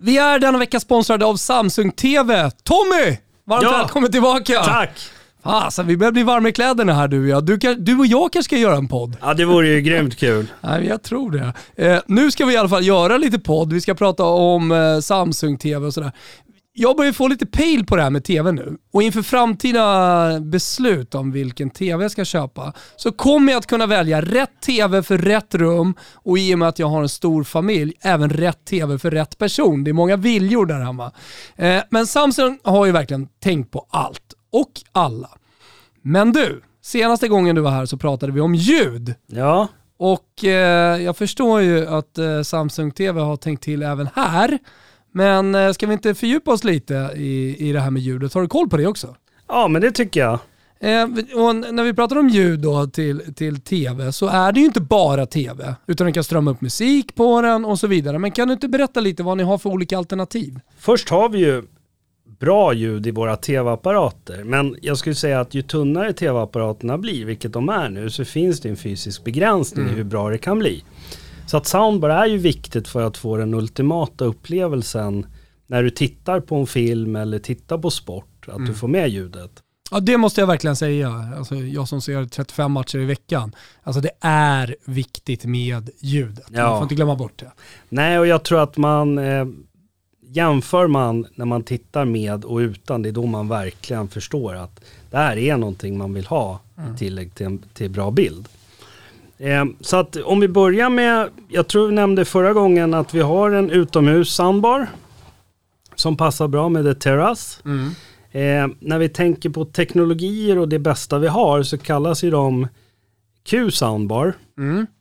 [0.00, 2.50] Vi är denna vecka sponsrade av Samsung TV.
[2.50, 3.16] Tommy!
[3.46, 3.70] Varmt Ja.
[3.78, 4.62] välkommen tillbaka!
[4.64, 4.90] Tack!
[5.42, 7.44] Fasen, vi börjar bli varma i kläderna här du och jag.
[7.46, 9.16] Du, kan- du och jag kanske ska göra en podd.
[9.20, 10.46] Ja, det vore ju grymt kul.
[10.60, 11.52] Nej, jag tror det.
[11.86, 13.72] Eh, nu ska vi i alla fall göra lite podd.
[13.72, 16.12] Vi ska prata om eh, Samsung TV och sådär.
[16.80, 18.76] Jag börjar få lite pejl på det här med TV nu.
[18.92, 23.86] Och inför framtida beslut om vilken TV jag ska köpa så kommer jag att kunna
[23.86, 27.44] välja rätt TV för rätt rum och i och med att jag har en stor
[27.44, 29.84] familj, även rätt TV för rätt person.
[29.84, 31.12] Det är många viljor där hemma.
[31.56, 35.30] Eh, men Samsung har ju verkligen tänkt på allt och alla.
[36.02, 39.14] Men du, senaste gången du var här så pratade vi om ljud.
[39.26, 44.58] Ja, Och eh, jag förstår ju att eh, Samsung TV har tänkt till även här.
[45.12, 48.34] Men eh, ska vi inte fördjupa oss lite i, i det här med ljudet?
[48.34, 49.16] Har du koll på det också?
[49.48, 50.38] ja men det tycker jag.
[50.80, 51.02] Eh,
[51.34, 54.80] och när vi pratar om ljud då till, till TV så är det ju inte
[54.80, 55.74] bara TV.
[55.86, 58.18] Utan den kan strömma upp musik på den och så vidare.
[58.18, 60.60] Men kan du inte berätta lite vad ni har för olika alternativ?
[60.78, 61.62] Först har vi ju
[62.38, 64.44] bra ljud i våra tv-apparater.
[64.44, 68.60] Men jag skulle säga att ju tunnare tv-apparaterna blir, vilket de är nu, så finns
[68.60, 70.84] det en fysisk begränsning i hur bra det kan bli.
[71.50, 75.26] Så att soundbar är ju viktigt för att få den ultimata upplevelsen
[75.66, 79.50] när du tittar på en film eller tittar på sport, att du får med ljudet.
[79.90, 81.32] Ja det måste jag verkligen säga.
[81.38, 83.54] Alltså, jag som ser 35 matcher i veckan.
[83.82, 86.50] Alltså det är viktigt med ljudet.
[86.50, 86.74] Man Ja.
[86.76, 87.52] får inte glömma bort det.
[87.88, 89.46] Nej, och jag tror att man eh,
[90.26, 94.80] jämför man när man tittar med och utan, det är då man verkligen förstår att
[95.10, 96.60] det här är någonting man vill ha
[96.94, 98.48] i tillägg till en till bra bild.
[99.38, 103.20] Eh, så att om vi börjar med, jag tror vi nämnde förra gången att vi
[103.20, 104.86] har en utomhus soundbar
[105.94, 107.60] som passar bra med The Terrace.
[108.32, 112.68] Eh, när vi tänker på teknologier och det bästa vi har så kallas ju de
[113.44, 114.34] Q-soundbar.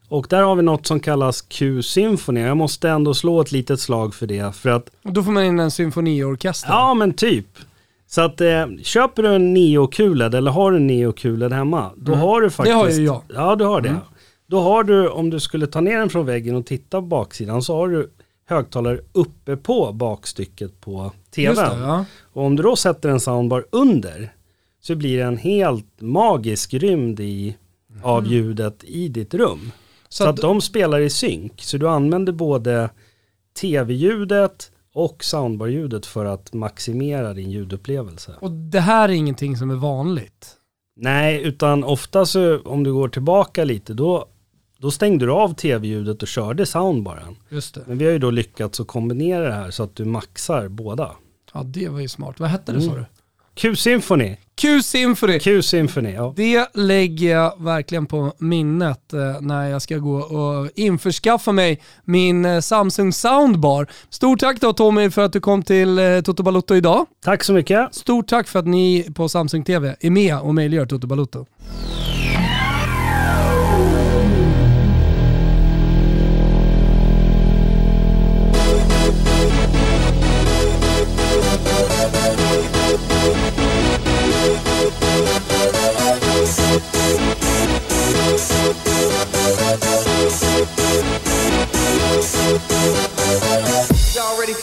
[0.09, 2.41] Och där har vi något som kallas Q-symphony.
[2.41, 4.55] Jag måste ändå slå ett litet slag för det.
[4.55, 6.69] För att, Och då får man in en symfoniorkester.
[6.69, 7.47] ja men typ.
[8.09, 9.89] Så att eh, köper du en Neo
[10.35, 12.75] eller har du en Neo hemma, då har du faktiskt...
[12.75, 13.21] har ju jag.
[13.27, 13.95] Ja, du har det.
[14.47, 17.61] Då har du, om du skulle ta ner den från väggen och titta på baksidan,
[17.61, 18.09] så har du
[18.45, 21.55] högtalare uppe på bakstycket på tvn.
[21.55, 22.05] Det, ja.
[22.33, 24.33] Och om du då sätter en soundbar under,
[24.81, 27.57] så blir det en helt magisk rymd i,
[28.03, 29.71] av ljudet i ditt rum.
[30.09, 31.53] Så, Så att, att- de spelar i synk.
[31.61, 32.89] Så du använder både
[33.61, 38.35] tv-ljudet och soundbar-ljudet för att maximera din ljudupplevelse.
[38.39, 40.53] Och det här är ingenting som är vanligt.
[40.95, 44.25] Nej, utan ofta så om du går tillbaka lite då,
[44.77, 47.35] då stängde du av tv-ljudet och körde soundbaren.
[47.49, 47.81] Just det.
[47.85, 51.11] Men vi har ju då lyckats att kombinera det här så att du maxar båda.
[51.53, 52.39] Ja, det var ju smart.
[52.39, 53.05] Vad hette det sa du?
[53.55, 55.39] Q-symphony, Q-Symphony.
[55.39, 56.33] Q-symphony, ja.
[56.35, 62.45] Det lägger jag verkligen på minnet eh, när jag ska gå och införskaffa mig min
[62.45, 63.87] eh, Samsung Soundbar.
[64.09, 67.05] Stort tack då Tommy för att du kom till eh, Toto Balotto idag.
[67.23, 67.95] Tack så mycket.
[67.95, 71.45] Stort tack för att ni på Samsung TV är med och möjliggör Toto Balotto.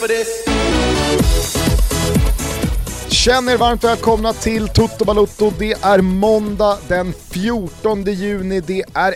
[0.05, 0.45] For this?
[3.09, 5.53] Känn er varmt välkomna till Toto Balotto.
[5.59, 8.61] Det är måndag den 14 juni.
[8.61, 9.15] Det är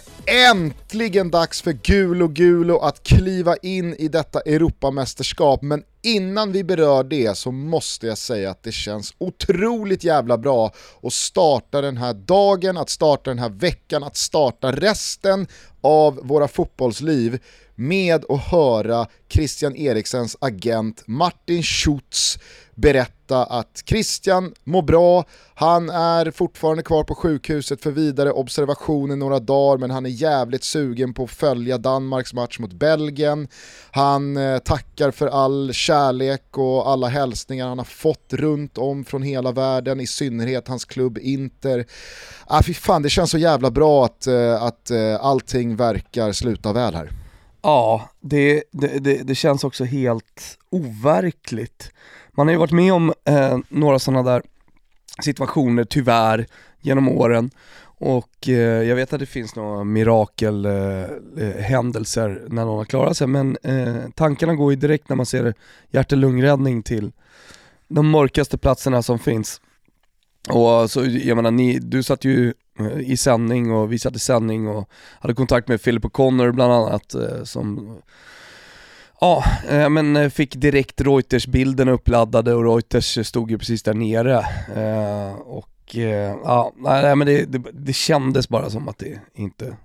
[0.51, 5.63] äntligen dags för Gulo Gulo att kliva in i detta Europamästerskap.
[5.63, 10.73] Men innan vi berör det så måste jag säga att det känns otroligt jävla bra
[11.03, 15.47] att starta den här dagen, att starta den här veckan, att starta resten
[15.81, 17.39] av våra fotbollsliv
[17.79, 22.39] med att höra Christian Eriksens agent Martin Schutz
[22.75, 25.25] berätta att Christian mår bra,
[25.55, 30.11] han är fortfarande kvar på sjukhuset för vidare observation i några dagar men han är
[30.11, 33.49] jävligt sugen på att följa Danmarks match mot Belgien.
[33.91, 39.23] Han eh, tackar för all kärlek och alla hälsningar han har fått runt om från
[39.23, 41.87] hela världen, i synnerhet hans klubb Inter.
[42.47, 46.73] Ah, fy fan, det känns så jävla bra att, eh, att eh, allting verkar sluta
[46.73, 47.18] väl här.
[47.63, 51.93] Ja, det, det, det, det känns också helt overkligt.
[52.33, 54.43] Man har ju varit med om eh, några sådana där
[55.23, 56.47] situationer tyvärr
[56.81, 57.51] genom åren
[58.01, 63.17] och eh, jag vet att det finns några mirakelhändelser eh, eh när någon har klarat
[63.17, 65.55] sig men eh, tankarna går ju direkt när man ser
[65.91, 67.13] hjärt-lungräddning till
[67.89, 69.61] de mörkaste platserna som finns.
[70.49, 72.55] Och så, jag menar, ni, du satt ju
[73.01, 74.91] i sändning och vi satt i sändning och
[75.21, 77.97] hade kontakt med Philip O'Connor bland annat eh, som
[79.21, 84.39] Ja, eh, men eh, fick direkt Reuters-bilden uppladdade och Reuters stod ju precis där nere.
[85.45, 85.95] Och
[86.45, 89.77] ja, nej men det, det, det kändes bara som att det inte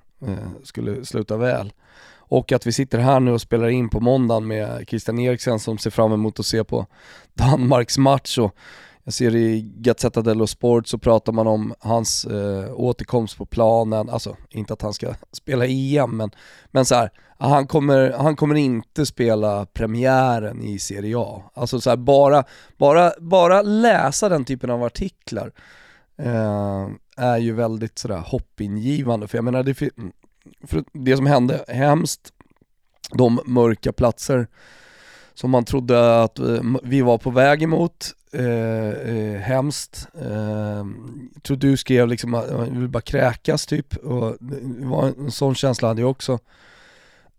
[0.64, 1.74] skulle sluta väl.
[2.16, 5.78] Och att vi sitter här nu och spelar in på måndagen med Christian Eriksen som
[5.78, 6.86] ser fram emot att se på
[7.34, 8.56] Danmarks match och
[9.04, 14.10] jag ser i Gazzetta dello Sport så pratar man om hans eh, återkomst på planen,
[14.10, 16.32] alltså inte att han ska spela EM men,
[16.72, 21.44] men så här, han kommer, han kommer inte spela premiären i Serie A.
[21.54, 22.44] Alltså så här, bara,
[22.78, 25.52] bara, bara läsa den typen av artiklar
[26.18, 32.34] eh, är ju väldigt sådär hoppingivande för jag menar det, för det som hände, hemskt,
[33.12, 34.48] de mörka platser
[35.34, 40.08] som man trodde att eh, vi var på väg emot, eh, eh, hemskt.
[40.22, 40.86] Eh,
[41.42, 45.56] tror du skrev liksom att jag vill bara kräkas typ, och det var en sån
[45.56, 46.40] känsla hade jag också.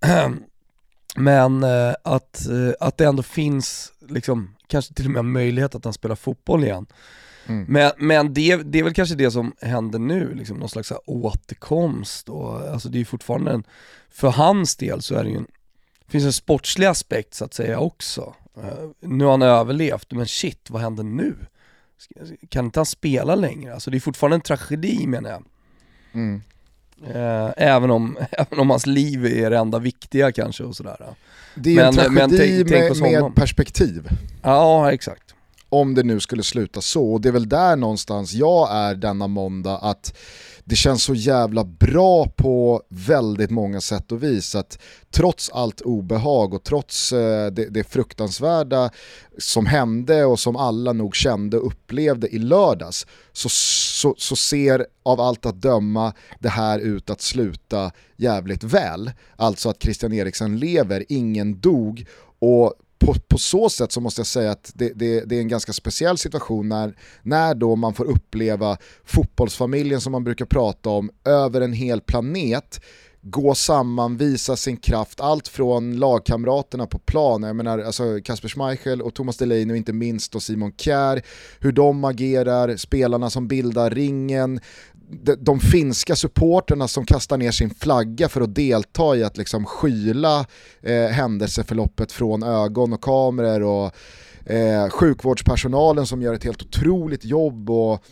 [1.16, 5.84] Men eh, att, eh, att det ändå finns, liksom, kanske till och med möjlighet att
[5.84, 6.86] han spelar fotboll igen.
[7.46, 7.64] Mm.
[7.68, 12.28] Men, men det, det är väl kanske det som händer nu, liksom, någon slags återkomst
[12.28, 13.64] och alltså det är fortfarande en,
[14.10, 15.46] för hans del så är det ju en,
[16.14, 18.34] finns en sportslig aspekt så att säga också.
[18.58, 21.36] Uh, nu har han överlevt, men shit vad händer nu?
[22.48, 23.74] Kan inte han spela längre?
[23.74, 25.44] Alltså det är fortfarande en tragedi menar jag.
[26.12, 26.42] Mm.
[27.06, 31.14] Uh, även, om, även om hans liv är det enda viktiga kanske och sådär.
[31.54, 34.08] Det är men, en tragedi men, med, med perspektiv.
[34.42, 35.34] Ja, exakt
[35.74, 37.12] om det nu skulle sluta så.
[37.12, 40.16] Och det är väl där någonstans jag är denna måndag, att
[40.64, 44.78] det känns så jävla bra på väldigt många sätt och vis att
[45.10, 48.90] trots allt obehag och trots eh, det, det fruktansvärda
[49.38, 54.86] som hände och som alla nog kände och upplevde i lördags så, så, så ser
[55.02, 59.10] av allt att döma det här ut att sluta jävligt väl.
[59.36, 62.06] Alltså att Christian Eriksen lever, ingen dog
[62.38, 62.74] och
[63.04, 65.72] på, på så sätt så måste jag säga att det, det, det, är en ganska
[65.72, 71.60] speciell situation när, när då man får uppleva fotbollsfamiljen som man brukar prata om över
[71.60, 72.80] en hel planet
[73.26, 79.02] gå samman, visa sin kraft, allt från lagkamraterna på plan, jag menar alltså Kasper Schmeichel
[79.02, 81.22] och Thomas Delaney och inte minst och Simon Kjär,
[81.60, 84.60] hur de agerar, spelarna som bildar ringen,
[85.10, 89.64] de, de finska supporterna som kastar ner sin flagga för att delta i att liksom
[89.64, 90.46] skyla
[90.82, 93.94] eh, händelseförloppet från ögon och kameror och
[94.50, 98.04] eh, sjukvårdspersonalen som gör ett helt otroligt jobb och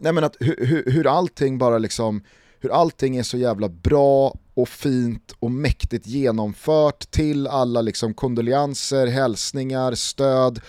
[0.00, 2.22] nej men att, hur, hur allting bara liksom
[2.64, 9.06] hur allting är så jävla bra och fint och mäktigt genomfört till alla liksom kondolenser,
[9.06, 10.60] hälsningar, stöd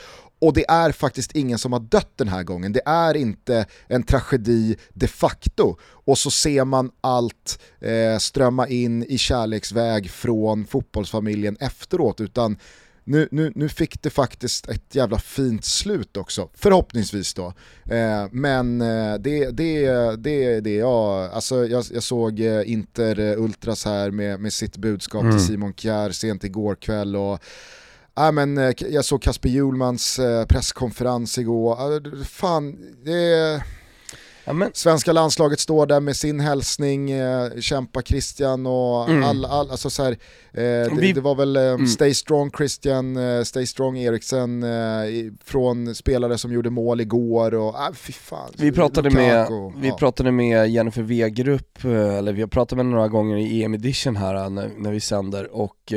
[0.45, 2.73] och det är faktiskt ingen som har dött den här gången.
[2.73, 5.77] Det är inte en tragedi de facto.
[5.83, 12.21] Och så ser man allt eh, strömma in i kärleksväg från fotbollsfamiljen efteråt.
[12.21, 12.57] Utan
[13.03, 17.53] nu, nu, nu fick det faktiskt ett jävla fint slut också, förhoppningsvis då.
[17.85, 23.19] Eh, men eh, det, det, det är det jag, alltså jag, jag såg eh, Inter
[23.37, 25.37] Ultras här med, med sitt budskap mm.
[25.37, 27.39] till Simon Kjär sent igår kväll och
[28.15, 32.23] Ja, men, eh, jag såg Kasper Hjulmans eh, presskonferens igår.
[32.23, 33.63] Fan, det är...
[34.47, 34.71] Ja, men...
[34.73, 39.23] Svenska landslaget står där med sin hälsning, eh, kämpa Christian och mm.
[39.23, 41.87] all, all, alltså så här, eh, det, det, var väl eh, mm.
[41.87, 44.65] Stay Strong Christian, eh, Stay Strong Eriksen
[45.43, 48.51] från spelare som gjorde mål igår och ah, fy fan.
[48.57, 49.97] Vi pratade, med, och, vi ja.
[49.97, 54.49] pratade med Jennifer Wegerup, eller vi har pratat med några gånger i EM edition här
[54.49, 55.93] när, när vi sänder och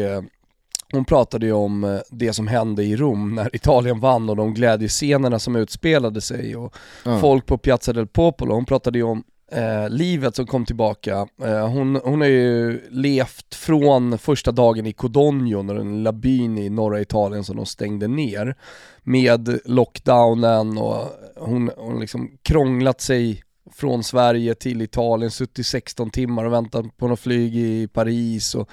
[0.92, 4.54] hon pratade ju om eh, det som hände i Rom när Italien vann och de
[4.54, 6.76] glädjescenerna som utspelade sig och
[7.06, 7.20] mm.
[7.20, 8.54] folk på Piazza del Popolo.
[8.54, 11.28] Hon pratade ju om eh, livet som kom tillbaka.
[11.44, 16.70] Eh, hon, hon har ju levt från första dagen i Codogno, när lilla byn i
[16.70, 18.56] norra Italien som de stängde ner,
[19.02, 21.04] med lockdownen och
[21.36, 23.42] hon har liksom krånglat sig
[23.78, 28.68] från Sverige till Italien, suttit 16 timmar och väntat på något flyg i Paris och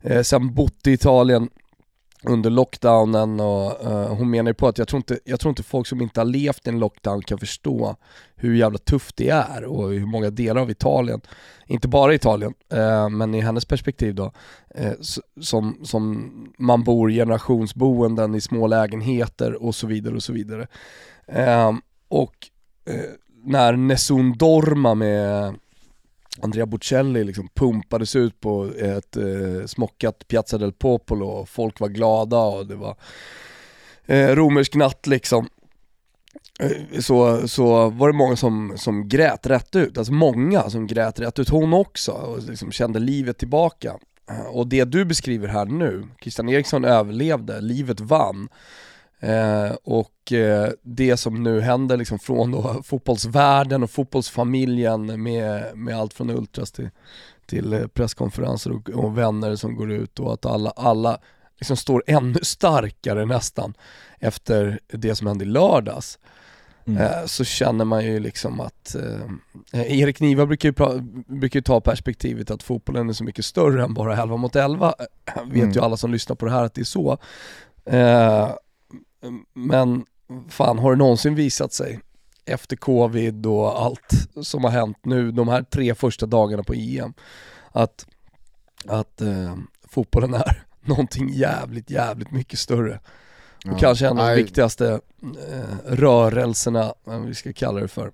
[0.00, 1.48] eh, sen bott i Italien
[2.22, 5.62] under lockdownen och uh, hon menar ju på att jag tror, inte, jag tror inte
[5.62, 7.96] folk som inte har levt i en lockdown kan förstå
[8.36, 11.20] hur jävla tufft det är och hur många delar av Italien,
[11.66, 14.32] inte bara Italien, uh, men i hennes perspektiv då,
[14.80, 14.92] uh,
[15.40, 20.66] som, som man bor i generationsboenden i små lägenheter och så vidare och så vidare.
[22.08, 22.34] och
[23.44, 25.54] när Nessun Dorma med
[26.40, 31.88] Andrea Bocelli liksom pumpades ut på ett eh, smockat Piazza del Popolo och folk var
[31.88, 32.96] glada och det var
[34.06, 35.48] eh, romersk natt liksom.
[36.60, 41.20] Eh, så, så var det många som, som grät rätt ut, alltså många som grät
[41.20, 43.98] rätt ut, hon också, och liksom kände livet tillbaka.
[44.30, 48.48] Eh, och det du beskriver här nu, Christian Eriksson överlevde, livet vann.
[49.20, 55.98] Eh, och eh, det som nu händer liksom från då fotbollsvärlden och fotbollsfamiljen med, med
[55.98, 56.90] allt från ultras till,
[57.46, 61.18] till eh, presskonferenser och, och, vänner som går ut och att alla, alla
[61.56, 63.74] liksom står ännu starkare nästan
[64.18, 66.18] efter det som hände i lördags.
[66.86, 67.02] Mm.
[67.02, 68.94] Eh, så känner man ju liksom att
[69.72, 73.84] eh, Erik Niva brukar ju, brukar ju ta perspektivet att fotbollen är så mycket större
[73.84, 74.94] än bara 11 mot 11.
[75.44, 75.70] Vet mm.
[75.70, 77.18] ju alla som lyssnar på det här att det är så.
[79.54, 80.04] Men
[80.48, 82.00] fan har det någonsin visat sig
[82.44, 87.14] efter covid och allt som har hänt nu de här tre första dagarna på EM
[87.72, 88.06] att,
[88.86, 89.56] att eh,
[89.88, 93.00] fotbollen är någonting jävligt, jävligt mycket större.
[93.64, 93.78] Och ja.
[93.78, 95.00] kanske en av de viktigaste
[95.48, 98.12] eh, rörelserna, vad vi ska kalla det för,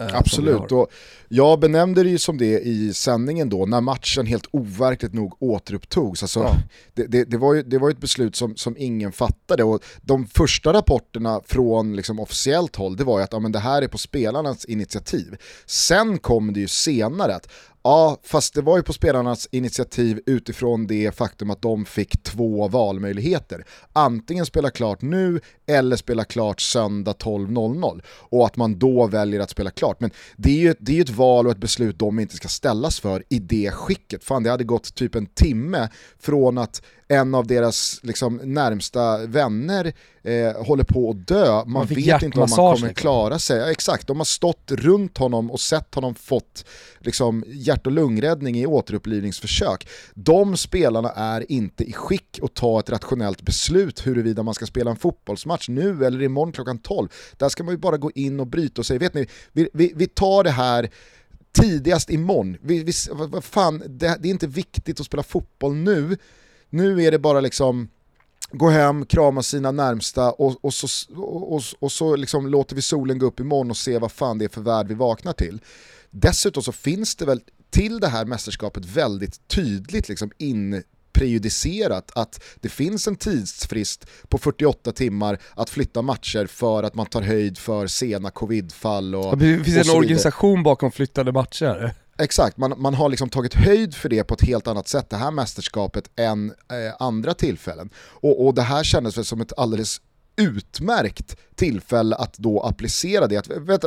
[0.00, 0.92] Äh, Absolut, och
[1.28, 6.22] jag benämnde det ju som det i sändningen då, när matchen helt overkligt nog återupptogs.
[6.22, 6.54] Alltså, ja.
[6.94, 10.26] det, det, det, var ju, det var ett beslut som, som ingen fattade och de
[10.26, 13.88] första rapporterna från liksom, officiellt håll det var ju att ja, men det här är
[13.88, 15.36] på spelarnas initiativ.
[15.66, 17.48] Sen kom det ju senare att
[17.84, 22.68] Ja, fast det var ju på spelarnas initiativ utifrån det faktum att de fick två
[22.68, 23.64] valmöjligheter.
[23.92, 29.50] Antingen spela klart nu eller spela klart söndag 12.00 och att man då väljer att
[29.50, 30.00] spela klart.
[30.00, 33.00] Men det är ju det är ett val och ett beslut de inte ska ställas
[33.00, 34.24] för i det skicket.
[34.24, 36.82] Fan, det hade gått typ en timme från att
[37.12, 39.92] en av deras liksom, närmsta vänner
[40.22, 41.52] eh, håller på att dö.
[41.52, 42.94] Man, man vet inte om han kommer liksom.
[42.94, 43.58] klara sig.
[43.58, 46.64] Ja, exakt, de har stått runt honom och sett honom fått
[46.98, 49.88] liksom, hjärt och lungräddning i återupplivningsförsök.
[50.14, 54.90] De spelarna är inte i skick att ta ett rationellt beslut huruvida man ska spela
[54.90, 57.08] en fotbollsmatch nu eller imorgon klockan 12.
[57.36, 59.92] Där ska man ju bara gå in och bryta och säga, vet ni, vi, vi,
[59.96, 60.90] vi tar det här
[61.52, 62.56] tidigast imorgon.
[62.60, 66.16] Vi, vi, vad fan, det, det är inte viktigt att spela fotboll nu,
[66.72, 67.88] nu är det bara liksom
[68.50, 72.82] gå hem, krama sina närmsta och, och så, och, och, och så liksom låter vi
[72.82, 75.60] solen gå upp imorgon och se vad fan det är för värld vi vaknar till.
[76.10, 82.42] Dessutom så finns det väl till det här mästerskapet väldigt tydligt liksom in prejudicerat att
[82.60, 87.58] det finns en tidsfrist på 48 timmar att flytta matcher för att man tar höjd
[87.58, 91.94] för sena covidfall och Det finns och en organisation bakom flyttade matcher.
[92.18, 95.16] Exakt, man, man har liksom tagit höjd för det på ett helt annat sätt det
[95.16, 97.90] här mästerskapet än eh, andra tillfällen.
[97.96, 100.00] Och, och det här kändes väl som ett alldeles
[100.36, 103.36] utmärkt tillfälle att då applicera det.
[103.36, 103.84] Att, vet,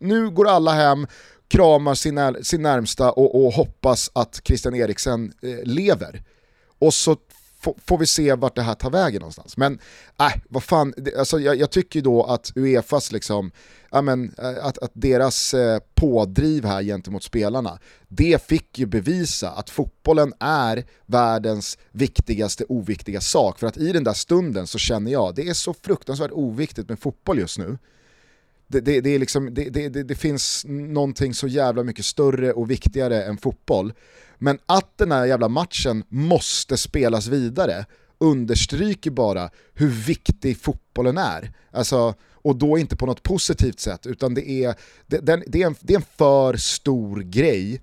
[0.00, 1.06] nu går alla hem,
[1.48, 6.22] kramar sin, sin närmsta och, och hoppas att Christian Eriksen eh, lever.
[6.78, 7.16] Och så
[7.60, 9.56] får vi se vart det här tar vägen någonstans.
[9.56, 9.78] Men
[10.20, 13.50] äh, vad fan, alltså, jag, jag tycker ju då att Uefas liksom,
[14.02, 19.70] men, äh, att, att deras eh, pådriv här gentemot spelarna, det fick ju bevisa att
[19.70, 23.58] fotbollen är världens viktigaste oviktiga sak.
[23.58, 26.98] För att i den där stunden så känner jag, det är så fruktansvärt oviktigt med
[26.98, 27.78] fotboll just nu.
[28.68, 32.70] Det, det, det, är liksom, det, det, det, finns någonting så jävla mycket större och
[32.70, 33.92] viktigare än fotboll.
[34.38, 37.86] Men att den här jävla matchen måste spelas vidare
[38.18, 41.52] understryker bara hur viktig fotbollen är.
[41.70, 44.74] Alltså, och då inte på något positivt sätt, utan det är,
[45.06, 47.80] det, den, det, är, en, det är en för stor grej.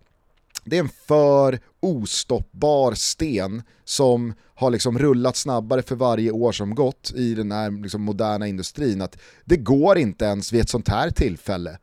[0.66, 6.76] Det är en för ostoppbar sten som har liksom rullat snabbare för varje år som
[6.76, 9.02] gått i den här liksom moderna industrin.
[9.02, 11.78] Att det går inte ens vid ett sånt här tillfälle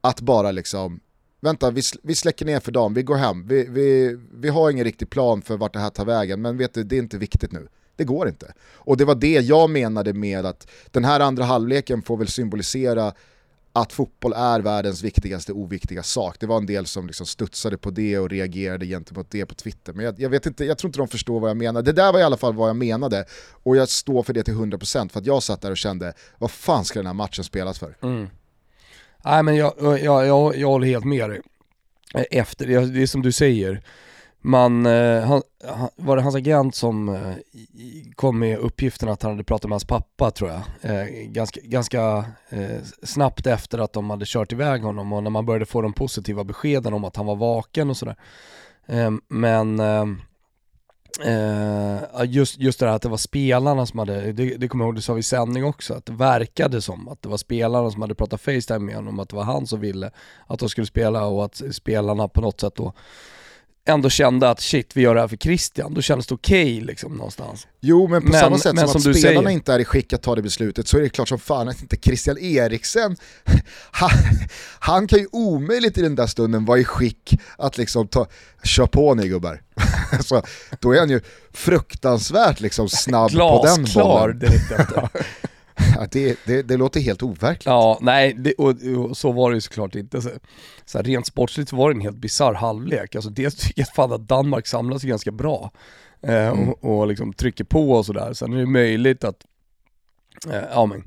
[0.00, 1.00] att bara liksom
[1.40, 4.84] vänta vi, vi släcker ner för dagen, vi går hem, vi, vi, vi har ingen
[4.84, 7.52] riktig plan för vart det här tar vägen, men vet du, det är inte viktigt
[7.52, 7.68] nu.
[7.96, 8.52] Det går inte.
[8.74, 13.12] Och det var det jag menade med att den här andra halvleken får väl symbolisera
[13.76, 16.36] att fotboll är världens viktigaste oviktiga sak.
[16.40, 19.92] Det var en del som liksom studsade på det och reagerade gentemot det på Twitter.
[19.92, 21.82] Men jag, jag, vet inte, jag tror inte de förstår vad jag menar.
[21.82, 24.54] Det där var i alla fall vad jag menade och jag står för det till
[24.54, 27.78] 100% för att jag satt där och kände, vad fan ska den här matchen spelas
[27.78, 27.96] för?
[28.02, 28.28] Mm.
[29.24, 31.40] Nej men jag, jag, jag, jag håller helt med dig.
[32.30, 33.82] Efter, det är som du säger,
[34.46, 35.42] man, eh, han,
[35.96, 37.34] var det hans agent som eh,
[38.14, 42.24] kom med uppgiften att han hade pratat med hans pappa tror jag, eh, ganska, ganska
[42.48, 45.92] eh, snabbt efter att de hade kört iväg honom och när man började få de
[45.92, 48.16] positiva beskeden om att han var vaken och sådär.
[48.86, 50.20] Eh, men ehm,
[51.24, 54.88] eh, just, just det här att det var spelarna som hade, det, det kommer jag
[54.88, 57.90] ihåg, det sa vi i sändning också, att det verkade som att det var spelarna
[57.90, 60.10] som hade pratat Facetime med honom, att det var han som ville
[60.46, 62.92] att de skulle spela och att spelarna på något sätt då
[63.86, 67.12] ändå kände att shit, vi gör det här för Christian, då kändes det okej liksom
[67.12, 67.66] någonstans.
[67.80, 69.50] Jo men på Men- samma sätt men som, som att spelarna säger.
[69.54, 71.82] inte är i skick att ta det beslutet så är det klart som fan att
[71.82, 73.16] inte Christian Eriksen,
[73.90, 74.10] han,
[74.78, 78.26] han kan ju omöjligt i den där stunden vara i skick att liksom ta,
[78.64, 79.62] kör på ni gubbar.
[80.24, 80.42] så,
[80.80, 81.20] då är han ju
[81.52, 84.38] fruktansvärt liksom snabb på den Glasklar bollen.
[84.38, 84.96] direkt efter.
[84.96, 85.08] Ja,
[86.10, 87.66] det, det, det låter helt overkligt.
[87.66, 90.22] Ja, nej, det, och, och så var det ju såklart inte.
[90.22, 90.30] Så,
[90.84, 93.14] så här, rent sportsligt var det en helt bisarr halvlek.
[93.14, 95.70] Alltså dels tycker jag fan att Danmark samlar sig ganska bra
[96.22, 98.32] eh, och, och liksom trycker på och sådär.
[98.32, 99.46] Sen är det möjligt att,
[100.50, 101.04] eh, ja men,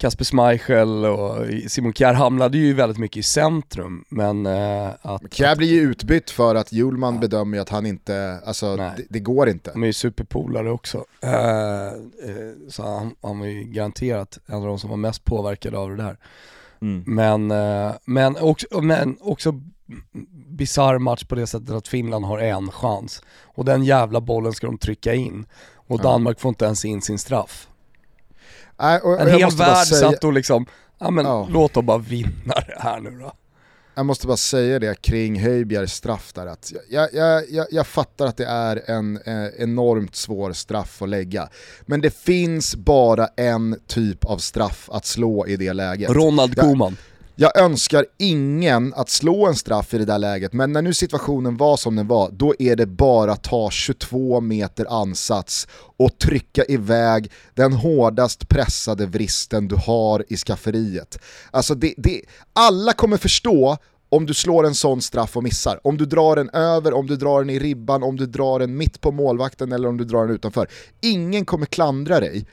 [0.00, 5.56] Kasper Schmeichel och Simon Kjær hamnade ju väldigt mycket i centrum, men eh, att Kjär
[5.56, 9.48] blir ju utbytt för att Hjulman bedömer ju att han inte, alltså det, det går
[9.48, 9.70] inte.
[9.72, 11.04] de är ju superpolare också.
[11.22, 11.92] Eh, eh,
[12.68, 15.96] så han, han var ju garanterat en av de som var mest påverkade av det
[15.96, 16.16] där.
[16.82, 17.04] Mm.
[17.06, 17.46] Men,
[18.04, 19.60] men också, men också
[20.48, 23.22] bisarr match på det sättet att Finland har en chans.
[23.42, 25.46] Och den jävla bollen ska de trycka in.
[25.74, 26.02] Och Ja.
[26.02, 27.66] Danmark får inte ens in sin straff.
[28.80, 30.66] Nej, och, och En hel värld säga- satt och liksom,
[30.98, 31.48] ja men Ja.
[31.50, 33.32] låt dem bara vinna det här nu då.
[33.94, 38.26] Jag måste bara säga det kring Höjbjergs straff där att jag, jag, jag, jag fattar
[38.26, 41.48] att det är en eh, enormt svår straff att lägga.
[41.82, 46.10] Men det finns bara en typ av straff att slå i det läget.
[46.10, 46.96] Ronald Där- Koeman.
[47.42, 51.56] Jag önskar ingen att slå en straff i det där läget, men när nu situationen
[51.56, 56.64] var som den var, då är det bara att ta 22 meter ansats och trycka
[56.64, 61.18] iväg den hårdast pressade vristen du har i skafferiet.
[61.50, 62.20] Alltså det, det,
[62.52, 63.76] alla kommer förstå
[64.08, 65.80] om du slår en sån straff och missar.
[65.84, 68.76] Om du drar den över, om du drar den i ribban, om du drar den
[68.76, 70.68] mitt på målvakten eller om du drar den utanför.
[71.00, 72.46] Ingen kommer klandra dig.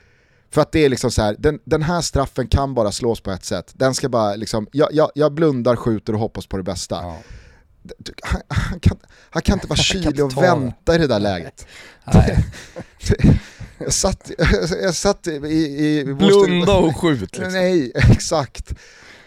[0.50, 3.30] För att det är liksom så här, den, den här straffen kan bara slås på
[3.30, 3.72] ett sätt.
[3.74, 7.14] Den ska bara liksom, jag, jag, jag blundar, skjuter och hoppas på det bästa.
[7.82, 8.98] Du- Han, han, kan,
[9.30, 11.66] han kan inte vara kylig och vänta i det där läget.
[12.14, 12.44] Nej.
[13.80, 14.30] Jag satt,
[14.82, 15.30] jag satt i...
[15.30, 17.52] i, i Blunda och skjut liksom.
[17.52, 18.72] Nej, exakt.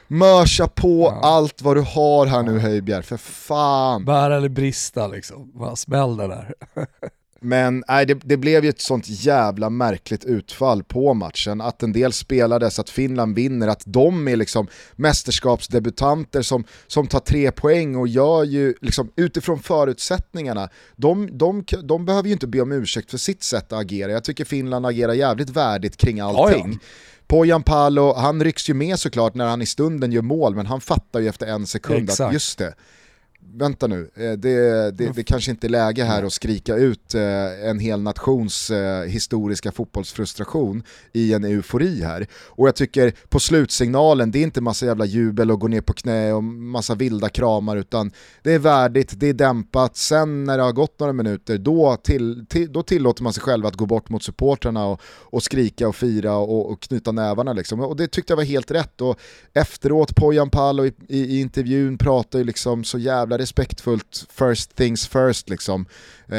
[0.07, 1.27] Mörsa på Ja.
[1.29, 4.05] allt vad du har här nu Höjbjerg, för fan.
[4.05, 5.51] Bära eller brista liksom.
[5.59, 6.53] Bara smäll det där.
[7.43, 11.61] Men nej, det, det blev ju ett sånt jävla märkligt utfall på matchen.
[11.61, 17.19] Att en del spelades, att Finland vinner, att de är liksom mästerskapsdebutanter som, som tar
[17.19, 20.69] tre poäng och gör ju liksom utifrån förutsättningarna.
[20.95, 24.11] De, de, de behöver ju inte be om ursäkt för sitt sätt att agera.
[24.11, 26.79] Jag tycker Finland agerar jävligt värdigt kring allting.
[27.27, 30.81] Pojan Palo, han rycks ju med såklart när han i stunden gör mål, men han
[30.81, 32.33] fattar ju efter en sekund att Exakt.
[32.33, 32.73] just det,
[33.53, 37.69] vänta nu, eh, det, det, det kanske inte är läge här att skrika ut eh,
[37.69, 42.27] en hel nations eh, historiska fotbollsfrustration i en eufori här.
[42.33, 45.93] Och jag tycker på slutsignalen, det är inte massa jävla jubel och gå ner på
[45.93, 48.11] knä och massa vilda kramar utan
[48.43, 52.45] det är värdigt, det är dämpat, sen när det har gått några minuter då, till,
[52.49, 55.95] till, då tillåter man sig själv att gå bort mot supportrarna och, och skrika och
[55.95, 57.79] fira och, och knyta nävarna liksom.
[57.79, 59.19] Och det tyckte jag var helt rätt och
[59.53, 65.07] efteråt Pojan Palo i, i, i intervjun pratar ju liksom så jävla respektfullt first things
[65.07, 65.85] first liksom.
[66.27, 66.37] Eh,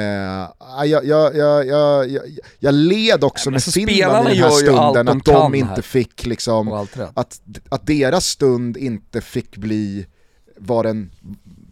[0.85, 2.23] jag, jag, jag, jag, jag,
[2.59, 5.83] jag led också men med Finland i den här stunden de att de inte här.
[5.83, 6.73] fick liksom
[7.15, 10.07] att, att deras stund inte fick bli
[10.57, 11.11] vad den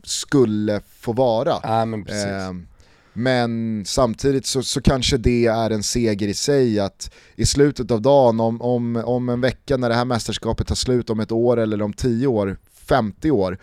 [0.02, 1.60] skulle få vara.
[1.64, 2.06] Nej men.
[2.08, 2.66] Ehm,
[3.12, 8.02] men samtidigt så, så kanske det är en seger i sig att i slutet av
[8.02, 11.56] dagen, om, om, om en vecka när det här mästerskapet tar slut, om ett år
[11.56, 12.56] eller om 10 år,
[12.86, 13.58] 50 år,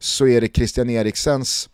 [0.00, 1.70] så är det Christian Eriksens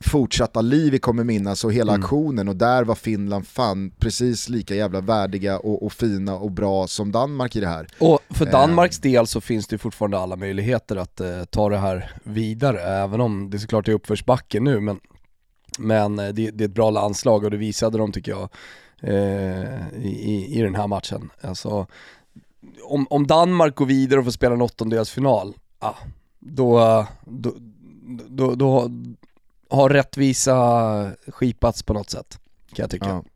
[0.00, 2.02] fortsatta liv vi kommer minnas och hela Mm.
[2.04, 6.86] aktionen och där var Finland fan precis lika jävla värdiga och, och fina och bra
[6.86, 7.86] som Danmark i det här.
[7.98, 8.52] Och för Eh.
[8.52, 13.20] Danmarks del så finns det fortfarande alla möjligheter att eh, ta det här vidare, även
[13.20, 15.00] om det såklart är uppförsbacke nu, men,
[15.78, 18.48] men eh, det, det är ett bra landslag och det visade de tycker jag
[19.00, 21.30] eh, i, i, i den här matchen.
[21.40, 21.86] Alltså,
[22.84, 25.94] om, om Danmark går vidare och får spela en åttondelsfinal, ah,
[26.52, 27.52] då, då,
[28.28, 28.90] då, då
[29.70, 32.38] har rättvisa skipats på något sätt,
[32.72, 33.22] kan jag tycka.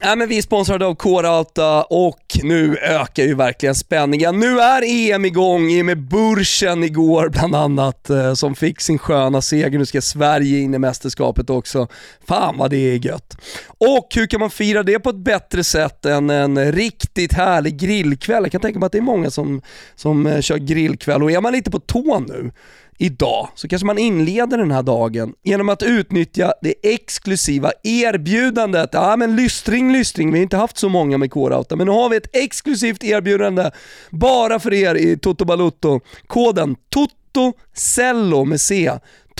[0.00, 4.40] Nej men vi är sponsrade av K-Rauta och nu ökar ju verkligen spänningen.
[4.40, 8.98] Nu är EM igång i och med Bursen igår bland annat eh, som fick sin
[8.98, 9.78] sköna seger.
[9.78, 11.88] Nu ska Sverige in i mästerskapet också.
[12.28, 13.36] Fan vad det är gött.
[13.78, 18.42] Och hur kan man fira det på ett bättre sätt än en riktigt härlig grillkväll?
[18.42, 19.62] Jag kan tänka mig att det är många som,
[19.94, 22.52] som eh, kör grillkväll och är man lite på tå nu
[22.98, 28.90] idag så kanske man inleder den här dagen genom att utnyttja det exklusiva erbjudandet.
[28.92, 32.08] Ja men lystring, lystring, vi har inte haft så många med K-Rauta, men nu har
[32.08, 33.70] vi ett exklusivt erbjudande
[34.10, 36.00] bara för er i Toto Balutto.
[36.26, 38.90] Koden TOTOCELLO med C.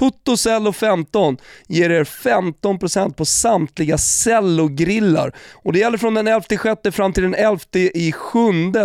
[0.01, 1.39] TotoCello15
[1.69, 5.33] ger er 15% på samtliga cellogrillar.
[5.53, 7.59] Och det gäller från den 11 6 fram till den 11
[7.95, 8.39] i 7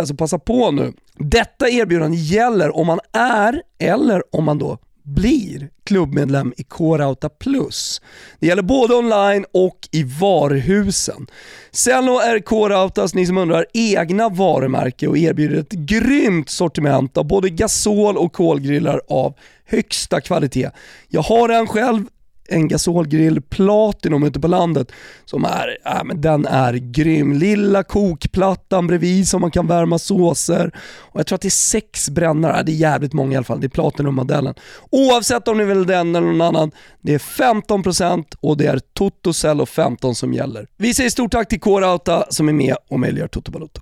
[0.06, 0.92] så passa på nu.
[1.24, 8.00] Detta erbjudande gäller om man är, eller om man då blir klubbmedlem i K-Rauta Plus.
[8.40, 11.26] Det gäller både online och i varuhusen.
[11.70, 17.50] Cello är K-Rautas, ni som undrar, egna varumärke och erbjuder ett grymt sortiment av både
[17.50, 20.70] gasol och kolgrillar av högsta kvalitet.
[21.08, 22.04] Jag har en själv,
[22.52, 24.92] en gasolgrill Platinum ute på landet
[25.24, 27.32] som är, äh, men den är grym.
[27.32, 30.72] Lilla kokplattan bredvid som man kan värma såser.
[30.98, 33.60] Och jag tror att det är sex brännare, det är jävligt många i alla fall,
[33.60, 34.54] det är Platinum-modellen.
[34.90, 39.32] Oavsett om ni vill den eller någon annan, det är 15% och det är Toto
[39.32, 40.66] Cello 15 som gäller.
[40.76, 43.80] Vi säger stort tack till K-Rauta som är med och möjliggör Toto Balotto.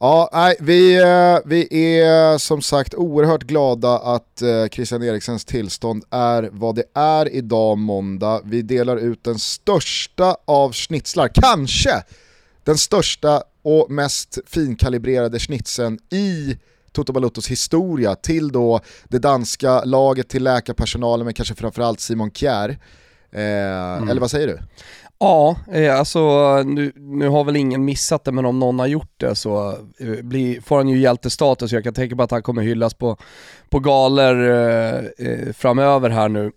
[0.00, 6.04] Ja, nej, vi, eh, vi är som sagt oerhört glada att eh, Christian Eriksens tillstånd
[6.10, 8.40] är vad det är idag måndag.
[8.44, 12.02] Vi delar ut den största av schnitzlar, kanske
[12.64, 16.56] den största och mest finkalibrerade schnitzeln i
[16.92, 22.78] Toto Balottos historia till då det danska laget, till läkarpersonalen men kanske framförallt Simon Kjär.
[23.30, 24.58] Eh, Eller vad säger du?
[25.18, 26.20] Ja, eh, alltså
[26.62, 30.22] nu, nu har väl ingen missat det men om någon har gjort det så eh,
[30.22, 31.72] blir, får han ju hjältestatus.
[31.72, 33.16] Jag kan tänka på att han kommer hyllas på,
[33.68, 36.52] på galer eh, eh framöver här nu.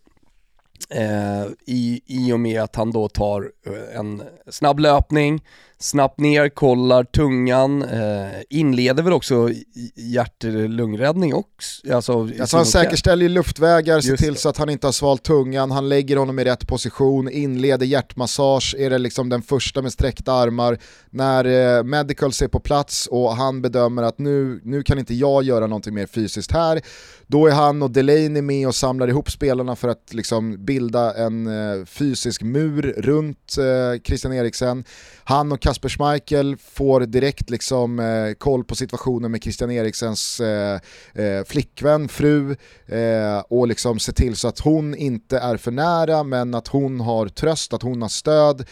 [0.89, 5.41] Eh, i, I och med att han då tar eh, en snabb löpning,
[5.81, 9.49] snabbt ner, kollar tungan, eh, inleder väl också
[9.95, 11.93] hjärt-lungräddning också.
[11.93, 14.39] Alltså, Alltså han säkerställer ju luftvägar, ser till det.
[14.39, 18.75] så att han inte har svalt tungan, han lägger honom i rätt position, inleder hjärtmassage,
[18.77, 20.77] är det liksom den första med sträckta armar.
[21.09, 25.43] När eh, Medicals är på plats och han bedömer att nu, nu kan inte jag
[25.43, 26.81] göra någonting mer fysiskt här,
[27.27, 31.47] då är han och Delaney med och samlar ihop spelarna för att liksom bilda en
[31.47, 34.83] eh, fysisk mur runt eh, Christian Eriksen.
[35.23, 40.79] Han och Kasper Schmeichel får direkt liksom, eh, koll på situationen med Christian Eriksens eh,
[41.13, 42.55] eh, flickvän, fru
[42.87, 46.99] eh, och liksom se till så att hon inte är för nära men att hon
[46.99, 48.65] har tröst, att hon har stöd.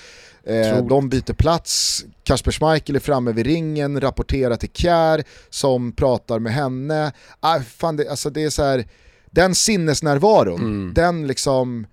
[0.44, 6.40] Eh, de byter plats, Kasper Schmeichel är framme vid ringen, rapporterar till Kjär som pratar
[6.40, 7.12] med henne.
[7.40, 8.86] Ah, fan det, alltså det är så här,
[9.32, 10.94] den sinnesnärvaron, Mm.
[10.94, 11.88] den liksom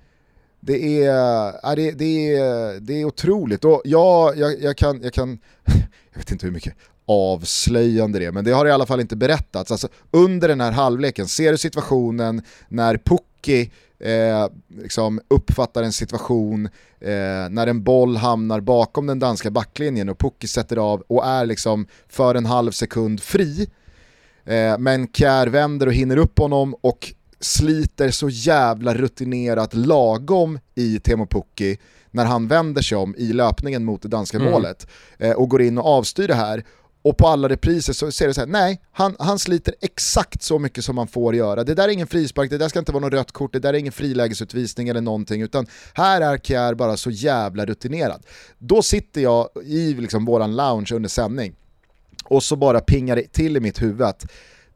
[0.66, 3.64] det är, det, det, är, det är otroligt.
[3.64, 5.38] Och jag, jag, jag, kan, jag kan,
[6.12, 6.74] jag vet inte hur mycket
[7.06, 9.70] avslöjande det är, men det har i alla fall inte berättats.
[9.70, 14.48] Alltså, under den här halvleken, ser du situationen när Pukki eh,
[14.82, 16.66] liksom uppfattar en situation
[17.00, 21.46] eh, när en boll hamnar bakom den danska backlinjen och Pukki sätter av och är
[21.46, 23.68] liksom för en halv sekund fri.
[24.44, 31.00] Eh, men Kjär vänder och hinner upp honom och sliter så jävla rutinerat lagom i
[31.00, 31.78] Teemu Pukki
[32.10, 34.50] när han vänder sig om i löpningen mot det danska Mm.
[34.52, 34.86] målet
[35.18, 36.64] eh, och går in och avstyr det här.
[37.02, 40.58] Och på alla repriser så ser det så här, nej, han, han sliter exakt så
[40.58, 41.64] mycket som man får göra.
[41.64, 43.74] Det där är ingen frispark, det där ska inte vara något rött kort, det där
[43.74, 48.22] är ingen frilägesutvisning eller någonting, utan här är Kjär bara så jävla rutinerad.
[48.58, 51.54] Då sitter jag i liksom våran lounge under sändning
[52.24, 54.26] och så bara pingar det till i mitt huvud att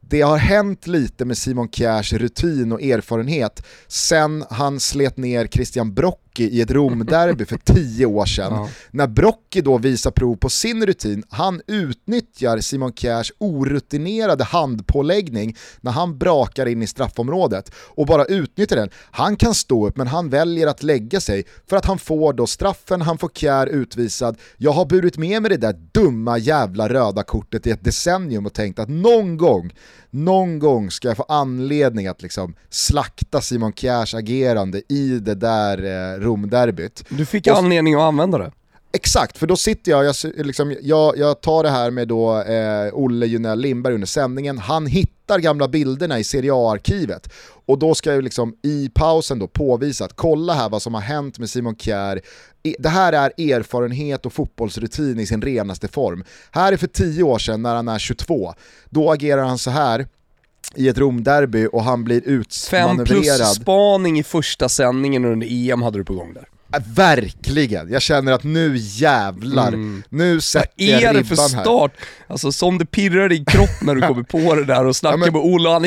[0.09, 3.65] det har hänt lite med Simon Kjärs rutin och erfarenhet.
[3.87, 8.53] Sen han slet ner Christian Brock Brocchi i ett Romderby för tio år sedan.
[8.53, 8.69] Ja.
[8.91, 15.91] När Brocchi då visar prov på sin rutin, han utnyttjar Simon Kjärs orutinerade handpåläggning när
[15.91, 18.89] han brakar in i straffområdet och bara utnyttjar den.
[19.11, 22.47] Han kan stå upp men han väljer att lägga sig för att han får då
[22.47, 24.37] straffen, han får Kjär utvisad.
[24.57, 28.53] Jag har burit med mig det där dumma jävla röda kortet i ett decennium och
[28.53, 29.71] tänkt att någon gång,
[30.09, 35.77] någon gång ska jag få anledning att liksom slakta Simon Kjärs agerande i det där
[36.13, 37.03] eh, Romderbyt.
[37.09, 38.51] Du fick Och- anledning att använda det.
[38.91, 42.89] Exakt, för då sitter jag, jag, liksom, jag, jag tar det här med då eh,
[42.93, 47.29] Olle Junell Lindberg under sändningen, han hittar gamla bilderna i Serie A-arkivet
[47.65, 51.01] och då ska jag liksom i pausen då påvisa att kolla här vad som har
[51.01, 52.21] hänt med Simon Kjär.
[52.63, 56.23] I- Det här är erfarenhet och fotbollsrutin i sin renaste form.
[56.51, 58.53] Här är för tio år sedan när han är 22,
[58.89, 60.07] då agerar han så här
[60.75, 63.47] i ett Romderby och han blir Fem plus utmanövrerad.
[63.47, 66.47] spaning i första sändningen under EM hade du på gång där.
[66.73, 70.03] Äh, Verkligen, jag känner att nu jävlar, Mm.
[70.09, 71.63] nu sätter jag Vad är det ribban för här.
[71.63, 71.91] start?
[72.27, 75.25] Alltså som det pirrar i kroppen när du kommer på det där och snackar Ja,
[75.25, 75.85] men- med Olle, han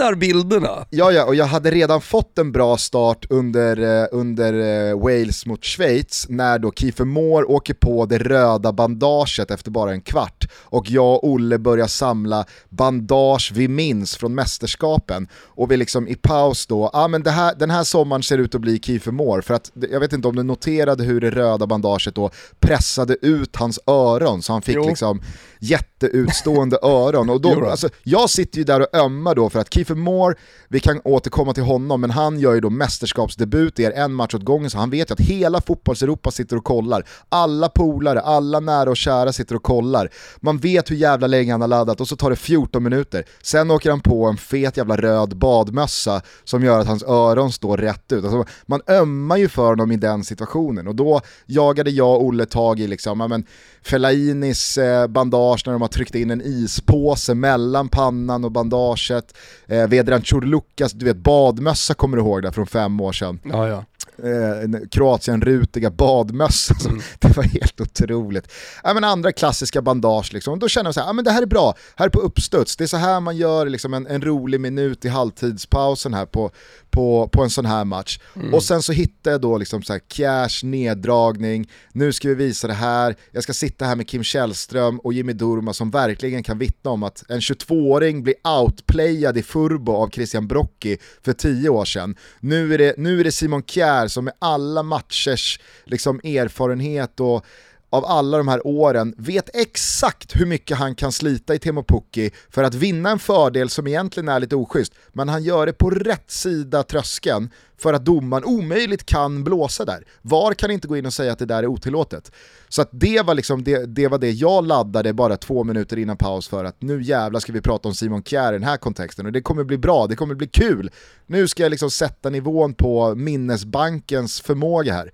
[0.00, 0.86] hittar bilderna.
[0.90, 4.52] Ja, ja, och jag hade redan fått en bra start under, eh, under
[4.90, 9.92] eh, Wales mot Schweiz när då Kiefer Moore åker på det röda bandaget efter bara
[9.92, 10.46] en kvart.
[10.62, 16.14] och jag och Olle börjar samla bandage vi minns från mästerskapen och vi liksom i
[16.14, 19.42] paus då, ja ah, men här, den här sommaren ser ut att bli Kiefer Moore
[19.42, 23.56] för att jag vet inte om du noterade hur det röda bandaget då pressade ut
[23.56, 24.86] hans öron så han fick Jo.
[24.86, 25.20] liksom
[25.60, 27.30] jätteutstående öron.
[27.30, 27.66] Och då.
[27.70, 30.34] alltså, jag sitter ju där och ömmar då för att Kiefer Moore,
[30.68, 34.34] vi kan återkomma till honom, men han gör ju då mästerskapsdebut i er en match
[34.34, 37.04] åt gången så han vet ju att hela fotbollseuropa sitter och kollar.
[37.28, 40.10] Alla polare, alla nära och kära sitter och kollar.
[40.40, 43.24] Man vet hur jävla länge han har laddat och så tar det 14 minuter.
[43.42, 47.76] Sen åker han på en fet jävla röd badmössa som gör att hans öron står
[47.76, 48.24] rätt ut.
[48.24, 52.46] Alltså, man ömmar ju för honom i den situationen och då jagade jag och Olle
[52.46, 53.44] tag i liksom, men,
[53.82, 59.36] Fellainis eh, bandage när de har tryckt in en ispåse mellan pannan och bandaget.
[59.66, 63.40] Eh, Vedran Churlukas, du vet badmössa kommer du ihåg där från fem år sedan.
[63.44, 63.84] Ja, ja.
[64.24, 66.74] Eh, en Kroatien-rutiga badmössa.
[66.74, 68.52] Som, Det var helt otroligt.
[68.84, 70.58] Ja, men andra klassiska bandage, liksom.
[70.58, 72.76] då känner jag så här, ja, men det här är bra, här är på uppstuds.
[72.76, 76.50] Det är så här man gör liksom, en, en rolig minut i halvtidspausen här på,
[76.90, 78.18] på, på en sån här match.
[78.52, 82.66] Och sen så hittar jag då liksom så här cash, neddragning, nu ska vi visa
[82.66, 86.58] det här, jag ska sitta här med Kim Källström och Jimmy Durma som verkligen kan
[86.58, 91.84] vittna om att en 22-åring blir outplayad i Furbo av Christian Brocchi för tio år
[91.84, 92.16] sedan.
[92.40, 97.46] Nu är det, nu är det Simon Kjär som med alla matchers liksom, erfarenhet och
[97.90, 102.30] av alla de här åren vet exakt hur mycket han kan slita i Teemu Pukki
[102.50, 104.92] för att vinna en fördel som egentligen är lite oschysst.
[105.12, 110.04] Men han gör det på rätt sida tröskeln för att domaren omöjligt kan blåsa där.
[110.22, 112.32] VAR kan inte gå in och säga att det där är otillåtet.
[112.68, 116.16] Så att det var liksom det, det var det jag laddade bara två minuter innan
[116.16, 119.26] paus för att nu jävlar ska vi prata om Simon Kjär i den här kontexten
[119.26, 120.90] och det kommer bli bra, det kommer bli kul.
[121.26, 125.10] Nu ska jag liksom sätta nivån på minnesbankens förmåga här.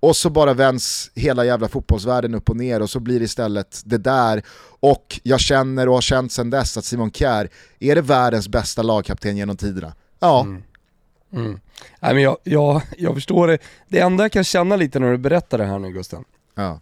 [0.00, 3.82] Och så bara vänds hela jävla fotbollsvärlden upp och ner och så blir det istället
[3.84, 4.42] det där.
[4.80, 8.82] Och jag känner och har känt sedan dess att Simon Kjär är det världens bästa
[8.82, 9.94] lagkapten genom tiderna.
[10.20, 10.46] Ja,
[11.32, 11.60] Mm.
[12.00, 13.58] Nej men jag, jag, jag förstår det.
[13.88, 16.80] Det enda jag kan känna lite när du berättar det här nu Gusten, ja.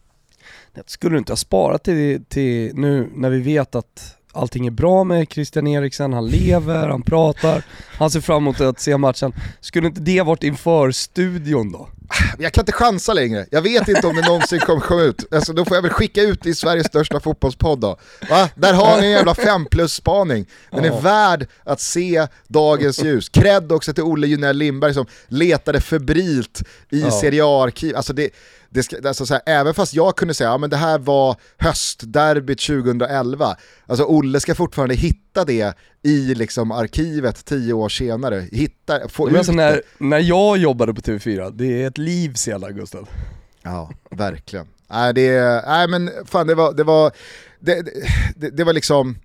[0.86, 5.04] skulle du inte ha sparat till, till nu när vi vet att allting är bra
[5.04, 7.62] med Christian Eriksen, han lever, han pratar,
[7.98, 9.32] han ser fram emot att se matchen.
[9.60, 11.88] Skulle inte det varit inför studion då?
[12.38, 15.34] Jag kan inte chansa längre, jag vet inte om det någonsin kommer komma ut.
[15.34, 17.96] Alltså, då får jag väl skicka ut det i Sveriges största fotbollspodd då.
[18.30, 18.48] Va?
[18.54, 20.46] Där har ni en jävla 5 plus-spaning.
[20.70, 23.28] Den är värd att se dagens ljus.
[23.28, 27.10] Cred också till Olle Junell Lindberg som letade febrilt i Ja.
[27.10, 27.96] Serie A-arkiv.
[27.96, 28.30] Alltså det,
[28.74, 30.98] det ska, alltså så här, även fast jag kunde säga att ja, men det här
[30.98, 33.56] var höstderbyt 2011,
[33.86, 38.48] alltså Olle ska fortfarande hitta det i liksom arkivet tio år senare.
[38.52, 39.56] Hitta, få Men ut alltså det.
[39.56, 43.06] när, när jag jobbade på TV4, det är ett liv sedan Gusten.
[43.62, 44.66] Ja, verkligen.
[44.90, 47.12] Nej, det, nej men fan det var, det var,
[47.60, 47.82] det,
[48.36, 49.16] det, det var liksom,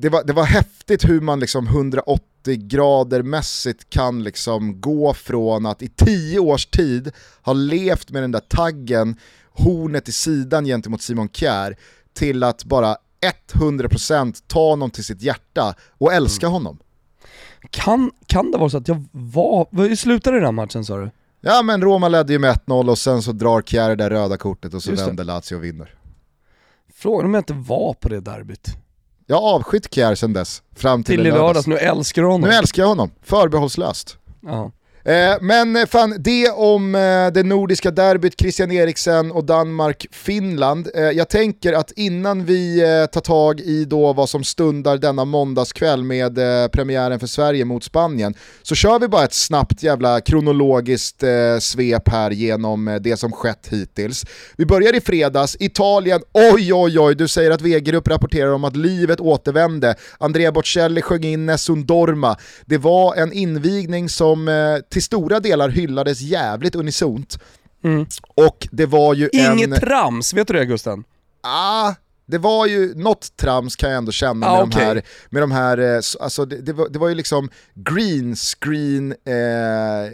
[0.00, 2.22] det var, det var häftigt hur man liksom 180
[2.56, 8.32] grader mässigt kan liksom gå från att i tio års tid ha levt med den
[8.32, 9.16] där taggen,
[9.52, 11.76] hornet i sidan gentemot Simon Kjär,
[12.12, 12.96] till att bara
[13.52, 16.78] 100% ta honom till sitt hjärta och älska honom.
[17.70, 21.10] Kan, kan det vara så att jag var, hur slutade den här matchen sa du?
[21.40, 24.36] Ja men Roma ledde ju med 1-0 och sen så drar Kjär det där röda
[24.36, 25.06] kortet och så Just det.
[25.06, 25.94] vänder Lazio och vinner.
[26.94, 28.76] Frågan om jag inte var på det derbyt.
[29.30, 31.46] Jag har avskytt Kjär sen dess, fram till, Till i i lördags.
[31.46, 32.48] lördags, nu älskar du honom.
[32.48, 34.18] Nu älskar jag honom, förbehållslöst.
[34.42, 34.70] Ja.
[35.04, 37.00] Eh, men fan, det om eh,
[37.34, 40.88] det nordiska derbyt, Christian Eriksen och Danmark-Finland.
[40.94, 42.80] Eh, jag tänker att innan vi
[43.12, 46.38] tar tag i då vad som stundar denna måndagskväll med
[46.72, 51.24] premiären för Sverige mot Spanien, så kör vi bara ett snabbt jävla kronologiskt
[51.60, 54.24] svep här genom det som skett hittills.
[54.56, 58.76] Vi börjar i fredags, Italien, oj oj oj, du säger att V-grupp rapporterar om att
[58.76, 59.94] livet återvände.
[60.18, 62.36] Andrea Bocelli sjöng in Nessun Dorma.
[62.66, 64.48] Det var en invigning som
[64.90, 67.38] till stora delar hyllades jävligt unisont.
[67.84, 68.06] Mm.
[68.34, 69.80] Och det var ju Inget en...
[69.80, 71.04] trams, vet du det Gusten?
[71.42, 71.94] Ah,
[72.26, 74.80] det var ju något trams kan jag ändå känna Ah, med, okej.
[74.80, 78.36] de här, med de här, eh, alltså det, det, var, det var ju liksom green
[78.36, 80.12] screen eh,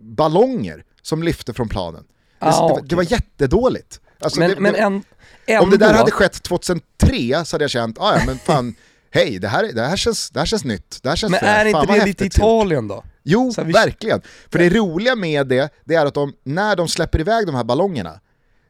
[0.00, 2.04] ballonger som lyfte från planen.
[2.40, 2.84] Det, Ah, det, var- okej.
[2.88, 4.00] det var jättedåligt.
[4.20, 5.02] Alltså men men en,
[5.46, 8.74] ändå, om det där hade skett 2003 så hade jag känt, ah, ja men fan,
[9.14, 11.64] hej det här, det, här känns, det här känns nytt, det här känns men är
[11.64, 13.04] inte det lite gjort." Italien då?
[13.22, 14.20] Jo, vi- verkligen.
[14.52, 17.64] För det roliga med det, det är att de, när de släpper iväg de här
[17.64, 18.20] ballongerna,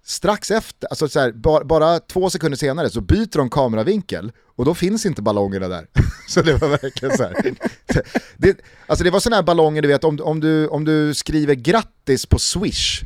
[0.04, 4.64] strax efter, alltså så här, bara, bara två sekunder senare så byter de kameravinkel och
[4.64, 5.86] då finns inte ballongerna där.
[6.28, 7.54] så det var verkligen så här.
[8.36, 11.54] Det, alltså det var sådana här ballonger, du vet om, om, du, om du skriver
[11.54, 13.02] grattis på Swish,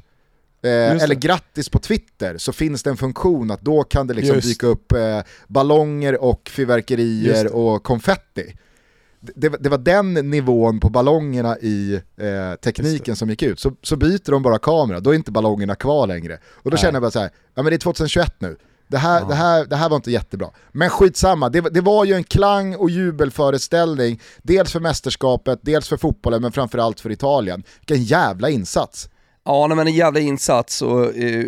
[0.63, 4.35] Eh, eller grattis på Twitter så finns det en funktion att då kan det liksom
[4.35, 4.49] Just.
[4.49, 8.55] dyka upp eh, ballonger och fyrverkerier och konfetti.
[9.21, 13.61] Det, det var den nivån på ballongerna i eh, tekniken som gick ut.
[13.61, 16.35] Så, så byter de bara kamera, då är inte ballongerna kvar längre.
[16.45, 16.79] Och då Nej.
[16.79, 18.57] känner jag bara så här, ja men det är 2021 nu.
[18.91, 20.51] Det här, det, här, det här var inte jättebra.
[20.73, 24.21] Men skitsamma, det, var- det var ju en klang och jubelföreställning.
[24.43, 27.63] Dels för mästerskapet, dels för fotbollen, men framförallt för Italien.
[27.81, 29.09] Vilken jävla insats.
[29.49, 31.45] Ja, nej, men en jävla insats och eh,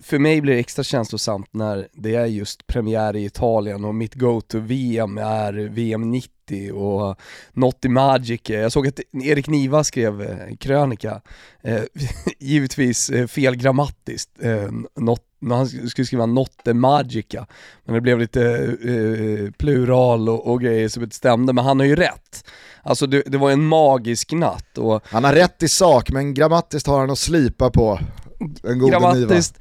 [0.00, 4.14] för mig blir det extra känslosamt när det är just premiär i Italien och mitt
[4.14, 7.18] go-to-VM är VM 90 och
[7.52, 8.40] Notti Magic.
[8.44, 11.20] Jag såg att Erik Niva skrev eh, krönika,
[11.62, 11.82] eh,
[12.38, 15.20] givetvis eh, fel grammatiskt, eh, not,
[15.50, 17.46] han skulle skriva Notte Magica,
[17.84, 18.42] men det blev lite
[18.84, 22.44] eh, plural och, och grejer som inte stämde, men han har ju rätt.
[22.84, 26.86] Alltså det, det var en magisk natt och Han har rätt i sak, men grammatiskt
[26.86, 28.00] har han att slipa på.
[28.38, 28.88] Gode Niva.
[28.88, 29.58] grammatiskt,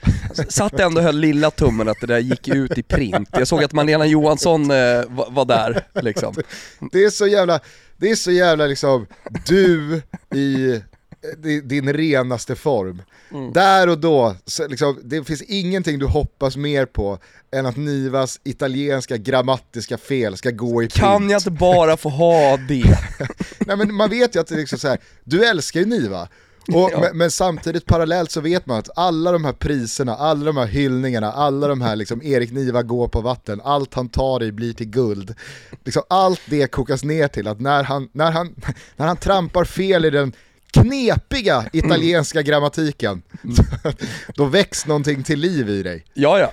[0.50, 3.30] satt ändå och höll lilla tummen att det där gick ut i print.
[3.32, 6.34] Jag såg att Malena Johansson eh, var, var där liksom.
[6.92, 7.60] Det är så jävla,
[7.98, 9.08] det är så jävla liksom,
[9.48, 10.02] du
[10.36, 10.82] i
[11.64, 13.02] din renaste form.
[13.32, 13.54] Mm.
[13.54, 14.36] Där och då,
[14.70, 17.20] liksom, det finns ingenting du hoppas mer på
[17.52, 20.94] än att Nivas italienska grammatiska fel ska gå i print.
[20.94, 22.98] Kan jag inte bara få ha det?
[23.60, 26.28] Nej men man vet ju att det är liksom så här, du älskar ju Niva.
[26.68, 27.00] Och, Ja.
[27.02, 30.66] men, men samtidigt parallellt så vet man att alla de här priserna, alla de här
[30.66, 34.74] hyllningarna, alla de här liksom Erik Niva går på vatten, allt han tar i blir
[34.74, 35.36] till guld.
[35.86, 38.56] Liksom allt det kokas ner till att när han, när han,
[38.96, 40.34] när han trampar fel i den
[40.74, 43.22] knepiga italienska grammatiken,
[44.36, 46.06] då väcks någonting till liv i dig.
[46.14, 46.52] Ja, ja.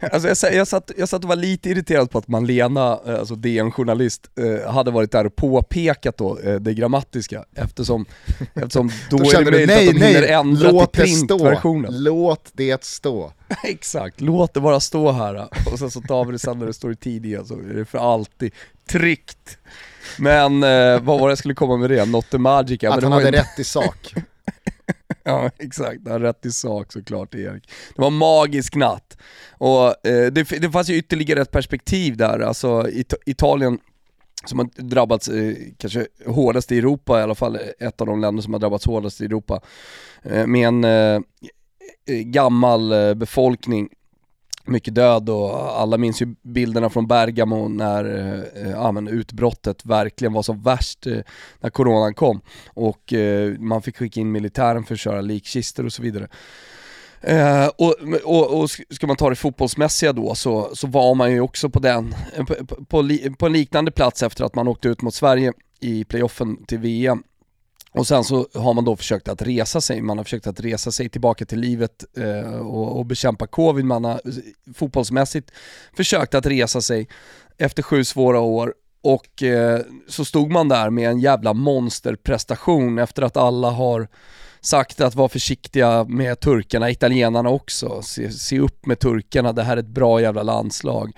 [0.12, 3.34] Alltså jag, jag, satt, jag satt och var lite irriterad på att Malena, eh, alltså
[3.34, 8.06] DN-journalist, eh, hade varit där och påpekat då eh, det grammatiska eftersom,
[8.54, 11.08] eftersom då, Då är det möjligt nej, att de hinner nej, ändra låt till det
[11.08, 11.38] stå.
[11.38, 12.02] printversionen.
[12.02, 13.32] Låt det stå.
[13.64, 16.72] Exakt, låt det bara stå här och sen så tar vi det sen när det
[16.72, 18.52] står i tidningen så är det för alltid
[18.88, 19.58] tryckt.
[20.18, 22.04] Men eh, vad var det jag skulle komma med det?
[22.04, 22.92] Not the Magica.
[22.92, 24.14] Att han hade rätt i sak.
[25.22, 27.70] Ja exakt, han har rätt i sak såklart Erik.
[27.96, 29.16] Det var en magisk natt.
[29.58, 33.78] Och eh, det, det fanns ju ytterligare ett perspektiv där, alltså It- Italien
[34.44, 38.42] som har drabbats eh, kanske hårdast i Europa, i alla fall ett av de länder
[38.42, 39.60] som har drabbats hårdast i Europa.
[40.22, 41.20] Eh, med en eh,
[42.08, 43.88] eh, gammal eh, befolkning,
[44.70, 50.32] mycket död och alla minns ju bilderna från Bergamo när eh, ja, men utbrottet verkligen
[50.32, 51.18] var som värst eh,
[51.60, 55.92] när coronan kom och eh, man fick skicka in militären för att köra likkistor och
[55.92, 56.28] så vidare.
[57.20, 61.40] Eh, och, och, och ska man ta det fotbollsmässiga då så, så var man ju
[61.40, 62.54] också på den, eh, på,
[62.84, 66.78] på, på en liknande plats efter att man åkte ut mot Sverige i playoffen till
[66.78, 67.22] VM.
[67.92, 70.92] Och sen så har man då försökt att resa sig, man har försökt att resa
[70.92, 74.20] sig tillbaka till livet eh, och, och bekämpa covid, man har
[74.74, 75.50] fotbollsmässigt
[75.96, 77.08] försökt att resa sig
[77.58, 83.22] efter sju svåra år och eh, så stod man där med en jävla monsterprestation efter
[83.22, 84.08] att alla har
[84.60, 89.76] sagt att vara försiktiga med turkarna, italienarna också, se, se upp med turkarna, det här
[89.76, 91.12] är ett bra jävla landslag.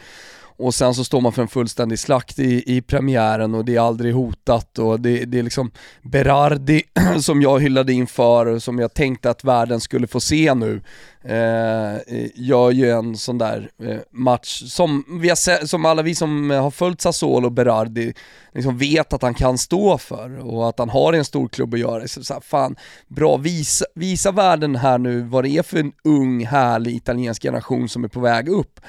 [0.63, 3.81] Och sen så står man för en fullständig slakt i, i premiären och det är
[3.81, 5.71] aldrig hotat och det, det är liksom
[6.03, 6.83] Berardi
[7.21, 10.83] som jag hyllade inför och som jag tänkte att världen skulle få se nu
[11.25, 16.15] eh, eh, gör ju en sån där eh, match som, vi har som alla vi
[16.15, 18.15] som eh, har följt Sassuolo och Berardi
[18.55, 21.81] liksom vet att han kan stå för och att han har en stor klubb att
[21.81, 22.09] göra.
[22.09, 22.77] Så, så här, fan,
[23.09, 27.89] bra, visa, visa världen här nu vad det är för en ung härlig italiensk generation
[27.89, 28.81] som är på väg upp.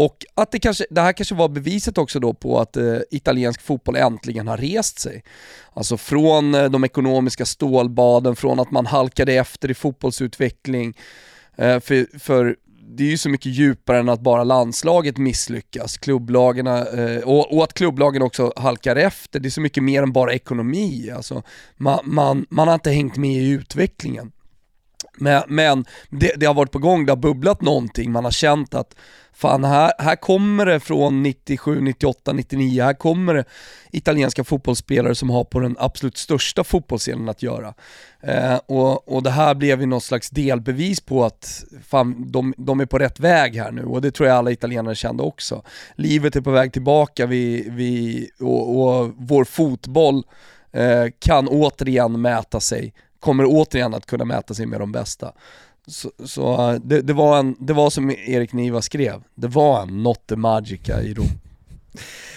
[0.00, 3.62] Och att det, kanske, det här kanske var beviset också då på att eh, italiensk
[3.62, 5.22] fotboll äntligen har rest sig.
[5.72, 10.96] Alltså från eh, de ekonomiska stålbaden, från att man halkade efter i fotbollsutveckling.
[11.56, 12.56] Eh, för, för
[12.88, 15.98] det är ju så mycket djupare än att bara landslaget misslyckas.
[15.98, 20.12] Klubblagarna, eh, och, och att klubblagen också halkar efter, det är så mycket mer än
[20.12, 21.10] bara ekonomi.
[21.10, 21.42] Alltså,
[21.76, 24.32] man, man, man har inte hängt med i utvecklingen.
[25.20, 28.74] Men, men det, det har varit på gång, det har bubblat någonting, man har känt
[28.74, 28.94] att
[29.38, 33.44] fan här, här kommer det från 97, 98, 99, här kommer det
[33.92, 37.74] italienska fotbollsspelare som har på den absolut största fotbollsscenen att göra.
[38.20, 42.80] Eh, och, och det här blev ju något slags delbevis på att fan, de, de
[42.80, 45.62] är på rätt väg här nu och det tror jag alla italienare kände också.
[45.96, 50.24] Livet är på väg tillbaka vi, vi, och, och vår fotboll
[50.72, 55.32] eh, kan återigen mäta sig, kommer återigen att kunna mäta sig med de bästa.
[55.86, 59.82] Så, så eh, det, det, var en, det var som Erik Niva skrev, det var
[59.82, 61.26] en Notte Magica i Rom.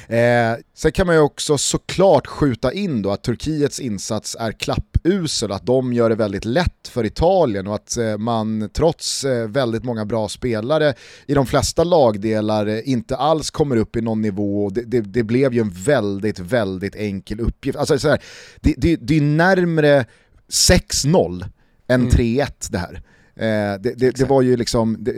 [0.07, 5.51] Eh, sen kan man ju också såklart skjuta in då att Turkiets insats är klappusel,
[5.51, 9.83] att de gör det väldigt lätt för Italien och att eh, man trots eh, väldigt
[9.83, 10.93] många bra spelare
[11.25, 14.69] i de flesta lagdelar eh, inte alls kommer upp i någon nivå.
[14.69, 17.77] Det, det, det blev ju en väldigt, väldigt enkel uppgift.
[17.77, 18.21] Alltså, så här,
[18.61, 20.05] det, det, det är närmre
[20.51, 21.45] 6-0
[21.87, 23.01] än 3-1 det här.
[23.35, 25.11] Eh, det, det, det, var ju liksom, det,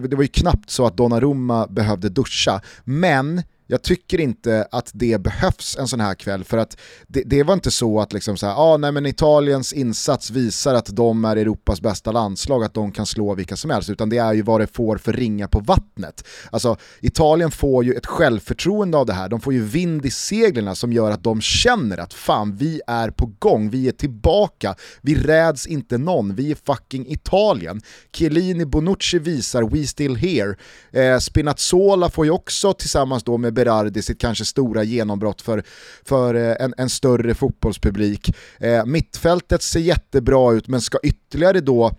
[0.00, 5.20] det, var ju knappt så att Donnarumma behövde duscha, men jag tycker inte att det
[5.20, 8.46] behövs en sån här kväll för att det, det var inte så att liksom så
[8.46, 12.92] här, ah, nej, men Italiens insats visar att de är Europas bästa landslag, att de
[12.92, 15.60] kan slå vilka som helst, utan det är ju vad det får för ringa på
[15.60, 16.24] vattnet.
[16.50, 20.76] Alltså Italien får ju ett självförtroende av det här, de får ju vind i seglen
[20.76, 25.14] som gör att de känner att fan vi är på gång, vi är tillbaka, vi
[25.14, 27.80] räds inte någon, vi är fucking Italien.
[28.12, 30.56] Chiellini Bonucci visar We still here,
[30.92, 35.62] eh, Spinazzola får ju också tillsammans då med Berardi sitt kanske stora genombrott för,
[36.04, 38.36] för eh, en, en större fotbollspublik.
[38.58, 41.92] Eh, mittfältet ser jättebra ut men ska ytterligare då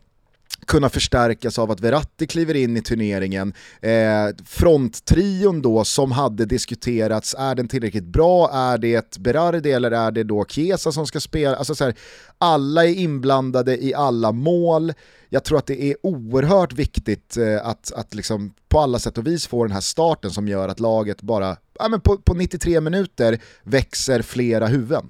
[0.70, 3.54] kunna förstärkas av att Verratti kliver in i turneringen.
[3.82, 8.50] Eh, fronttrion då som hade diskuterats, är den tillräckligt bra?
[8.54, 11.56] Är det Berardi eller är det då Chiesa som ska spela?
[11.56, 11.95] Alltså så här,
[12.38, 14.93] alla är inblandade i alla mål.
[15.30, 19.28] Jag tror att det är oerhört viktigt eh, att, att liksom på alla sätt och
[19.28, 22.82] vis få den här starten som gör att laget bara ja, men på, på 93
[22.82, 25.10] minuter växer flera huvuden.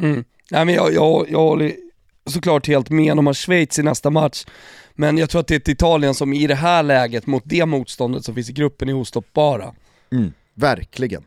[0.00, 0.24] Mm.
[0.50, 1.85] Nej, men jag, jag, jag håller
[2.26, 4.44] såklart helt med, de har Schweiz i nästa match.
[4.94, 7.66] Men jag tror att det är ett Italien som i det här läget mot det
[7.66, 9.74] motståndet som finns i gruppen är ostoppbara.
[10.12, 11.22] Mm, verkligen.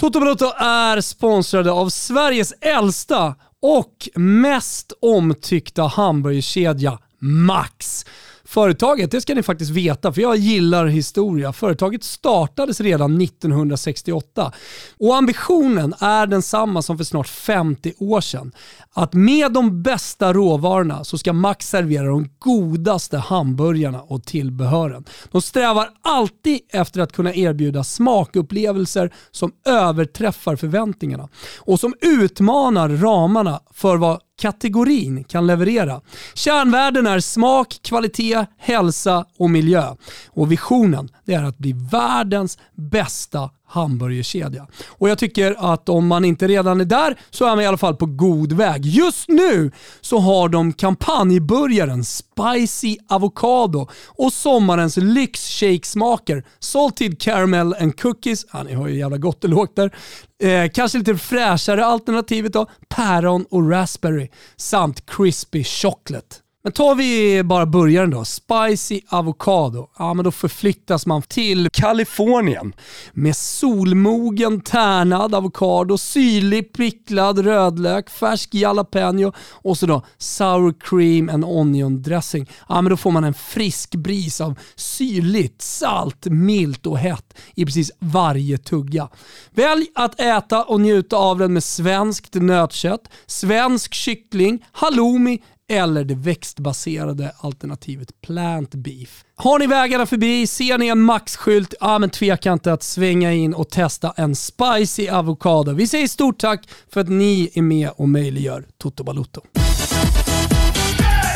[0.00, 8.06] Toto Balotto är sponsrade av Sveriges äldsta och mest omtyckta hamburgerkedja Max.
[8.50, 11.52] Företaget, det ska ni faktiskt veta, för jag gillar historia.
[11.52, 14.52] Företaget startades redan 1968
[14.98, 18.52] och ambitionen är densamma som för snart 50 år sedan.
[18.92, 25.04] Att med de bästa råvarorna så ska Max servera de godaste hamburgarna och tillbehören.
[25.30, 31.28] De strävar alltid efter att kunna erbjuda smakupplevelser som överträffar förväntningarna
[31.58, 36.00] och som utmanar ramarna för vad kategorin kan leverera.
[36.34, 39.94] Kärnvärden är smak, kvalitet, hälsa och miljö.
[40.30, 44.66] Och visionen det är att bli världens bästa hamburgerkedja.
[44.88, 47.76] Och jag tycker att om man inte redan är där så är man i alla
[47.76, 48.86] fall på god väg.
[48.86, 58.46] Just nu så har de kampanjburgaren Spicy Avocado och sommarens lyxshakesmaker Salted Caramel and Cookies,
[58.52, 59.94] ja ni har ju jävla gott och lågt där.
[60.42, 66.36] Eh, kanske lite fräschare alternativet då, päron och raspberry samt crispy chocolate.
[66.62, 69.90] Men tar vi bara början då, spicy avokado.
[69.98, 72.72] Ja men då förflyttas man till Kalifornien.
[73.12, 81.44] Med solmogen tärnad avokado, syrlig pricklad rödlök, färsk jalapeno och så då sour cream and
[81.44, 82.50] onion dressing.
[82.68, 87.64] Ja men då får man en frisk bris av syrligt, salt, milt och hett i
[87.64, 89.08] precis varje tugga.
[89.50, 95.38] Välj att äta och njuta av den med svenskt nötkött, svensk kyckling, halloumi
[95.70, 99.24] eller det växtbaserade alternativet plant beef.
[99.36, 103.54] Har ni vägarna förbi, ser ni en maxskylt, ja men tveka inte att svänga in
[103.54, 105.72] och testa en spicy avokado.
[105.72, 109.40] Vi säger stort tack för att ni är med och möjliggör Toto Balotto.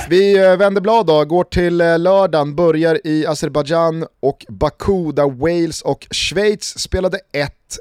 [0.09, 5.30] Vi eh, vänder blad då, går till eh, lördagen, börjar i Azerbajdzjan och Baku där
[5.30, 7.18] Wales och Schweiz spelade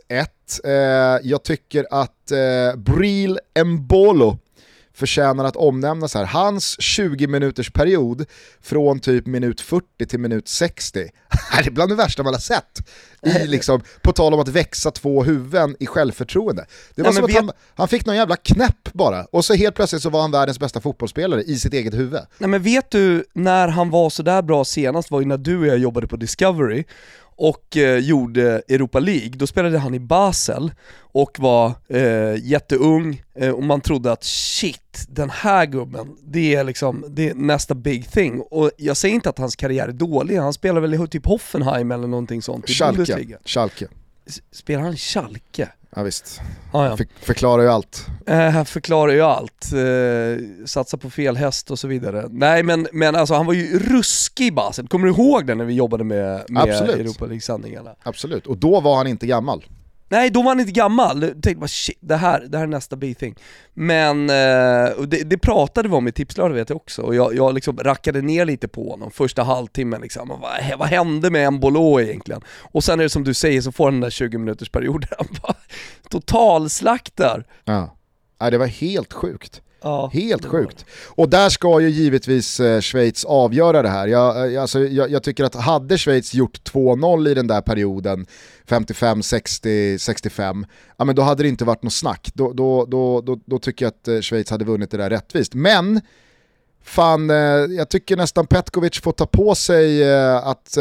[0.09, 0.25] 1-1.
[0.63, 0.71] Eh,
[1.23, 2.31] jag tycker att
[2.75, 4.37] Bril Mbolo
[4.95, 6.25] förtjänar att omnämnas här.
[6.25, 8.25] Hans 20 minuters period
[8.61, 10.99] från typ minut 40 till minut 60
[11.51, 12.79] är bland det värsta man har sett.
[13.21, 16.65] I liksom, på tal om att växa två huvuden i självförtroende.
[16.95, 17.37] Det var Nej, som att vet...
[17.37, 20.59] han, han, fick någon jävla knäpp bara, och så helt plötsligt så var han världens
[20.59, 22.21] bästa fotbollsspelare i sitt eget huvud.
[22.37, 25.67] Nej men vet du när han var sådär bra senast var ju när du och
[25.67, 26.83] jag jobbade på Discovery
[27.35, 33.49] och eh, gjorde Europa League, då spelade han i Basel och var eh, jätteung eh,
[33.49, 38.11] och man trodde att shit, den här gubben, det är liksom det är nästa big
[38.11, 38.41] thing.
[38.41, 41.91] Och jag säger inte att hans karriär är dålig, han spelar väl i typ Hoffenheim
[41.91, 42.97] eller någonting sånt i Schalke.
[42.97, 43.37] Bundesliga.
[43.45, 43.87] Schalke.
[44.51, 45.69] Spelar han Schalke?
[45.95, 46.41] Ja, visst.
[46.71, 46.97] Ah, ja.
[46.97, 48.07] För, förklarar ju allt.
[48.27, 49.71] Eh, förklarar ju allt.
[49.73, 52.25] Eh, satsa på fel häst och så vidare.
[52.29, 54.87] Nej men, men alltså han var ju ruskig Basel.
[54.87, 57.95] Kommer du ihåg det när vi jobbade med, med Europa League-sändningarna?
[58.03, 59.65] Absolut, och då var han inte gammal.
[60.13, 61.21] Nej, då var han inte gammal.
[61.21, 63.35] Jag tänkte bara shit, det här, det här är nästa big thing.
[63.73, 67.53] Men eh, det, det pratade vi om i tipslördag vet jag också, och jag, jag
[67.53, 70.31] liksom rackade ner lite på honom första halvtimmen liksom.
[70.31, 72.41] Och vad, vad hände med Mbolo egentligen?
[72.61, 75.09] Och sen är det som du säger, så får han den där 20 minuters perioden,
[75.17, 75.55] han bara
[76.09, 77.45] totalslaktar.
[77.65, 77.97] Ja.
[78.41, 79.61] Nej, det var helt sjukt.
[79.83, 80.85] Ja, Helt sjukt.
[81.07, 84.07] Och där ska ju givetvis eh, Schweiz avgöra det här.
[84.07, 88.25] Jag, eh, alltså, jag, jag tycker att hade Schweiz gjort 2-0 i den där perioden,
[88.65, 90.65] 55, 60, 65,
[90.97, 92.31] ja men då hade det inte varit något snack.
[92.33, 95.53] Då, då, då, då, då tycker jag att eh, Schweiz hade vunnit det där rättvist.
[95.53, 96.01] Men
[96.85, 97.35] Fan, eh,
[97.77, 100.77] jag tycker nästan Petkovic får ta på sig eh, att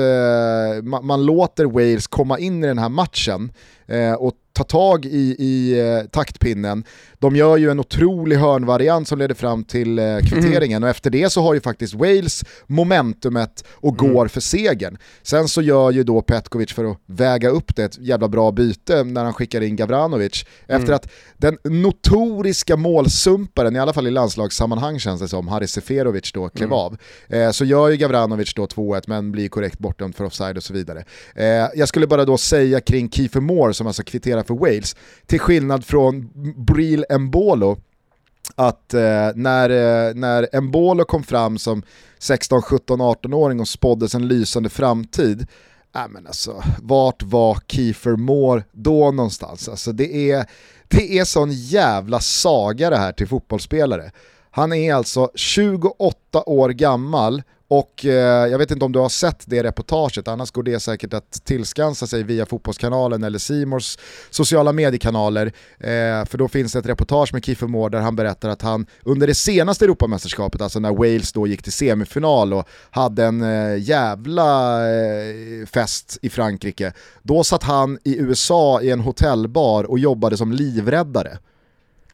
[1.03, 3.53] man, låter Wales komma in i den här matchen
[4.18, 6.84] och ta tag i, i eh, taktpinnen.
[7.18, 11.32] De gör ju en otrolig hörnvariant som leder fram till eh, kvitteringen och efter det
[11.32, 14.98] så har ju faktiskt Wales momentumet och går för segern.
[15.22, 19.05] Sen så gör ju då Petkovic för att väga upp det ett jävla bra byte
[19.05, 20.44] när han skickar in Gavranovic.
[20.66, 26.32] Efter att den notoriska målsumparen, i alla fall i landslagssammanhang känns det som, Haris Seferovic
[26.32, 26.96] då klev av.
[27.28, 30.72] Eh, så gör ju Gavranovic då 2-1 men blir korrekt bortdömd för offside och så
[30.72, 31.05] vidare.
[31.34, 35.40] Eh, jag skulle bara då säga kring Kiefer Moore som alltså kvitterar för Wales, till
[35.40, 37.76] skillnad från Bril Mbolo,
[38.55, 41.82] att eh, när, eh, när Mbolo kom fram som
[42.18, 45.47] 16, 17, 18-åring och spåddes en lysande framtid,
[45.95, 49.68] äh, men alltså, vart var Kiefer Moore då någonstans?
[49.68, 50.47] Alltså, det, är,
[50.88, 54.11] det är sån jävla saga det här till fotbollsspelare.
[54.51, 57.43] Han är alltså 28 år gammal
[57.73, 61.14] och eh, jag vet inte om du har sett det reportaget, annars går det säkert
[61.14, 63.99] att tillskansa sig via Fotbollskanalen eller Simors
[64.31, 65.47] sociala mediekanaler.
[65.79, 68.87] Eh, för då finns det ett reportage med Kiefer Moore där han berättar att han
[69.03, 73.83] under det senaste Europamästerskapet, alltså när Wales då gick till semifinal och hade en eh,
[73.83, 76.93] jävla eh, fest i Frankrike,
[77.23, 81.39] då satt han i USA i en hotellbar och jobbade som livräddare.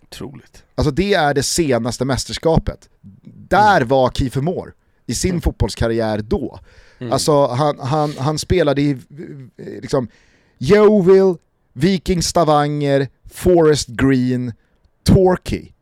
[0.03, 0.63] Otroligt.
[0.75, 2.89] Alltså det är det senaste mästerskapet.
[3.49, 4.73] Där var Kiefer Moore
[5.09, 6.61] i sin fotbollskarriär då.
[7.11, 10.09] Alltså han, han, han spelade i eh, liksom,
[10.59, 11.35] Yeovil,
[11.73, 14.53] Viking Stavanger, Forest Green,
[15.05, 15.73] Torquay.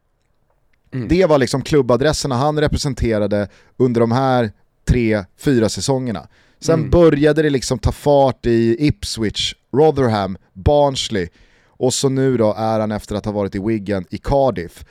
[1.09, 4.53] Det var liksom klubbadresserna han representerade under de här
[4.89, 6.29] tre, fyra säsongerna.
[6.61, 11.29] Sen började det liksom ta fart i Ipswich, Rotherham, Barnsley
[11.67, 14.85] och så nu då är han efter att ha varit i Wigan i Cardiff.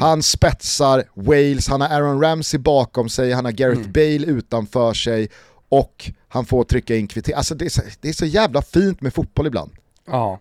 [0.00, 5.28] Han spetsar Wales, han har Aaron Ramsey bakom sig, han har Gareth Bale utanför sig
[5.68, 7.36] och han får trycka in kvittering.
[7.36, 9.70] Alltså det är, så, det är så jävla fint med fotboll ibland.
[10.06, 10.40] Ja.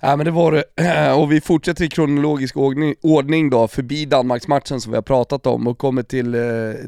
[0.00, 2.56] Ja men det var det, och vi fortsätter i kronologisk
[3.02, 6.40] ordning, då, förbi Danmarksmatchen som vi har pratat om och kommer till, eh,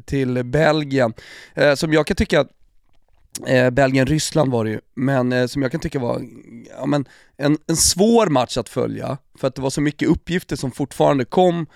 [0.05, 1.13] till Belgien.
[1.55, 2.47] Eh, som jag kan tycka,
[3.47, 6.23] eh, Belgien-Ryssland var det ju, men eh, som jag kan tycka var
[6.79, 7.05] ja, men
[7.37, 11.25] en, en svår match att följa, för att det var så mycket uppgifter som fortfarande
[11.25, 11.67] kom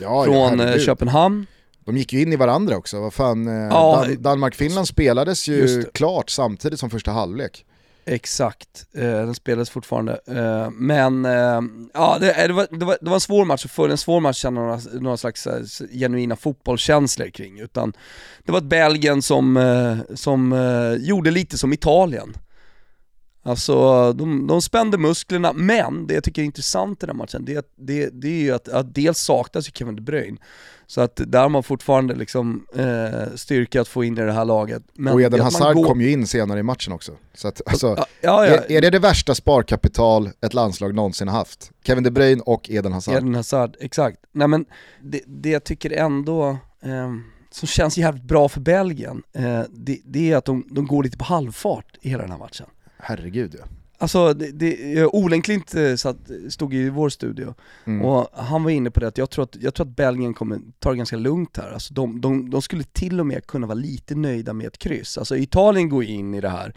[0.00, 0.78] Ja, från eh.
[0.78, 1.46] Köpenhamn.
[1.84, 3.48] De gick ju in i varandra också, vad fan.
[3.48, 7.64] eh, Dan- Danmark-Finland spelades ju klart samtidigt som första halvlek.
[8.04, 10.20] Exakt, eh, den spelades fortfarande.
[10.26, 11.60] Eh, men eh,
[11.94, 13.98] ja, det, eh, det, var, det, var, det var en svår match att följa, en
[13.98, 17.60] svår match att känna några, några slags eh, genuina fotbollskänslor kring.
[17.60, 17.92] Utan
[18.44, 22.36] det var ett Belgien som, eh, som eh, gjorde lite som Italien.
[23.42, 27.44] Alltså de, de spände musklerna, men det jag tycker är intressant i den här matchen,
[27.44, 30.38] det, är det, det är ju att, att dels saknas ju Kevin De Bruyne,
[30.90, 34.44] så att där har man fortfarande liksom eh, styrka att få in i det här
[34.44, 34.82] laget.
[34.94, 37.12] Men och Eden Hazard går- kom ju in senare i matchen också.
[37.34, 38.54] Så att, alltså, Ja, ja, ja.
[38.56, 41.70] Är, är det det värsta sparkapital ett landslag någonsin har haft?
[41.84, 43.14] Kevin De Bruyne och Eden Hazard.
[43.16, 44.16] Eden Hazard, exakt.
[44.32, 44.64] Nej men
[45.02, 46.48] det, det jag tycker ändå,
[46.82, 47.12] eh,
[47.50, 51.18] som känns jävligt bra för Belgien, eh, det, det är att de, de går lite
[51.18, 52.66] på halvfart i hela den här matchen.
[52.98, 53.64] Herregud ja.
[54.00, 56.16] Alltså, det, det, Olen Klint eh, satt,
[56.48, 58.04] stod i vår studio Mm.
[58.04, 60.60] och han var inne på det att jag tror att, jag tror att Belgien kommer
[60.78, 61.70] ta det ganska lugnt här.
[61.72, 65.18] Alltså de, de, de skulle till och med kunna vara lite nöjda med ett kryss.
[65.18, 66.74] Alltså Italien går in i det här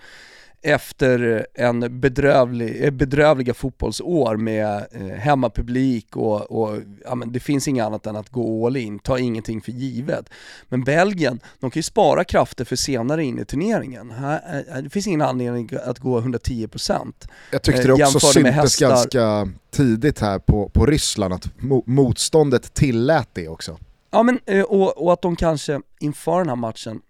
[0.64, 7.68] efter en bedrövlig, eh, bedrövliga fotbollsår med eh, hemmapublik och, och ja, men det finns
[7.68, 10.30] inget annat än att gå all in, ta ingenting för givet.
[10.70, 14.12] Men Belgien, de kan ju spara krafter för senare in i turneringen.
[14.12, 17.28] Här, eh, det finns ingen anledning att gå 110%.
[17.52, 22.74] Jag tyckte Eh, det också syntes ganska tidigt här på, på Ryssland att mo- motståndet
[22.74, 23.78] tillät det också.
[24.12, 27.02] Ja men, eh, och, och att de kanske inför den här matchen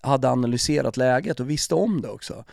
[0.00, 2.44] hade analyserat läget och visste om det också.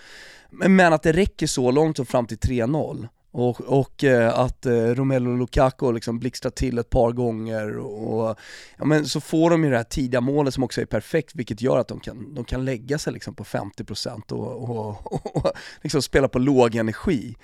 [0.49, 4.71] Men, att det räcker så långt som fram till 3-0 och, och eh, att eh,
[4.73, 8.39] Romelu Lukaku liksom blixtrar till ett par gånger och, och
[8.77, 11.61] ja, men så får de ju det här tidiga målet som också är perfekt vilket
[11.61, 15.51] gör att de kan, de kan lägga sig liksom på 50% och, och, och, och
[15.81, 17.35] liksom spela på låg energi.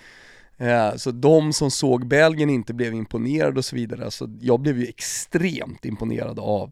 [0.57, 4.11] Eh, så de som såg Belgien inte blev imponerade och så vidare.
[4.11, 6.71] Så jag blev ju extremt imponerad av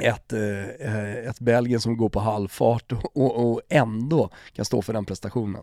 [0.00, 5.04] ett, eh, ett Belgien som går på halvfart och, och ändå kan stå för den
[5.04, 5.62] prestationen.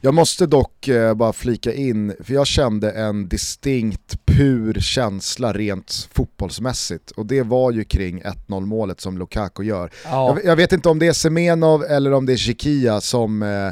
[0.00, 6.08] Jag måste dock eh, bara flika in, för jag kände en distinkt pur känsla rent
[6.12, 9.90] fotbollsmässigt och det var ju kring 1-0 målet som Lukaku gör.
[10.04, 10.38] Ja.
[10.38, 13.66] Jag, jag vet inte om det är Semenov eller om det är Shikia som eh,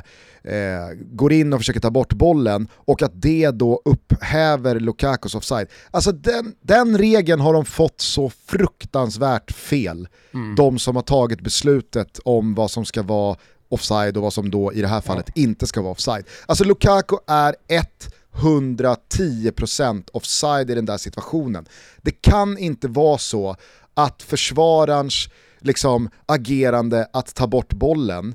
[0.44, 5.68] eh, går in och försöker ta bort bollen och att det då upphäver Lukakus offside.
[5.90, 10.08] Alltså den, den regeln har de fått så fruktansvärt fel.
[10.56, 13.36] De som har tagit beslutet om vad som ska vara
[13.72, 16.24] offside och vad som då i det här fallet inte ska vara offside.
[16.46, 17.54] Alltså Lukaku är
[18.32, 21.66] 110% offside i den där situationen.
[22.02, 23.56] Det kan inte vara så
[23.94, 25.28] att försvararens
[25.60, 28.34] liksom, agerande att ta bort bollen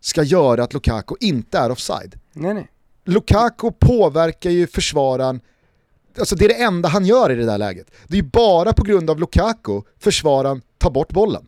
[0.00, 2.20] ska göra att Lukaku inte är offside.
[2.32, 2.68] Nej nej.
[3.04, 5.40] Lukaku påverkar ju försvararen,
[6.18, 7.90] alltså det är det enda han gör i det där läget.
[8.06, 11.46] Det är ju bara på grund av Lukaku försvararen tar bort bollen.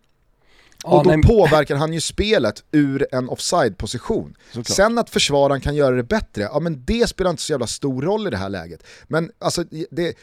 [0.85, 4.35] Ja, och då nej, påverkar han ju spelet ur en offside-position.
[4.64, 8.03] Sen att försvararen kan göra det bättre, ja men det spelar inte så jävla stor
[8.03, 8.83] roll i det här läget.
[9.09, 10.14] Men alltså, det,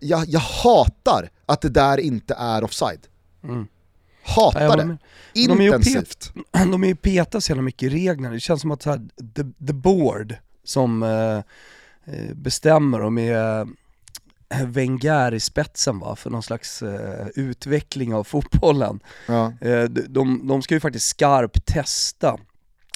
[0.00, 3.00] jag, jag hatar att det där inte är offside.
[3.40, 3.64] Ja,
[4.22, 4.84] Hatar det.
[4.84, 4.98] med.
[5.34, 6.32] De är ju Intensivt.
[6.52, 9.00] de är ju petar så jävla mycket i reglerna, det känns som att så här,
[9.34, 10.34] the, the board
[10.64, 11.36] som eh,
[12.14, 13.66] eh, bestämmer och med eh,
[14.66, 19.00] Wenger i spetsen va, för någon slags eh, utveckling av fotbollen.
[19.26, 19.52] Ja.
[19.60, 22.38] Eh, de, de, ska ju faktiskt skarpt testa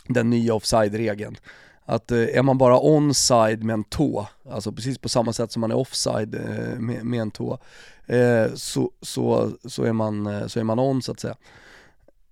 [0.08, 1.36] den nya offside-regeln.
[1.84, 5.60] Att eh, är man bara onside med en tå, alltså precis på samma sätt som
[5.60, 7.58] man är offside eh, med, med en tå,
[8.06, 11.36] eh, så, så, så, är man, eh, så är man on så att säga.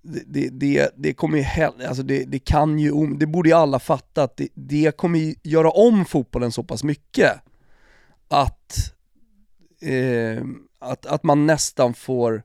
[0.03, 3.55] Det, det, det, det kommer ju hell- alltså det, det kan ju, det borde ju
[3.55, 7.33] alla fatta att det, det kommer ju göra om fotbollen så pass mycket
[8.29, 8.95] att,
[9.81, 10.45] eh,
[10.79, 12.43] att, att man nästan får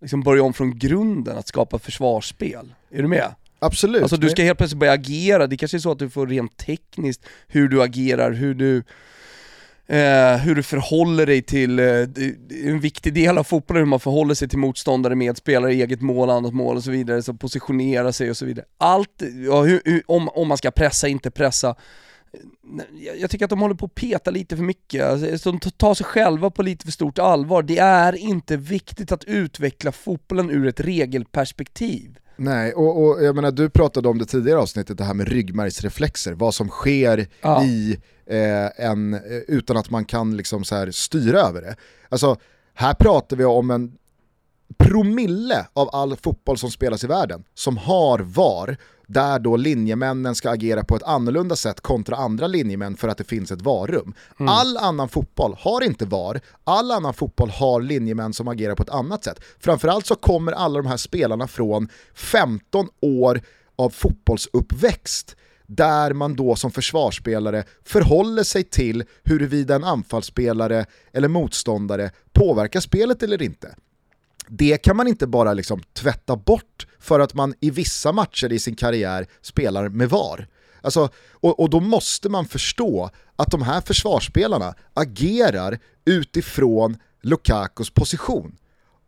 [0.00, 2.74] liksom börja om från grunden att skapa försvarsspel.
[2.90, 3.34] Är du med?
[3.58, 4.02] Absolut.
[4.02, 6.56] Alltså du ska helt plötsligt börja agera, det kanske är så att du får rent
[6.56, 8.82] tekniskt hur du agerar, hur du
[9.86, 11.86] eh, hur du förhåller dig till, eh,
[12.64, 16.54] en viktig del av fotbollen hur man förhåller sig till motståndare, medspelare, eget mål, annat
[16.54, 18.66] mål och så vidare, så positionera sig och så vidare.
[18.78, 21.74] Allt, ja, hur, hur, om, om man ska pressa, inte pressa.
[23.20, 26.06] Jag tycker att de håller på att peta lite för mycket, alltså, de tar sig
[26.06, 27.62] själva på lite för stort allvar.
[27.62, 32.18] Det är inte viktigt att utveckla fotbollen ur ett regelperspektiv.
[32.36, 36.32] Nej, och, och jag menar du pratade om det tidigare avsnittet, det här med ryggmärgsreflexer,
[36.32, 37.64] vad som sker Ja.
[37.64, 41.76] i eh, en, eh, utan att man kan liksom så här styra över det.
[42.08, 42.36] Alltså,
[42.74, 43.92] här pratar vi om en
[44.78, 48.76] promille av all fotboll som spelas i världen som har VAR,
[49.06, 53.24] där då linjemännen ska agera på ett annorlunda sätt kontra andra linjemän för att det
[53.24, 54.14] finns ett VAR-rum.
[54.36, 58.90] All annan fotboll har inte VAR, all annan fotboll har linjemän som agerar på ett
[58.90, 59.40] annat sätt.
[59.60, 63.40] Framförallt så kommer alla de här spelarna från 15 år
[63.76, 65.36] av fotbollsuppväxt
[65.66, 73.22] där man då som försvarsspelare förhåller sig till huruvida en anfallsspelare eller motståndare påverkar spelet
[73.22, 73.74] eller inte
[74.48, 78.58] det kan man inte bara liksom tvätta bort för att man i vissa matcher i
[78.58, 80.48] sin karriär spelar med VAR.
[80.80, 88.56] Alltså, och, och då måste man förstå att de här försvarsspelarna agerar utifrån Lukakos position.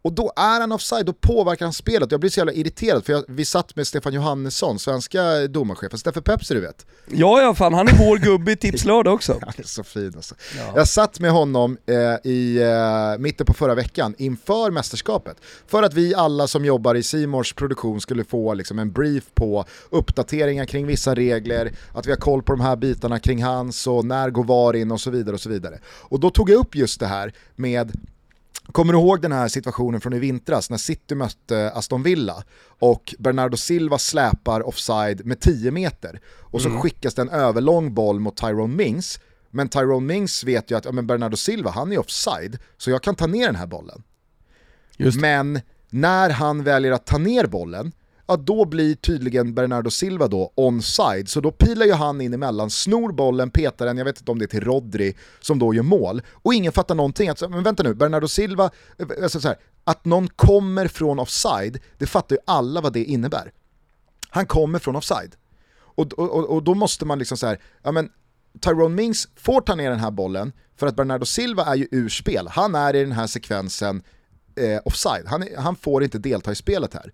[0.02, 2.10] Och då är han offside, då påverkar han spelet.
[2.10, 6.20] Jag blir så jävla irriterad för jag, vi satt med Stefan Johannesson, svenska domarchefen, Steffe
[6.20, 6.86] Pepsi du vet.
[7.10, 9.32] Ja, ja fan han är vår gubbe i Tipslördag också.
[9.42, 10.34] Han är så fin alltså.
[10.74, 15.36] Jag satt med honom eh, i eh, mitten på förra veckan inför mästerskapet.
[15.66, 19.64] För att vi alla som jobbar i Simors produktion skulle få liksom, en brief på
[19.90, 24.04] uppdateringar kring vissa regler, att vi har koll på de här bitarna kring hans och
[24.04, 25.34] när går VAR in och så vidare.
[25.34, 25.78] Och så vidare.
[25.86, 27.92] Och då tog jag upp just det här med
[28.72, 32.44] Kommer du ihåg den här situationen från i vintras när City mötte Aston Villa
[32.78, 38.20] och Bernardo Silva släpar offside med 10 meter och så skickas det en överlång boll
[38.20, 41.98] mot Tyrone Mings men Tyrone Mings vet ju att ja, men Bernardo Silva han är
[41.98, 44.02] offside så jag kan ta ner den här bollen.
[45.20, 45.60] Men
[45.90, 47.92] när han väljer att ta ner bollen,
[48.28, 52.70] ja då blir tydligen Bernardo Silva då onside, så då pilar ju han in emellan,
[52.70, 55.82] snor bollen, petar den, jag vet inte om det är till Rodri som då gör
[55.82, 57.28] mål, och ingen fattar någonting.
[57.28, 61.78] Alltså, men vänta nu, Bernardo Silva, eh, alltså så här, att någon kommer från offside,
[61.98, 63.52] det fattar ju alla vad det innebär.
[64.30, 65.34] Han kommer från offside.
[65.78, 68.10] Och, och, och då måste man liksom så här, ja men
[68.60, 72.08] Tyrone Mings får ta ner den här bollen för att Bernardo Silva är ju ur
[72.08, 72.48] spel.
[72.50, 74.02] Han är i den här sekvensen
[74.56, 75.26] eh, offside.
[75.26, 77.12] Han, han får inte delta i spelet här.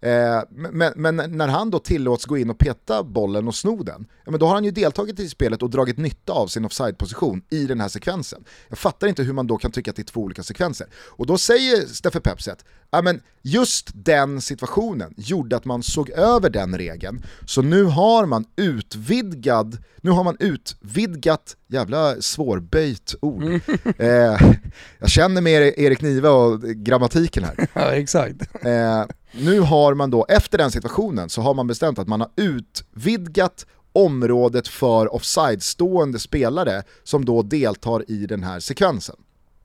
[0.00, 4.06] Eh, men, men när han då tillåts gå in och peta bollen och sno den,
[4.24, 7.42] ja, men då har han ju deltagit i spelet och dragit nytta av sin offside-position
[7.50, 8.44] i den här sekvensen.
[8.68, 10.86] Jag fattar inte hur man då kan tycka att det är två olika sekvenser.
[10.94, 16.50] Och då säger Steffe Pepset, ja men just den situationen gjorde att man såg över
[16.50, 23.44] den regeln, så nu har man utvidgad, nu har man utvidgat, jävla svårböjt ord.
[23.98, 24.52] Eh,
[24.98, 27.68] jag känner med Erik Nive och grammatiken här.
[27.74, 28.64] Ja, exakt.
[28.64, 32.30] Eh, nu har man då, efter den situationen, så har man bestämt att man har
[32.36, 39.16] utvidgat området för offside-stående spelare som då deltar i den här sekvensen.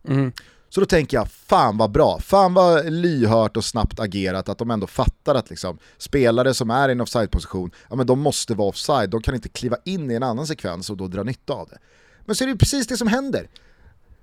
[0.08, 0.32] Mm.
[0.70, 4.72] Så då tänker jag, fan vad bra, fan vad lyhört och snabbt agerat att de
[4.72, 8.70] ändå fattar att liksom, spelare som är i en offside-position, ja men de måste vara
[8.70, 11.68] offside, de kan inte kliva in i en annan sekvens och då dra nytta av
[11.68, 11.78] det.
[12.26, 13.48] Men så är det ju precis det som händer.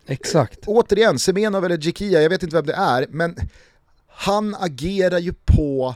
[0.07, 0.59] Exakt.
[0.66, 3.36] Återigen, Semenov eller Jikia, jag vet inte vem det är, men
[4.21, 5.95] han agerar ju på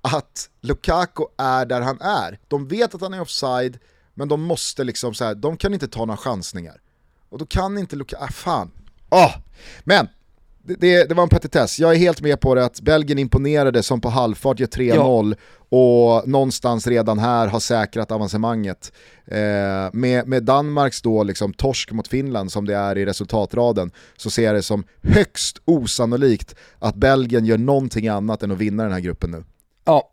[0.00, 2.38] att Lukaku är där han är.
[2.48, 3.78] De vet att han är offside,
[4.14, 6.80] men de måste liksom så här, de kan inte ta några chansningar.
[7.28, 8.70] Och då kan inte Lukaku, ah, fan.
[9.08, 9.30] Ah.
[9.84, 10.08] Men,
[10.62, 13.82] det, det, det var en petitess, jag är helt med på det att Belgien imponerade
[13.82, 15.36] som på halvfart gör 3-0
[15.68, 18.92] och någonstans redan här har säkrat avancemanget.
[19.26, 19.38] Eh,
[19.92, 24.42] med, med Danmarks då liksom torsk mot Finland som det är i resultatraden så ser
[24.42, 29.00] jag det som högst osannolikt att Belgien gör någonting annat än att vinna den här
[29.00, 29.44] gruppen nu.
[29.84, 30.12] Ja,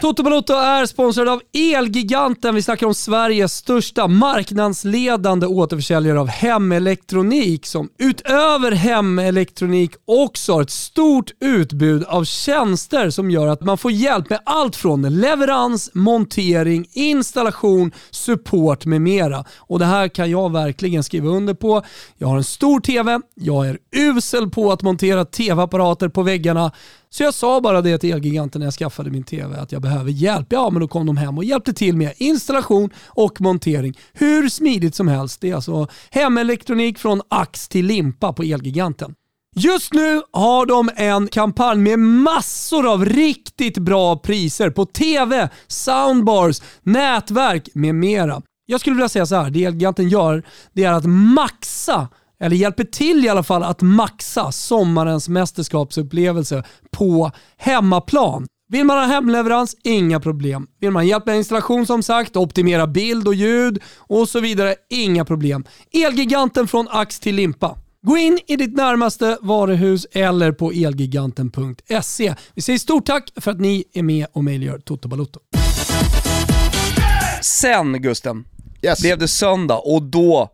[0.00, 2.54] Toto Balotto är sponsrad av Elgiganten.
[2.54, 10.70] Vi snackar om Sveriges största marknadsledande återförsäljare av hemelektronik som utöver hemelektronik också har ett
[10.70, 16.86] stort utbud av tjänster som gör att man får hjälp med allt från leverans, montering,
[16.92, 19.44] installation, support med mera.
[19.56, 21.82] Och det här kan jag verkligen skriva under på.
[22.18, 26.72] Jag har en stor TV, jag är usel på att montera TV-apparater på väggarna
[27.14, 30.10] så jag sa bara det till Elgiganten när jag skaffade min TV att jag behöver
[30.10, 30.46] hjälp.
[30.50, 33.98] Ja, men då kom de hem och hjälpte till med installation och montering.
[34.12, 35.40] Hur smidigt som helst.
[35.40, 39.14] Det är alltså hemelektronik från ax till limpa på Elgiganten.
[39.56, 46.62] Just nu har de en kampanj med massor av riktigt bra priser på TV, soundbars,
[46.82, 48.42] nätverk med mera.
[48.66, 50.42] Jag skulle vilja säga så här, det Elgiganten gör
[50.72, 52.08] det är att maxa
[52.40, 58.46] eller hjälper till i alla fall att maxa sommarens mästerskapsupplevelse på hemmaplan.
[58.68, 59.76] Vill man ha hemleverans?
[59.84, 60.66] Inga problem.
[60.80, 64.74] Vill man hjälp med installation som sagt, optimera bild och ljud och så vidare?
[64.90, 65.64] Inga problem.
[65.92, 67.78] Elgiganten från ax till limpa.
[68.06, 72.34] Gå in i ditt närmaste varuhus eller på elgiganten.se.
[72.54, 75.40] Vi säger stort tack för att ni är med och möjliggör Toto Balotto.
[77.42, 78.44] sen Gusten
[78.82, 79.00] Yes.
[79.00, 80.48] blev det söndag och då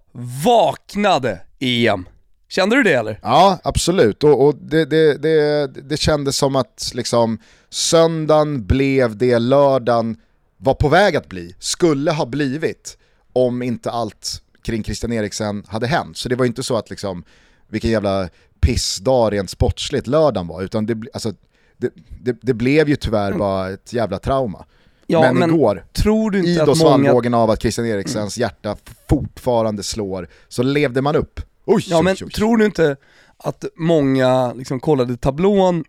[0.45, 2.09] vaknade EM.
[2.49, 3.21] Kände du det eller?
[3.23, 4.25] Ja, absolut.
[4.25, 7.39] Och, och det, det, det, det kändes som att liksom,
[7.69, 10.17] söndagen blev det lördagen
[10.57, 12.99] var på väg att bli, skulle ha blivit,
[13.33, 16.17] om inte allt kring Christian Eriksen hade hänt.
[16.17, 17.25] Så det var inte så att liksom,
[17.69, 18.29] vilken jävla
[18.61, 21.33] pissdag rent sportsligt lördagen var, utan det, alltså,
[21.77, 21.93] det,
[22.23, 24.65] det, det blev ju tyvärr bara ett jävla trauma.
[25.07, 26.91] Ja, men, men igår, Tror du i inte då att många...
[26.91, 28.77] svallvågen av att Christian Eriksens hjärta
[29.09, 31.41] fortfarande slår, så levde man upp.
[31.65, 32.31] Oj, Ja oj, men oj.
[32.31, 32.97] tror du inte
[33.37, 35.85] att många liksom kollade tablån,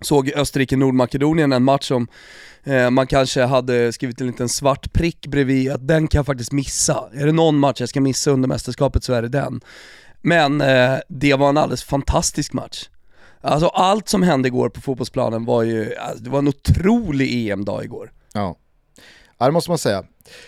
[0.00, 2.08] såg Österrike-Nordmakedonien, en match som
[2.64, 6.52] eh, man kanske hade skrivit en liten svart prick bredvid, att den kan jag faktiskt
[6.52, 7.08] missa.
[7.14, 9.60] Är det någon match jag ska missa under mästerskapet så är det den.
[10.20, 12.88] Men eh, det var en alldeles fantastisk match.
[13.40, 17.84] Alltså allt som hände igår på fotbollsplanen var ju, alltså, det var en otrolig EM-dag
[17.84, 18.12] igår.
[18.32, 18.56] Ja.
[19.38, 20.04] ja, det måste man säga.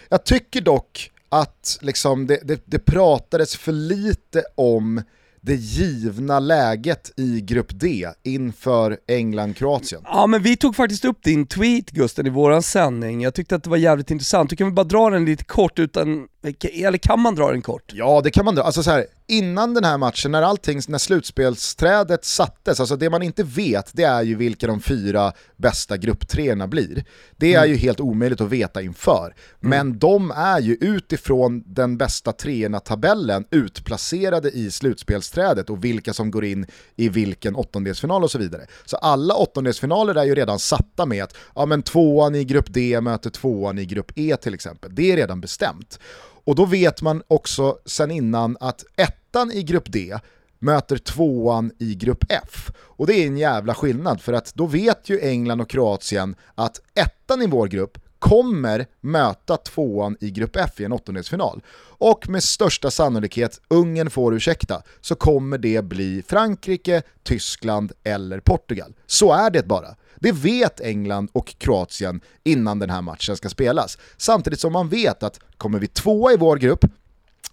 [0.08, 1.10] Jag tycker dock
[1.40, 5.02] att liksom det, det, det pratades för lite om
[5.40, 10.02] det givna läget i Grupp D inför England-Kroatien.
[10.04, 13.64] Ja men vi tog faktiskt upp din tweet Gusten i våran sändning, jag tyckte att
[13.64, 14.50] det var jävligt intressant.
[14.50, 16.28] Du kan väl bara dra den lite kort utan,
[16.72, 17.92] eller kan man dra den kort?
[17.92, 18.62] Ja, det kan man dra.
[18.62, 23.22] Alltså så här, innan den här matchen, när allting, när slutspelsträdet sattes, alltså det man
[23.22, 27.04] inte vet, det är ju vilka de fyra bästa grupptreorna blir.
[27.36, 29.34] Det är ju helt omöjligt att veta inför.
[29.60, 36.44] Men de är ju utifrån den bästa treorna-tabellen utplacerade i slutspelsträdet och vilka som går
[36.44, 36.66] in
[36.96, 38.66] i vilken åttondelsfinal och så vidare.
[38.84, 43.00] Så alla åttondelsfinaler är ju redan satta med att ja, men tvåan i grupp D
[43.00, 44.94] möter tvåan i grupp E till exempel.
[44.94, 45.98] Det är redan bestämt.
[46.44, 50.18] Och då vet man också sen innan att ettan i grupp D
[50.58, 52.70] möter tvåan i grupp F.
[52.78, 56.80] Och det är en jävla skillnad för att då vet ju England och Kroatien att
[56.94, 61.62] ettan i vår grupp kommer möta tvåan i grupp F i en åttondelsfinal.
[61.98, 68.94] Och med största sannolikhet, Ungern får ursäkta, så kommer det bli Frankrike, Tyskland eller Portugal.
[69.06, 69.96] Så är det bara.
[70.16, 73.98] Det vet England och Kroatien innan den här matchen ska spelas.
[74.16, 76.84] Samtidigt som man vet att kommer vi tvåa i vår grupp,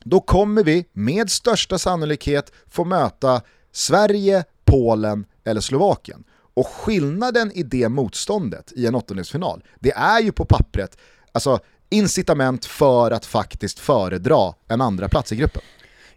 [0.04, 3.42] då kommer vi med största sannolikhet få möta
[3.72, 6.24] Sverige, Polen eller Slovakien.
[6.54, 10.98] Och skillnaden i det motståndet i en åttondelsfinal, det är ju på pappret
[11.32, 15.62] alltså, incitament för att faktiskt föredra en andra plats i gruppen.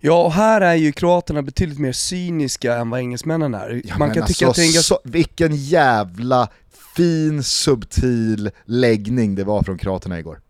[0.01, 3.83] Ja, och här är ju kroaterna betydligt mer cyniska än vad engelsmännen är.
[3.85, 6.49] Ja, Man kan tycka alltså, att det är så, vilken jävla
[6.97, 10.41] fin subtil läggning det var från kroaterna igår.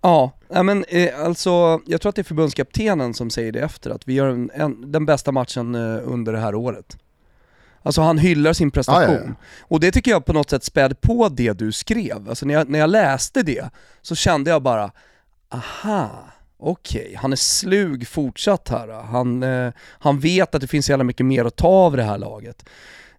[0.00, 4.08] Ja, men eh, alltså jag tror att det är förbundskaptenen som säger det efter, att
[4.08, 6.96] vi gör en, en, den bästa matchen eh, under det här året.
[7.82, 9.14] Alltså han hyllar sin prestation.
[9.14, 9.34] Ja, ja, ja.
[9.60, 12.28] Och det tycker jag på något sätt späd på det du skrev.
[12.28, 13.70] Alltså när jag, när jag läste det
[14.02, 14.90] så kände jag bara,
[15.48, 16.24] aha,
[16.58, 18.88] okej, han är slug fortsatt här.
[18.88, 22.02] Han, eh, han vet att det finns så jävla mycket mer att ta av det
[22.02, 22.64] här laget.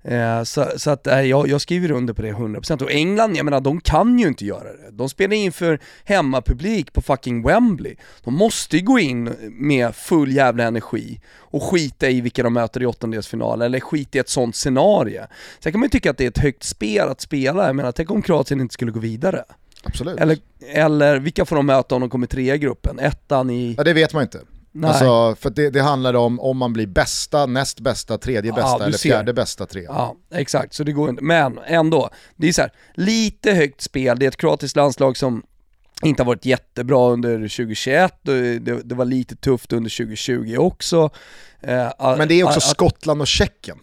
[0.04, 3.45] Eh, så, så att eh, jag, jag skriver under på det 100% och England, jag
[3.45, 4.91] menar de kan ju inte göra det.
[4.91, 7.95] De spelar inför hemmapublik på fucking Wembley.
[8.24, 12.84] De måste ju gå in med full jävla energi och skita i vilka de möter
[12.84, 15.22] i åttondelsfinal, eller skita i ett sånt scenario.
[15.60, 17.91] Sen kan man ju tycka att det är ett högt spel att spela, jag menar
[17.91, 19.43] tänk om Kroatien inte skulle gå vidare.
[19.84, 20.20] Absolut.
[20.20, 20.38] Eller,
[20.74, 22.99] eller vilka får de möta om de kommer trea i gruppen?
[22.99, 23.76] Ettan i...
[23.78, 24.39] Ja, det vet man inte.
[24.76, 24.89] Nej.
[24.89, 28.78] Alltså, för det, det handlar om om man blir bästa, näst bästa, tredje Ja, bästa
[28.78, 29.09] du eller ser.
[29.09, 29.84] fjärde bästa trea.
[29.88, 30.74] Ja, exakt.
[30.74, 31.24] Så det går inte.
[31.24, 35.43] Men ändå, det är så här, lite högt spel, det är ett kroatiskt landslag som
[36.03, 41.09] inte har varit jättebra under 2021, och det, det var lite tufft under 2020 också.
[41.61, 43.78] Eh, Men det är också att- Skottland och Tjeckien.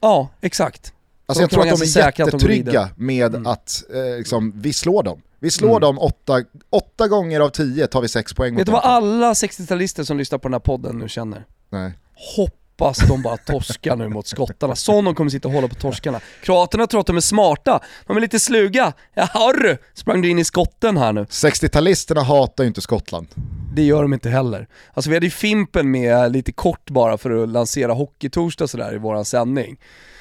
[0.00, 0.92] Ja, exakt.
[1.26, 3.46] Alltså jag tror att de är jättetrygga med Mm.
[3.46, 5.22] att eh, liksom, vi slår dem.
[5.40, 5.80] Vi slår Mm.
[5.80, 9.32] dem åtta, åtta gånger av tio tar vi sex poäng mot Vet du vad alla
[9.34, 11.44] 60-talister som lyssnar på den här podden nu känner?
[11.70, 11.92] Nej.
[12.36, 16.20] Hoppas de bara torskar nu mot skottarna, som de kommer sitta och hålla på torskarna.
[16.42, 18.92] Kroaterna tror att de är smarta, de är lite sluga.
[19.14, 21.24] Jaha sprang du in i skotten här nu?
[21.24, 23.26] 60-talisterna hatar ju inte Skottland.
[23.74, 24.68] Det gör de inte heller.
[24.94, 28.98] Alltså vi hade ju Fimpen med lite kort bara för att lansera Hockeytorsdag sådär i
[28.98, 29.76] våran sändning.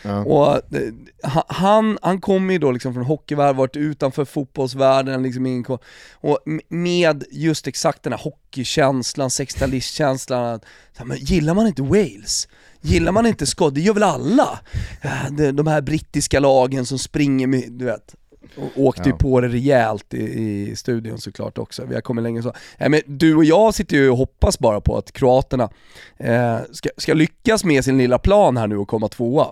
[0.07, 0.23] Ja.
[0.23, 0.93] Och eh,
[1.33, 5.65] ha- han, han kommer ju då liksom från hockeyvärlden, varit utanför fotbollsvärlden liksom in,
[6.13, 6.39] och
[6.69, 10.61] med just exakt den här hockeykänslan, 60-talistkänslan, att,
[10.93, 12.47] så här, men gillar man inte Wales?
[12.81, 13.75] Gillar man inte Skott?
[13.75, 14.59] Det gör väl alla?
[15.53, 18.15] De här brittiska lagen som springer med, du vet,
[18.57, 19.17] och åkte ju Ja.
[19.17, 20.17] på det rejält i,
[20.69, 22.53] i studion såklart också, vi har kommit länge så.
[22.79, 25.69] Nej, men du och jag sitter ju och hoppas bara på att kroaterna
[26.17, 29.47] eh, ska, ska lyckas med sin lilla plan här nu och komma tvåa.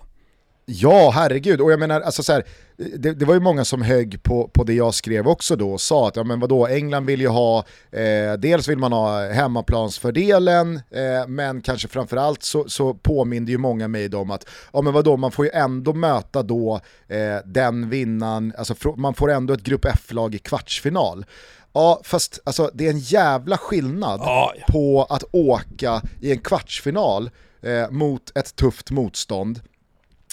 [0.68, 1.61] Ja, herregud.
[1.61, 2.43] Och jag menar, alltså så här,
[2.78, 5.82] det, det var ju många som högg på, på det jag skrev också då och
[5.82, 10.76] sa att ja, men vadå, England vill ju ha, eh, dels vill man ha hemmaplansfördelen,
[10.76, 15.18] eh, men kanske framförallt så, så påminner ju många mig om att ja, men vadå,
[15.18, 19.86] man får ju ändå möta då eh, den vinnaren, alltså man får ändå ett grupp
[19.86, 21.26] F-lag i kvartsfinal.
[21.74, 24.66] Ja, fast alltså, det är en jävla skillnad Ja, ja.
[24.74, 27.30] på att åka i en kvartsfinal
[27.61, 29.59] eh, mot ett tufft motstånd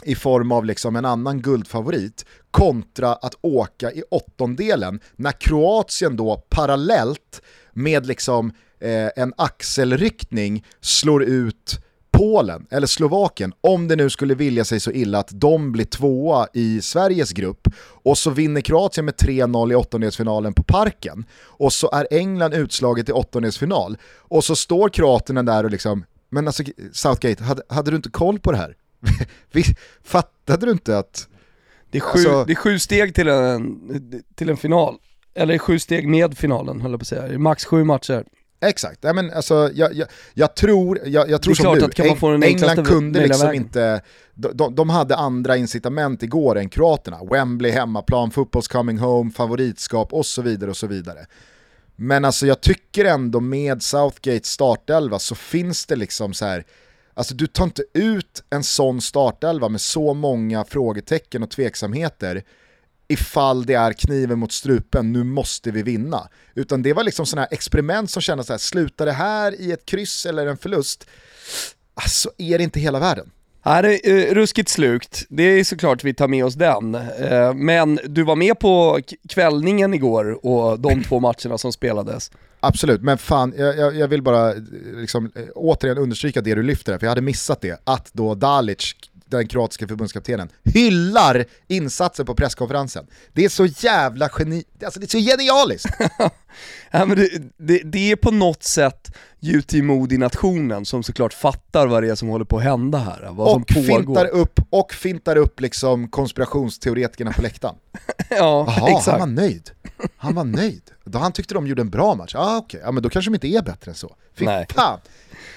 [0.05, 6.45] i form av liksom en annan guldfavorit kontra att åka i åttondelen när Kroatien då
[6.49, 7.43] parallellt
[7.73, 11.79] med liksom eh, en axelryckning slår ut
[12.13, 16.47] Polen eller Slovakien, om det nu skulle vilja sig så illa att de blir tvåa
[16.53, 21.91] i Sveriges grupp och så vinner Kroatien med 3-0 i åttondelsfinalen på Parken och så
[21.93, 27.45] är England utslaget i åttondelsfinal och så står kroaterna där och liksom, men alltså Southgate,
[27.45, 28.77] hade, hade du inte koll på det här?
[30.05, 31.29] Fattade du inte att...
[31.91, 34.99] Det är, sju, Alltså- det är sju steg till en, till en final.
[35.35, 37.39] Eller sju steg med finalen höll jag på att säga.
[37.39, 38.25] Max sju matcher.
[38.65, 41.89] Exakt, ja, men alltså, jag, jag, jag tror, jag, jag tror som du,
[42.21, 43.63] den England kunde liksom vägen.
[43.63, 44.03] inte,
[44.35, 47.19] de, de, de hade andra incitament igår än kroaterna.
[47.31, 51.27] Wembley, hemmaplan, fotbolls coming home, favoritskap och så vidare och så vidare.
[51.97, 56.65] Men alltså jag tycker ändå med Southgates startelva så finns det liksom så här.
[57.15, 62.43] Alltså du tar inte ut en sån startelva med så många frågetecken och tveksamheter
[63.09, 66.29] ifall det är kniven mot strupen, nu måste vi vinna.
[66.55, 69.73] Utan det var liksom sådana här experiment som kändes så här, slutar det här i
[69.73, 71.07] ett kryss eller en förlust,
[71.95, 73.31] alltså är det inte hela världen.
[73.65, 75.27] Nej, det är eh, ruskigt slukt.
[75.29, 76.95] Det är såklart vi tar med oss den.
[76.95, 82.31] Eh, men du var med på kvällningen igår och de två matcherna som spelades.
[82.65, 84.57] Absolut, men fan, jag, jag, vill bara eh,
[84.97, 88.35] liksom, eh, återigen understryka det du lyfter här, för jag hade missat det, att då
[88.35, 88.95] Dalic
[89.39, 93.07] den kroatiska förbundskaptenen, hyllar insatsen på presskonferensen.
[93.33, 95.89] Det är så jävla geni, alltså det är så genialiskt!
[96.91, 102.03] Ja, men det, det, det är på något sätt UT Moody-nationen som såklart fattar vad
[102.03, 103.97] det är som håller på att hända här, vad och som pågår.
[103.99, 107.75] fintar upp, och fintar upp liksom konspirationsteoretikerna på läktaren.
[108.31, 109.07] ja, Jaha, exakt.
[109.07, 109.71] han var nöjd.
[110.17, 110.83] Han var nöjd.
[111.05, 112.35] Då han tyckte de gjorde en bra match.
[112.35, 114.17] Ah, okej, ja, men då kanske de inte är bättre än så.
[114.37, 115.01] Fy fan!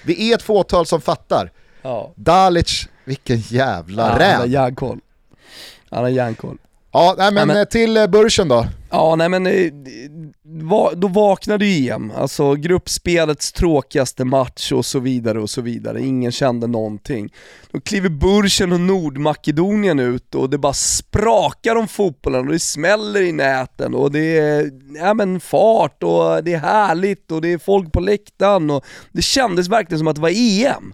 [0.06, 1.52] Vi är ett fåtal som fattar.
[1.86, 2.14] Ja.
[2.16, 4.52] Dalic, vilken jävla Ja, han har räv!
[4.52, 5.00] järnkoll.
[5.90, 6.58] Han har järnkoll.
[6.92, 8.68] Ja, nej, men, Nej, men- eh, till eh, Burschen då.
[8.90, 9.72] Ja, nej men eh,
[10.96, 16.32] då vaknade ju EM, alltså gruppspelets tråkigaste match och så vidare och så vidare, ingen
[16.32, 17.34] kände någonting.
[17.72, 23.22] Då kliver Burschen och Nordmakedonien ut och det bara sprakar om fotbollen och det smäller
[23.22, 27.58] i näten och det är ja, men fart och det är härligt och det är
[27.58, 30.94] folk på läktaren och det kändes verkligen som att det var EM.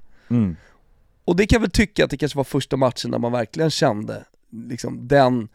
[1.26, 3.70] Och det kan jag väl tycka att det kanske var första matchen där man verkligen
[3.70, 5.48] kände liksom den,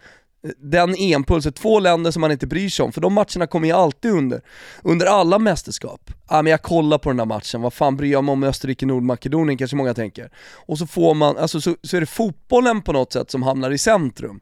[0.58, 3.74] den EM-pulsen, två länder som man inte bryr sig om, för de matcherna kommer ju
[3.74, 4.40] alltid under,
[4.82, 6.10] under alla mästerskap.
[6.28, 9.58] Ja men jag kollar på den där matchen, vad fan bryr jag mig om Österrike-Nordmakedonien
[9.58, 10.30] kanske många tänker.
[10.66, 13.70] Och så får man, alltså så, så är det fotbollen på något sätt som hamnar
[13.70, 14.40] i centrum.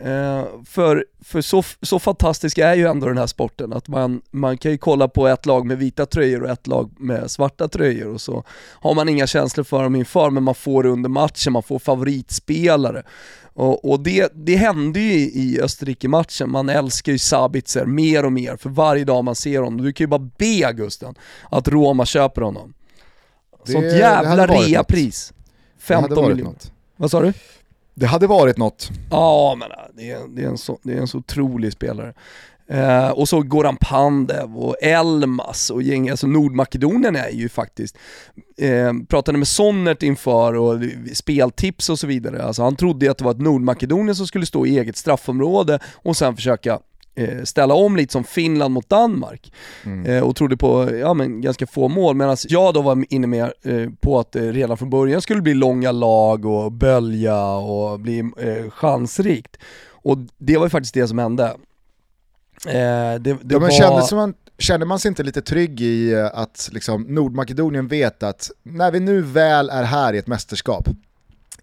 [0.00, 4.58] Eh, för för så, så fantastisk är ju ändå den här sporten att man, man
[4.58, 8.14] kan ju kolla på ett lag med vita tröjor och ett lag med svarta tröjor
[8.14, 11.62] och så har man inga känslor för dem inför men man får under matchen, man
[11.62, 13.02] får favoritspelare.
[13.56, 18.56] Och, och det, det hände ju i, Österrike-matchen, man älskar ju Sabitzer mer och mer
[18.56, 19.80] för varje dag man ser honom.
[19.84, 21.14] Du kan ju bara be Gusten
[21.50, 22.74] att Roma köper honom.
[23.66, 25.32] Det- Sånt jävla reapris.
[25.88, 26.52] Det hade 15 varit miljoner.
[26.52, 26.72] något.
[26.96, 27.32] Vad sa du?
[27.94, 28.90] Det hade varit något.
[29.10, 32.14] Ja men äh, det är, det är, en, så, det är en så otrolig spelare.
[32.68, 37.98] Eh, och så Goran Pandev och Elmas och gäng, alltså Nordmakedonien är ju faktiskt,
[38.58, 40.80] eh, pratade med Sonnert inför och
[41.12, 44.46] speltips och så vidare, alltså han trodde ju att det var ett Nordmakedonien som skulle
[44.46, 46.78] stå i eget straffområde och sen försöka
[47.14, 49.52] eh, ställa om lite som Finland mot Danmark
[50.06, 53.52] eh, och trodde på ja, men ganska få mål medan jag då var inne med
[53.62, 58.18] eh, på att det redan från början skulle bli långa lag och bölja och bli
[58.18, 59.56] eh, chansrikt.
[59.90, 61.56] Och det var ju faktiskt det som hände.
[62.66, 63.70] Eh, det, det Ja, men var...
[63.70, 68.22] kändes som man, kände man sig inte lite trygg i eh, att liksom, Nordmakedonien vet
[68.22, 70.88] att när vi nu väl är här i ett mästerskap,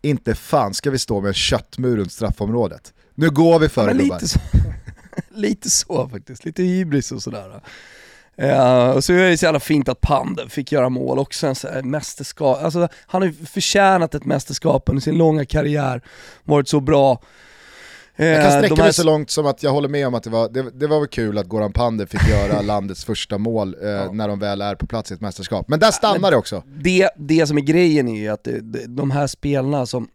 [0.02, 2.94] inte fan ska vi stå med en köttmur runt straffområdet.
[3.16, 4.40] Nu går vi för Ja, det lite, så,
[5.30, 7.62] lite så faktiskt, lite hybris och sådär.
[8.38, 11.56] Eh, och så är det så jävla fint att Pandev fick göra mål också, en
[11.64, 12.64] här mästerskap.
[12.64, 16.02] Alltså, han har ju förtjänat ett mästerskap under sin långa karriär,
[16.44, 17.22] varit så bra.
[18.22, 20.14] Eh, Jag kan de sträcka här- mig så långt som att jag håller med om
[20.14, 23.38] att det var, det, det var väl kul att Goran Pandev fick göra landets första
[23.38, 25.68] mål eh, när de väl är på plats i ett mästerskap.
[25.68, 26.64] Men där stannar det också.
[26.84, 30.08] det, det som är grejen är ju att det, de här spelarna som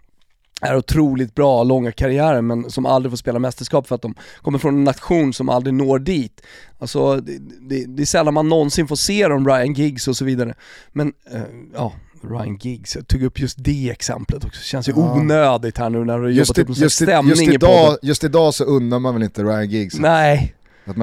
[0.61, 4.59] är otroligt bra, långa karriärer men som aldrig får spela mästerskap för att de kommer
[4.59, 6.43] från en nation som aldrig når dit.
[6.79, 10.25] Alltså det, det, det är sällan man någonsin får se dem, Ryan Giggs och så
[10.25, 10.55] vidare.
[10.93, 11.41] Men eh,
[11.75, 11.93] ja,
[12.23, 15.12] Ryan Giggs, jag tog upp just det exemplet också, det känns ju Ja.
[15.14, 18.64] onödigt här nu när du Just, jobbat upp just, stämning just, idag, just idag så
[18.64, 20.55] undrar man väl inte Ryan Giggs Nej,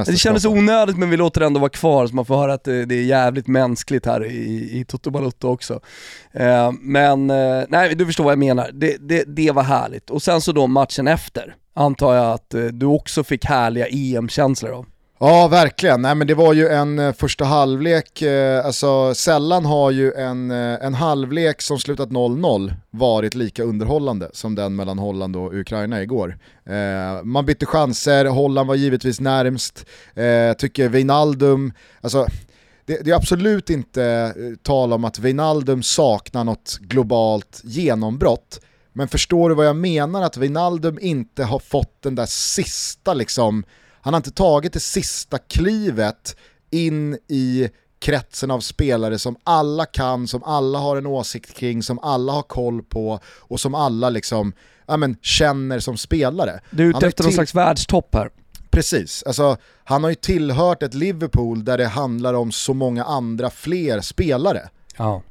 [0.06, 2.64] det kändes onödigt men vi låter det ändå vara kvar så man får höra att
[2.64, 5.80] det, det är jävligt mänskligt här i, i Toto Balotto också.
[6.32, 10.10] Eh, men, eh, nej du förstår vad jag menar, det, det, det var härligt.
[10.10, 14.72] Och sen så då matchen efter, antar jag att eh, du också fick härliga EM-känslor
[14.72, 14.86] av.
[15.20, 16.02] Ja, verkligen.
[16.02, 20.52] Nej, men det var ju en eh, första halvlek, eh, alltså sällan har ju en,
[20.52, 26.02] eh, en halvlek som slutat 0-0 varit lika underhållande som den mellan Holland och Ukraina
[26.04, 26.38] igår.
[26.66, 29.86] Eh, man bytte chanser, Holland var givetvis närmst,
[30.16, 32.28] eh, tycker Wijnaldum, alltså
[32.86, 34.34] det, det är absolut inte
[34.64, 38.60] tal om att Wijnaldum saknar något globalt genombrott,
[38.94, 40.22] men förstår du vad jag menar?
[40.22, 43.64] Att Wijnaldum inte har fått den där sista liksom,
[44.04, 46.36] han har inte tagit det sista klivet
[46.72, 52.00] in i kretsen av spelare som alla kan, som alla har en åsikt kring, som
[52.00, 54.54] alla har koll på och som alla liksom,
[54.88, 56.60] ja, men, känner som spelare.
[56.72, 58.30] Du är ute efter någon till- slags världstopp här.
[58.72, 63.50] Precis, alltså, han har ju tillhört ett Liverpool där det handlar om så många andra
[63.50, 64.70] fler spelare.
[64.98, 65.22] Ja.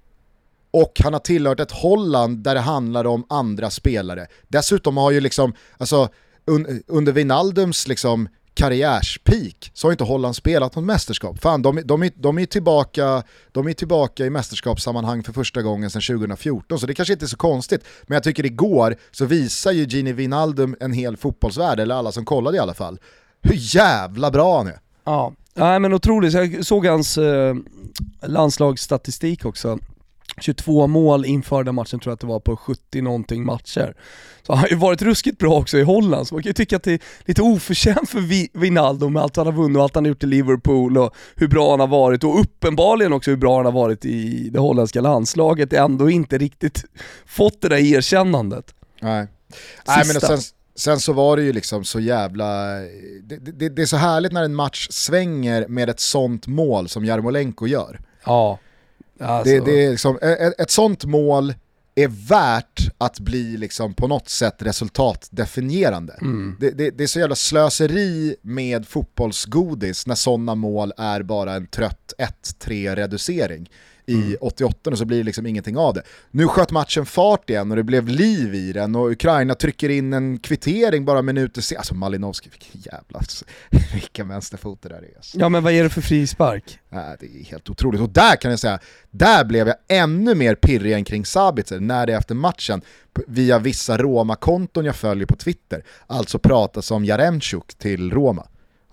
[0.70, 4.26] Och han har tillhört ett Holland där det handlar om andra spelare.
[4.48, 6.08] Dessutom har ju liksom, alltså
[6.44, 11.42] un, under Wijnaldums liksom karriärspeak så har inte Holland spelat något mästerskap.
[11.42, 13.22] Fan, de, de, är, de, är tillbaka,
[13.52, 17.28] de är tillbaka i mästerskapssammanhang för första gången sedan 2014, så det kanske inte är
[17.28, 17.84] så konstigt.
[18.02, 22.24] Men jag tycker igår så visar ju Gini Wijnaldum en hel fotbollsvärld, eller alla som
[22.24, 22.98] kollade i alla fall,
[23.42, 24.78] hur jävla bra han är.
[25.04, 26.32] Ja, nej men otroligt.
[26.32, 27.54] Jag såg hans eh,
[28.22, 29.78] landslagsstatistik också.
[30.40, 33.94] 22 mål inför den matchen tror jag att det var på 70 någonting matcher.
[34.46, 36.76] Så han har ju varit ruskigt bra också i Holland, så man kan ju tycka
[36.76, 39.94] att det är lite oförtjänt för Vi- Wijnaldum med allt han har vunnit och allt
[39.94, 43.36] han har gjort i Liverpool och hur bra han har varit och uppenbarligen också hur
[43.38, 46.84] bra han har varit i det holländska landslaget, ändå inte riktigt
[47.26, 48.74] fått det där erkännandet.
[49.00, 49.26] Nej.
[49.86, 50.26] Nej men Sista.
[50.26, 50.38] sen,
[50.76, 52.64] sen så var det ju liksom så jävla...
[53.22, 57.04] Det, det, det är så härligt när en match svänger med ett sånt mål som
[57.04, 58.00] Jarmolenko gör.
[58.24, 58.58] Ja.
[59.22, 61.54] Alltså, Det, det är liksom, ett, ett sånt mål
[61.94, 66.18] är värt att bli liksom på något sätt resultatdefinierande.
[66.20, 66.56] Mm.
[66.60, 71.66] Det, det, det är så jävla slöseri med fotbollsgodis när sådana mål är bara en
[71.66, 72.12] trött
[72.64, 73.70] 1-3 reducering
[74.06, 74.36] i Mm.
[74.40, 76.02] 88 och så blir det liksom ingenting av det.
[76.30, 80.12] Nu sköt matchen fart igen och det blev liv i den och Ukraina trycker in
[80.12, 81.80] en kvittering bara minuter senare.
[81.80, 83.20] Alltså Malinovski, vilken jävla,
[83.92, 85.16] vilken vänsterfot det där är.
[85.16, 85.38] Alltså.
[85.38, 86.78] Ja men vad är det för frispark?
[86.88, 88.00] Nej, det är helt otroligt.
[88.00, 88.78] Och där kan jag säga,
[89.10, 92.82] där blev jag ännu mer pirrig än kring Sabitzer när det efter matchen
[93.26, 98.42] via vissa Roma-konton jag följer på Twitter alltså pratas om Jaremchuk till Roma.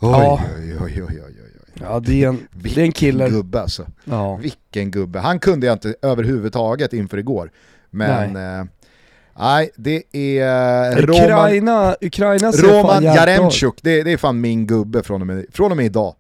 [0.02, 0.42] Oj, Ja.
[0.58, 1.59] oj, oj, oj, oj, oj.
[1.82, 3.30] Ja det är en, det är en Vilken killer.
[3.30, 3.86] gubbe alltså.
[4.06, 4.36] Ja.
[4.36, 5.20] Vilken gubbe.
[5.20, 7.52] Han kunde jag inte överhuvudtaget inför igår.
[7.90, 8.66] Men nej,
[9.40, 13.04] nej det är eh, Roman, Ukraina, Roman.
[13.04, 16.16] Jaremchuk, det, det är fan min gubbe från och med, från och med idag.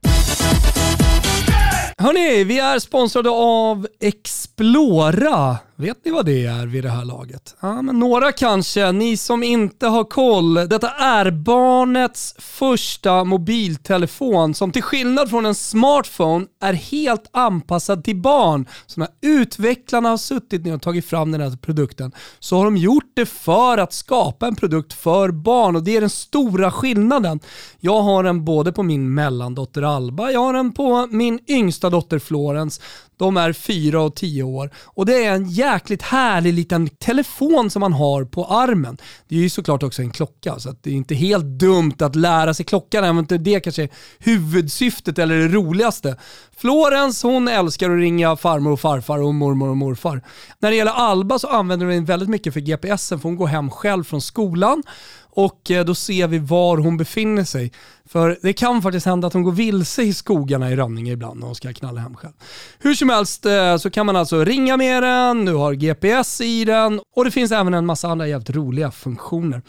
[1.97, 5.57] Hörni, vi är sponsrade av Explora.
[5.81, 7.55] Vet ni vad det är vid det här laget?
[7.59, 10.53] Ja, men några kanske, ni som inte har koll.
[10.53, 18.15] Detta är barnets första mobiltelefon som till skillnad från en smartphone är helt anpassad till
[18.15, 18.67] barn.
[18.85, 22.77] Så när utvecklarna har suttit ner och tagit fram den här produkten så har de
[22.77, 27.39] gjort det för att skapa en produkt för barn och det är den stora skillnaden.
[27.79, 32.19] Jag har den både på min mellandotter Alba, jag har den på min yngsta dotter
[32.19, 32.81] Florence.
[33.19, 37.79] De är 4 och 10 år och det är en jäkligt härlig liten telefon som
[37.79, 38.97] man har på armen.
[39.27, 42.15] Det är ju såklart också en klocka så att det är inte helt dumt att
[42.15, 43.89] lära sig klockan även om inte det kanske är
[44.19, 46.15] huvudsyftet eller det roligaste.
[46.57, 50.21] Florence hon älskar att ringa farmor och farfar och mormor och morfar.
[50.59, 53.47] När det gäller Alba så använder hon den väldigt mycket för GPSen för hon går
[53.47, 54.83] hem själv från skolan
[55.31, 57.71] och eh, då ser vi var hon befinner sig.
[58.11, 61.45] För det kan faktiskt hända att hon går vilse i skogarna i Rönninge ibland när
[61.45, 62.33] hon ska knalla hem själv.
[62.79, 66.65] Hur som helst eh, så kan man alltså ringa med den, du har GPS i
[66.65, 69.61] den och det finns även en massa andra jävligt roliga funktioner.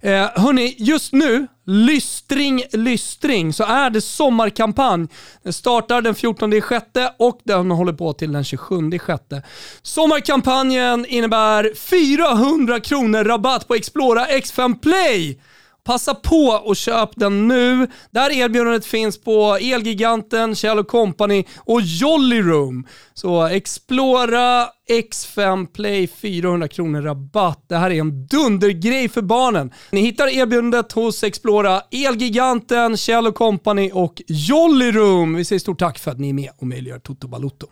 [0.00, 5.08] Eh, hörni, just nu, lystring, lystring, så är det sommarkampanj.
[5.42, 9.42] Den startar den 14 sjätte och den håller på till den 27 sjätte.
[9.82, 15.40] Sommarkampanjen innebär 400 kronor rabatt på Explora X5 Play.
[15.84, 17.86] Passa på och köp den nu.
[18.10, 22.86] Där erbjudandet finns på Elgiganten, Kjell Company och Jolly Room.
[23.14, 27.64] Så Explora X5 Play 400 kronor rabatt.
[27.68, 29.72] Det här är en dundergrej för barnen.
[29.90, 35.34] Ni hittar erbjudandet hos Explora, Elgiganten, Kjell Company och Jolly Room.
[35.34, 37.66] Vi säger stort tack för att ni är med och möjliggör Toto Balotto.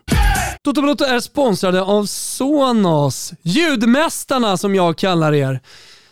[0.62, 5.60] Toto Balotto är sponsrade av Sonos, ljudmästarna som jag kallar er.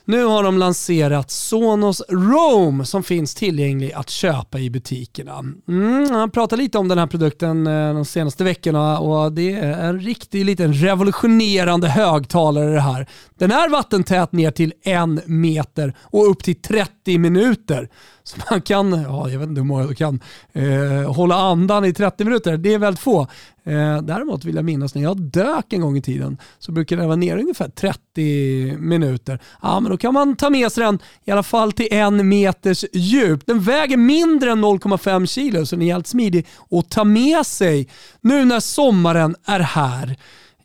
[0.09, 5.39] Nu har de lanserat Sonos Roam som finns tillgänglig att köpa i butikerna.
[5.69, 9.89] Mm, han har lite om den här produkten eh, de senaste veckorna och det är
[9.89, 13.07] en riktig liten revolutionerande högtalare det här.
[13.39, 17.89] Den är vattentät ner till en meter och upp till 30 minuter.
[18.25, 20.21] Så man kan, ja, jag vet inte hur många kan
[20.53, 22.57] eh, hålla andan i 30 minuter.
[22.57, 23.27] Det är väldigt få.
[23.67, 27.07] Eh, däremot vill jag minnas när jag dök en gång i tiden så brukade jag
[27.07, 29.41] vara nere ungefär 30 minuter.
[29.63, 32.85] Ja, men då kan man ta med sig den i alla fall till en meters
[32.93, 33.47] djup.
[33.47, 37.89] Den väger mindre än 0,5 kilo så den är helt smidig att ta med sig
[38.21, 40.17] nu när sommaren är här.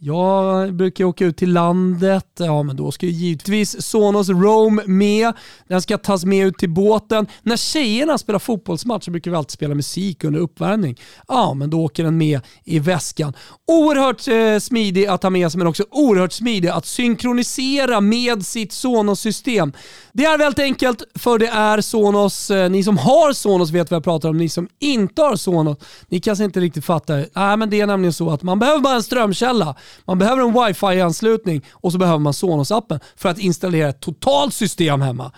[0.04, 5.34] Jag brukar åka ut till landet, ja men då ska ju givetvis Sonos Roam med.
[5.68, 7.28] Den ska tas med ut till båten.
[7.42, 11.00] När tjejerna spelar fotbollsmatch så brukar vi alltid spela musik under uppvärmning.
[11.28, 13.34] Ja men då åker den med i väskan.
[13.68, 18.72] Oerhört eh, smidig att ha med sig men också oerhört smidig att synkronisera med sitt
[18.72, 19.74] Sonos-system.
[20.14, 23.96] Det är väldigt enkelt för det är Sonos, eh, ni som har Sonos vet vad
[23.96, 25.78] jag pratar om, ni som inte har Sonos,
[26.08, 27.26] ni kanske inte riktigt fattar.
[27.36, 29.76] Nej men det är nämligen så att man behöver bara en strömkälla.
[30.06, 35.02] Man behöver en wifi-anslutning och så behöver man Sonos-appen för att installera ett totalt system
[35.02, 35.32] hemma.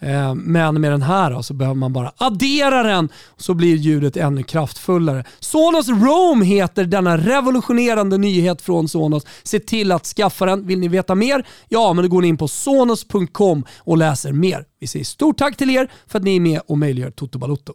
[0.00, 4.16] Eh, men med den här då, så behöver man bara addera den så blir ljudet
[4.16, 5.24] ännu kraftfullare.
[5.40, 9.26] Sonos Roam heter denna revolutionerande nyhet från Sonos.
[9.42, 10.66] Se till att skaffa den.
[10.66, 11.46] Vill ni veta mer?
[11.68, 14.64] Ja, men då går ni in på sonos.com och läser mer.
[14.80, 17.72] Vi säger stort tack till er för att ni är med och möjliggör Toto Balotto.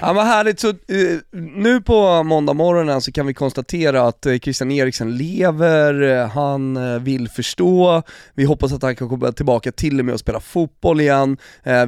[0.00, 0.74] Ja vad härligt, så eh,
[1.32, 7.04] nu på måndag morgonen så kan vi konstatera att eh, Christian Eriksen lever, eh, han
[7.04, 8.02] vill förstå,
[8.34, 11.36] vi hoppas att han kan komma tillbaka till och med och spela fotboll igen,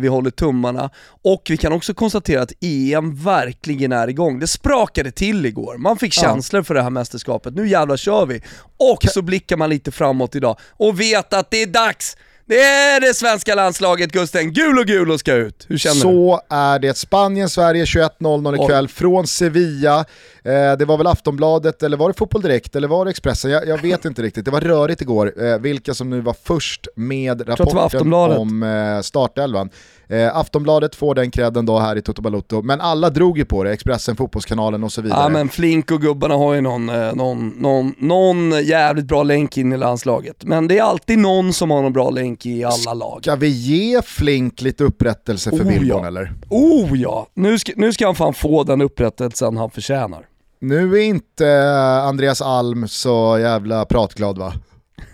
[0.01, 0.91] vi håller tummarna.
[1.25, 4.39] Och vi kan också konstatera att EM verkligen är igång.
[4.39, 8.43] Det sprakade till igår, man fick känslor för det här mästerskapet, nu jävlar kör vi.
[8.77, 12.17] Och så blickar man lite framåt idag och vet att det är dags!
[12.49, 15.67] Det är det svenska landslaget Gusten, gul och gul och ska ut.
[15.69, 16.01] Hur känner du?
[16.01, 16.97] Så är det.
[16.97, 20.05] Spanien-Sverige 21.00 ikväll från Sevilla.
[20.49, 23.51] Eh, det var väl Aftonbladet, eller var det Fotboll Direkt, eller var det Expressen?
[23.51, 24.45] Jag, jag vet inte riktigt.
[24.45, 29.71] Det var rörigt igår, eh, vilka som nu var först med rapporten om eh, startelvan.
[30.09, 33.65] Eh, Aftonbladet får den credden då här i Toto Balotto, men alla drog ju på
[33.65, 35.21] det, Expressen, Fotbollskanalen och så vidare.
[35.23, 39.57] Ja men Flink och gubbarna har ju någon, eh, någon, någon, någon jävligt bra länk
[39.57, 40.45] in i landslaget.
[40.45, 43.19] Men det är alltid någon som har någon bra länk i alla lag.
[43.23, 46.07] Ska vi ge Flink lite upprättelse för Oh, Billborn ja.
[46.07, 46.33] eller?
[46.49, 47.27] Oh ja!
[47.35, 50.27] Nu ska, nu ska han fan få den upprättelsen han förtjänar.
[50.61, 54.53] Nu är inte eh, Andreas Alm så jävla pratglad va?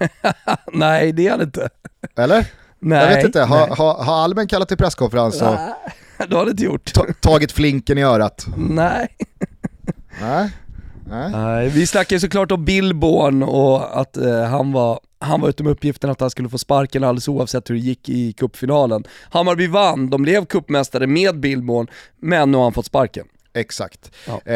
[0.73, 1.69] Nej det är han inte.
[2.17, 2.47] Eller?
[2.79, 5.75] Nej, jag vet inte, har, har, har Almen kallat till presskonferens och Nej,
[6.29, 6.93] det har det inte gjort.
[6.95, 8.47] ta, tagit flinken i örat?
[8.57, 9.09] Nej.
[10.21, 10.51] Nej.
[11.09, 11.31] Nej.
[11.31, 15.63] Nej, vi snackar ju såklart om Billborn och att eh, han var han var ute
[15.63, 19.05] med uppgiften att han skulle få sparken alldeles oavsett hur det gick i cupfinalen.
[19.31, 21.87] Hammarby vann, de blev cupmästare med Billborn,
[22.21, 23.27] men nu har han fått sparken.
[23.55, 24.11] Exakt.
[24.27, 24.41] Ja.
[24.45, 24.55] Eh,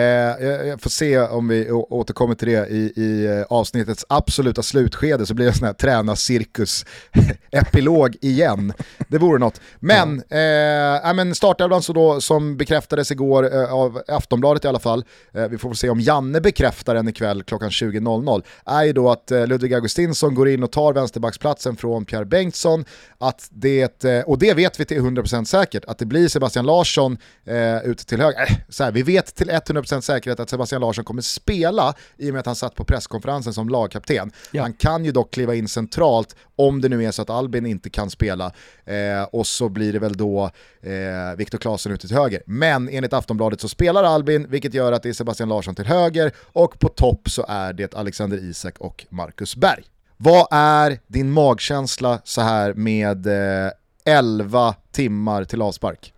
[0.69, 5.35] jag, får se om vi återkommer till det i, i eh, avsnittets absoluta slutskede så
[5.35, 8.73] blir det en sån här tränarcirkus-epilog igen.
[9.09, 9.61] Det vore något.
[9.79, 11.83] Men, eh, ja, men startelvan
[12.21, 15.05] som bekräftades igår eh, av Aftonbladet i alla fall,
[15.35, 19.31] eh, vi får se om Janne bekräftar den ikväll klockan 20.00, är ju då att
[19.31, 22.85] eh, Ludvig Augustinsson går in och tar vänsterbacksplatsen från Pierre Bengtsson,
[23.19, 27.19] att det, eh, och det vet vi till 100% säkert, att det blir Sebastian Larsson
[27.47, 28.65] eh, ute till höger.
[28.89, 32.47] Här, vi vet till 100% säkerhet att Sebastian Larsson kommer spela i och med att
[32.47, 34.33] han satt på presskonferensen som lagkapten.
[34.51, 34.63] Ja.
[34.63, 37.91] Han kan ju dock kliva in centralt om det nu är så att Albin inte
[37.91, 38.53] kan spela
[38.85, 40.51] eh, och så blir det väl då
[40.83, 42.43] eh, Viktor Claesson ute till höger.
[42.47, 46.33] Men enligt Aftonbladet så spelar Albin, vilket gör att det är Sebastian Larsson till höger
[46.39, 49.85] och på topp så är det Alexander Isak och Marcus Berg.
[50.17, 53.71] Vad är din magkänsla så här med eh,
[54.05, 56.13] 11 timmar till avspark?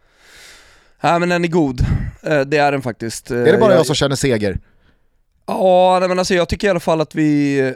[1.03, 1.81] Nej men den är god,
[2.23, 3.31] det är den faktiskt.
[3.31, 4.59] Är det bara jag som känner seger?
[5.47, 7.75] Ja, nej, men alltså jag tycker i alla fall att vi,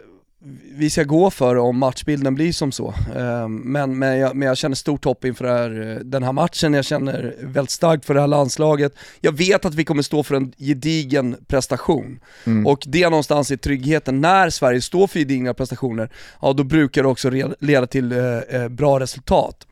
[0.74, 2.94] vi ska gå för om matchbilden blir som så.
[3.16, 6.74] Eh, Men, men, jag, men jag känner stort hopp inför här, eh, den här matchen,
[6.74, 8.94] jag känner väldigt starkt för det här landslaget.
[9.20, 12.20] Jag vet att vi kommer stå för en gedigen prestation.
[12.46, 12.66] Mm.
[12.66, 16.10] Och det någonstans i tryggheten, när Sverige står för gedigna prestationer,
[16.42, 19.66] ja då brukar det också leda till eh, eh, bra resultat.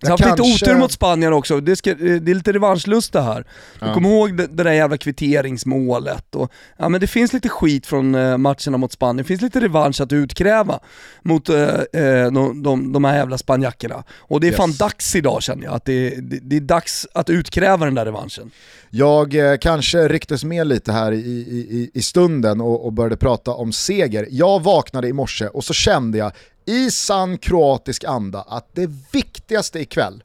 [0.00, 3.20] Jag har haft lite otur mot Spanien också, det, ska, det är lite revanschlust det
[3.20, 3.44] här.
[3.80, 3.94] Ja.
[3.94, 8.14] Kom ihåg det, det där jävla kvitteringsmålet och, ja men det finns lite skit från
[8.14, 10.78] eh, matcherna mot Spanien, det finns lite revansch att utkräva
[11.22, 11.62] mot eh,
[11.92, 14.04] eh, de, de, de här jävla spanjackerna.
[14.18, 14.56] Och det är Yes.
[14.56, 18.04] fan dags idag känner jag, att det, det, det är dags att utkräva den där
[18.04, 18.50] revanschen.
[18.90, 23.16] Jag eh, kanske rycktes med lite här i, i, i- i stunden och, och började
[23.16, 24.26] prata om seger.
[24.30, 26.32] Jag vaknade i morse och så kände jag
[26.66, 30.22] i sann kroatisk anda att det viktigaste ikväll,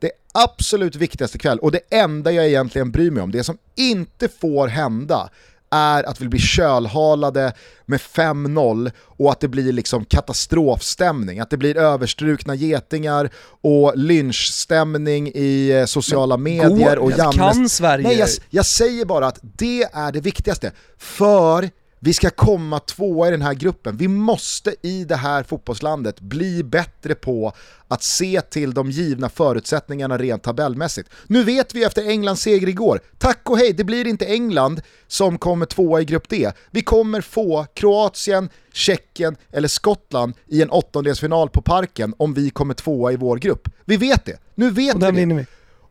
[0.00, 4.28] det absolut viktigaste ikväll och det enda jag egentligen bryr mig om, det som inte
[4.28, 5.30] får hända
[5.70, 7.52] är att vi blir kölhalade
[7.86, 13.30] med 5-0 och att det blir liksom katastrofstämning, att det blir överstrukna getingar
[13.60, 17.36] och lynchstämning i eh, sociala medier och Går- Jannes...
[17.36, 18.08] Kan Sverige...
[18.08, 20.72] Nej, jag, jag säger bara att det är det viktigaste.
[20.98, 23.96] För vi ska komma tvåa i den här gruppen.
[23.96, 27.52] Vi måste i det här fotbollslandet bli bättre på
[27.88, 31.10] att se till de givna förutsättningarna rent tabellmässigt.
[31.26, 35.38] Nu vet vi efter Englands seger igår, tack och hej, det blir inte England som
[35.38, 36.52] kommer tvåa i grupp D.
[36.70, 42.74] Vi kommer få Kroatien, Tjeckien eller Skottland i en åttondelsfinal på Parken om vi kommer
[42.74, 43.68] tvåa i vår grupp.
[43.84, 45.00] Vi vet det, nu vet vi
[45.34, 45.46] det.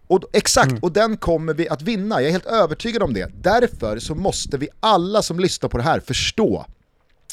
[0.08, 2.22] Och, exakt, och den kommer vi att vinna.
[2.22, 3.32] Jag är helt övertygad om det.
[3.42, 6.66] Därför så måste vi alla som lyssnar på det här förstå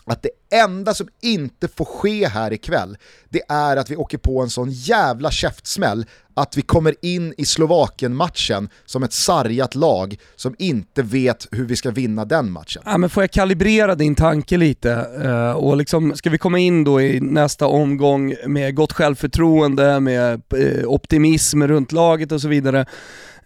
[0.04, 2.96] att det enda som inte får ske här ikväll,
[3.28, 7.44] det är att vi åker på en sån jävla käftsmäll att vi kommer in i
[7.44, 12.82] Slovakien-matchen som ett sargat lag som inte vet hur vi ska vinna den matchen.
[12.84, 15.06] Ja, men får jag kalibrera din tanke lite?
[15.24, 20.42] Uh, och liksom, ska vi komma in då i nästa omgång med gott självförtroende, med
[20.56, 22.86] uh, optimism runt laget och så vidare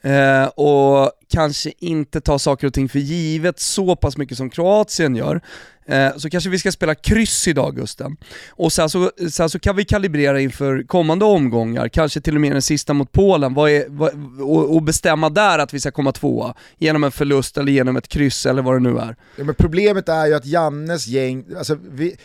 [0.07, 5.17] eh, och kanske inte ta saker och ting för givet så pass mycket som Kroatien
[5.17, 5.41] gör,
[5.87, 8.17] eh, så kanske vi ska spela kryss idag Gusten.
[8.51, 12.53] Och sen så, sen så kan vi kalibrera inför kommande omgångar, kanske till och med
[12.53, 14.11] den sista mot Polen, vad är, vad,
[14.41, 18.09] och, och bestämma där att vi ska komma tvåa, genom en förlust eller genom ett
[18.09, 19.17] kryss eller vad det nu är.
[19.37, 22.17] Ja, men problemet är ju att Jannes gäng, alltså vi,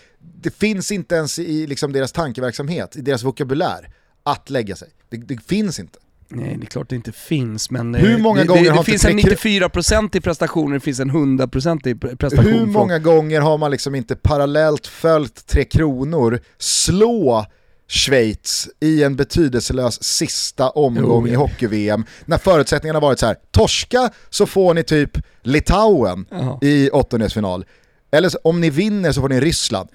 [0.41, 3.89] det finns inte ens i liksom deras tankeverksamhet, i deras vokabulär,
[4.23, 4.89] att lägga sig.
[5.09, 5.99] Det, det finns inte.
[6.31, 8.73] Nej, det är klart det inte finns, men Hur eh, många det, gånger det, det
[8.77, 12.51] inte finns en Tre- 94% i prestationer, det finns en 100% i pre- prestation.
[12.51, 17.45] Hur från- många gånger har man liksom inte parallellt följt Tre Kronor slå
[17.87, 24.09] Schweiz i en betydelselös sista omgång Jo, i hockey-VM när förutsättningarna varit så här: torska
[24.29, 26.57] så får ni typ Litauen Jaha.
[26.61, 27.65] i åttondelsfinal.
[28.13, 29.89] Eller så, om ni vinner så får ni Ryssland.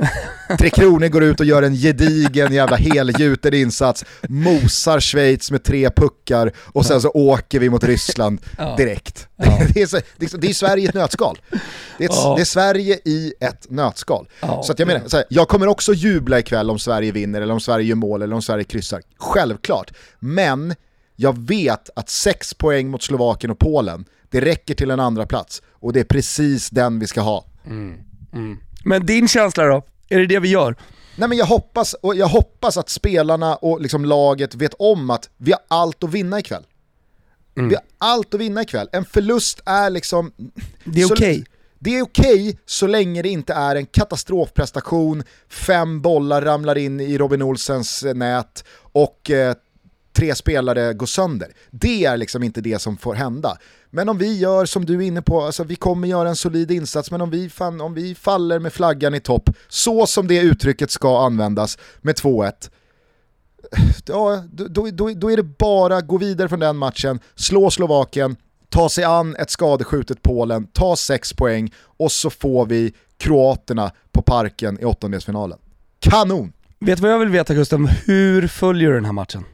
[0.58, 5.90] Tre Kronor går ut och gör en gedigen jävla helgjuten insats, mosar Schweiz med tre
[5.90, 8.40] puckar och sen så åker vi mot Ryssland
[8.76, 9.28] direkt.
[9.36, 9.58] Ja.
[9.74, 11.38] Det, är så, det, är, så- det är Sverige i ett nötskal.
[11.98, 12.34] Det är, ett, Ja.
[12.36, 14.28] det är Sverige i ett nötskal.
[14.40, 14.62] Ja.
[14.62, 17.54] Så att jag menar, så här, jag kommer också jubla ikväll om Sverige vinner eller
[17.54, 19.02] om Sverige gör mål eller om Sverige kryssar.
[19.18, 19.92] Självklart.
[20.18, 20.74] Men
[21.16, 25.62] jag vet att sex poäng mot Slovakien och Polen, det räcker till en andra plats
[25.72, 27.44] och det är precis den vi ska ha.
[28.84, 29.82] Men din känsla då?
[30.08, 30.76] Är det det vi gör?
[31.16, 35.30] Nej men jag hoppas, och jag hoppas att spelarna och liksom laget vet om att
[35.36, 36.66] vi har allt att vinna ikväll.
[37.56, 37.68] Mm.
[37.68, 38.88] Vi har allt att vinna ikväll.
[38.92, 40.32] En förlust är liksom...
[40.84, 41.44] Det är okej.
[41.78, 47.18] Det är okej så länge det inte är en katastrofprestation, fem bollar ramlar in i
[47.18, 49.54] Robin Olsens eh, nät och eh,
[50.16, 51.52] tre spelare går sönder.
[51.70, 53.58] Det är liksom inte det som får hända.
[53.90, 56.70] Men om vi gör som du är inne på, alltså vi kommer göra en solid
[56.70, 60.40] insats, men om vi, fan, om vi faller med flaggan i topp, så som det
[60.40, 62.70] uttrycket ska användas med 2-1,
[64.06, 68.36] ja, då, då, då, är det bara gå vidare från den matchen, slå Slovakien,
[68.68, 74.22] ta sig an ett skadeskjutet Polen, ta sex poäng och så får vi kroaterna på
[74.22, 75.58] parken i åttondelsfinalen.
[76.00, 76.52] Kanon!
[76.78, 77.86] Vet du vad jag vill veta Gustav?
[77.86, 79.44] Hur följer du den här matchen?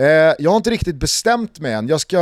[0.00, 1.88] Eh, jag har inte riktigt bestämt mig än.
[1.88, 2.20] Jag ska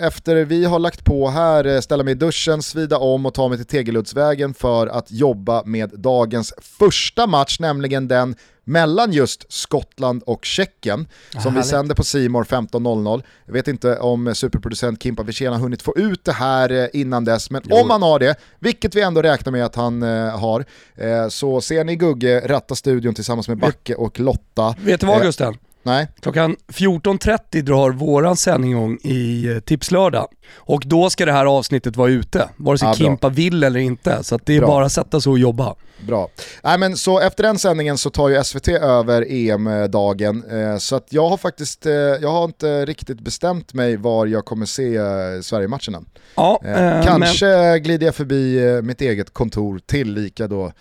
[0.00, 3.48] efter vi har lagt på här eh, ställa mig i duschen, svida om och ta
[3.48, 10.22] mig till Tegeluddsvägen för att jobba med dagens första match, nämligen den mellan just Skottland
[10.22, 11.66] och Tjeckien som vi härligt.
[11.66, 13.22] sänder på Simor 15.00.
[13.46, 17.24] Jag vet inte om superproducent Kimpa Wirsén har hunnit få ut det här eh, innan
[17.24, 20.64] dess, men om han har det, vilket vi ändå räknar med att han eh, har,
[20.94, 24.74] eh, så ser ni Gugge ratta studion tillsammans med Backe och Lotta.
[24.80, 25.56] Vet du vad Eh, Gustav?
[25.86, 30.28] Nej, Klockan 14.30 drar våran sändning igång i eh, Tipslördag.
[30.56, 32.94] Och då ska det här avsnittet vara ute, vare sig Ja.
[32.94, 34.24] Kimpa vill eller inte.
[34.24, 34.68] Så det är Bra.
[34.68, 35.74] bara att sätta sig och jobba.
[36.06, 36.28] Bra.
[36.62, 40.44] Nej, men så efter den sändningen så tar ju SVT över EM-dagen.
[40.50, 44.44] Eh, så att jag har faktiskt, eh, jag har inte riktigt bestämt mig var jag
[44.44, 44.98] kommer se
[45.42, 46.06] Sverige-matchen än.
[46.34, 46.60] Ja,
[47.04, 50.72] kanske glider jag förbi mitt eget kontor till lika då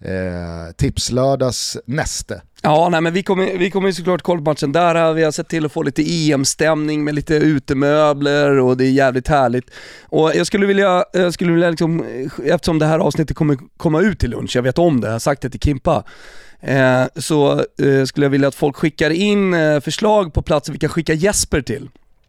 [0.00, 2.42] eh, Tipslördags näste.
[2.62, 4.94] Ja, nej, men vi kommer, vi kommer ju såklart kolla på matchen där.
[4.94, 8.90] Eh, vi har sett till att få lite EM-stämning med lite utemöbler och det är
[8.90, 9.70] jävligt härligt.
[10.02, 14.00] Och jag skulle vilja, jag skulle vilja liksom, eh, eftersom det här avsnittet kommer komma
[14.00, 16.04] ut till lunch, jag vet om det, jag har sagt det till Kimpa,
[16.60, 17.52] eh, så
[17.82, 21.14] eh, skulle jag vilja att folk skickar in eh, förslag på platser vi kan skicka
[21.14, 21.88] Jesper till.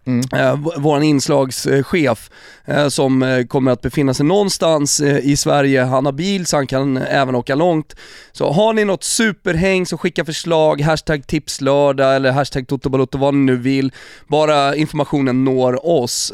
[0.09, 0.21] Mm.
[0.33, 2.29] Eh, Vår inslagschef
[2.65, 5.83] eh, som eh, kommer att befinna sig någonstans i Sverige.
[5.83, 7.95] Han har bil så han kan även åka långt.
[8.31, 13.39] Så har ni något superhäng så skicka förslag, hashtag tipslördag eller hashtag totobalotto vad ni
[13.39, 13.91] nu vill.
[14.27, 16.33] Bara informationen når oss.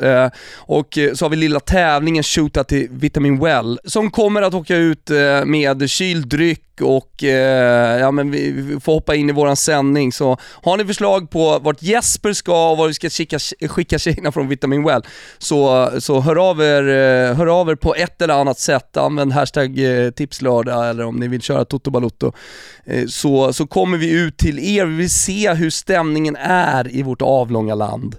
[0.56, 5.10] Och så har vi lilla tävlingen Shoota till Vitamin Well som kommer att åka ut
[5.46, 10.12] med kyld dryck och eh, ja men vi, vi får hoppa in i våran sändning.
[10.12, 13.40] Så har ni förslag på vart Jesper ska och var vi ska skicka,
[13.70, 15.02] skicka tjejerna från Vitamin Well
[15.38, 18.98] så, så hör, av er, eh, hör av er på ett eller annat sätt.
[18.98, 22.32] Använd hashtag eh, tipslördag eller om ni vill köra Toto Balotto.
[22.86, 24.86] Eh, så, så kommer vi ut till er.
[24.86, 28.16] Vi vill se hur stämningen är i vårt avlånga land.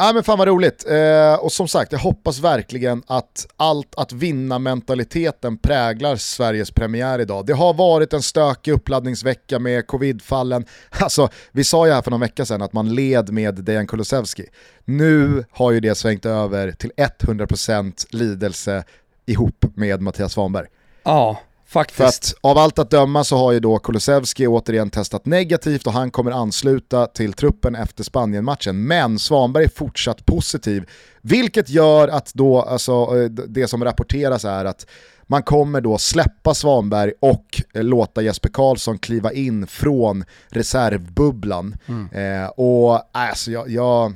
[0.00, 0.86] Ja men fan vad roligt.
[0.90, 7.18] Eh, och som sagt, jag hoppas verkligen att allt att vinna mentaliteten präglar Sveriges premiär
[7.18, 7.46] idag.
[7.46, 10.64] Det har varit en stökig uppladdningsvecka med covidfallen.
[11.00, 14.46] Alltså, vi sa ju här för någon vecka sedan att man led med Dejan Kulusevski.
[14.84, 18.84] Nu har ju det svängt över till 100% lidelse
[19.26, 20.66] ihop med Mattias Svanberg.
[21.02, 21.96] Ja, faktiskt.
[21.96, 25.92] För att av allt att döma så har ju då Kulusevski återigen testat negativt och
[25.92, 28.86] han kommer ansluta till truppen efter Spanien-matchen.
[28.86, 30.90] Men Svanberg är fortsatt positiv,
[31.22, 34.86] vilket gör att då, alltså, eh, det som rapporteras är att
[35.30, 41.76] man kommer då släppa Svanberg och eh, låta Jesper Karlsson kliva in från reservbubblan.
[42.12, 44.12] Eh, och alltså, jag, jag,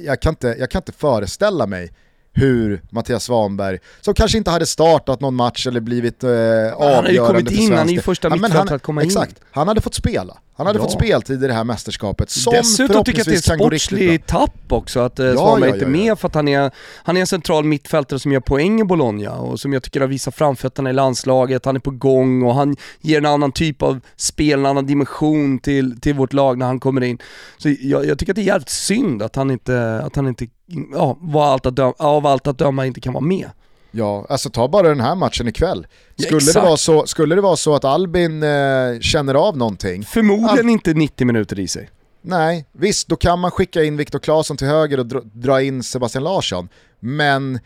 [0.00, 1.92] jag, kan inte, jag kan inte föreställa mig
[2.34, 6.94] hur Mattias Svanberg, som kanske inte hade startat någon match eller blivit eh, avgörande Han
[6.94, 9.06] hade ju kommit för in, han är ju första men mittfältare han- att komma in.
[9.08, 10.36] Exakt, han hade fått spela.
[10.56, 10.82] Han hade Ja.
[10.82, 14.26] fått speltid i det här mästerskapet som Dessutom tycker jag att det är ett sportsligt
[14.26, 16.04] tapp också att eh, Ja, Svanberg ja, inte är ja, ja.
[16.08, 16.70] med för att han är,
[17.04, 20.08] han är en central mittfältare som gör poäng i Bologna och som jag tycker har
[20.08, 24.00] visat framfötterna i landslaget, han är på gång och han ger en annan typ av
[24.16, 27.18] spel, en annan dimension till, till vårt lag när han kommer in.
[27.58, 30.46] Så jag, jag tycker att det är jävligt synd att han inte, att han inte,
[30.92, 33.50] ja, var allt att döma, av allt att döma inte kan vara med.
[33.90, 35.86] Ja, alltså ta bara den här matchen ikväll.
[36.16, 36.66] Ja, Skulle, det, exakt.
[36.66, 41.26] vara så, skulle det vara så att Albin eh, känner av någonting, Förmodligen inte 90
[41.26, 41.90] minuter i sig.
[42.22, 45.82] nej, visst då kan man skicka in Viktor Claesson till höger och dra, dra in
[45.82, 46.68] Sebastian Larsson.
[47.00, 47.60] Men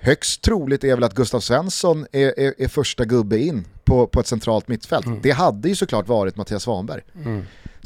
[0.00, 4.20] högst troligt är väl att Gustav Svensson är, är, är första gubbe in på, på
[4.20, 5.06] ett centralt mittfält.
[5.06, 5.18] Mm.
[5.22, 7.00] Det hade ju såklart varit Mattias Svanberg.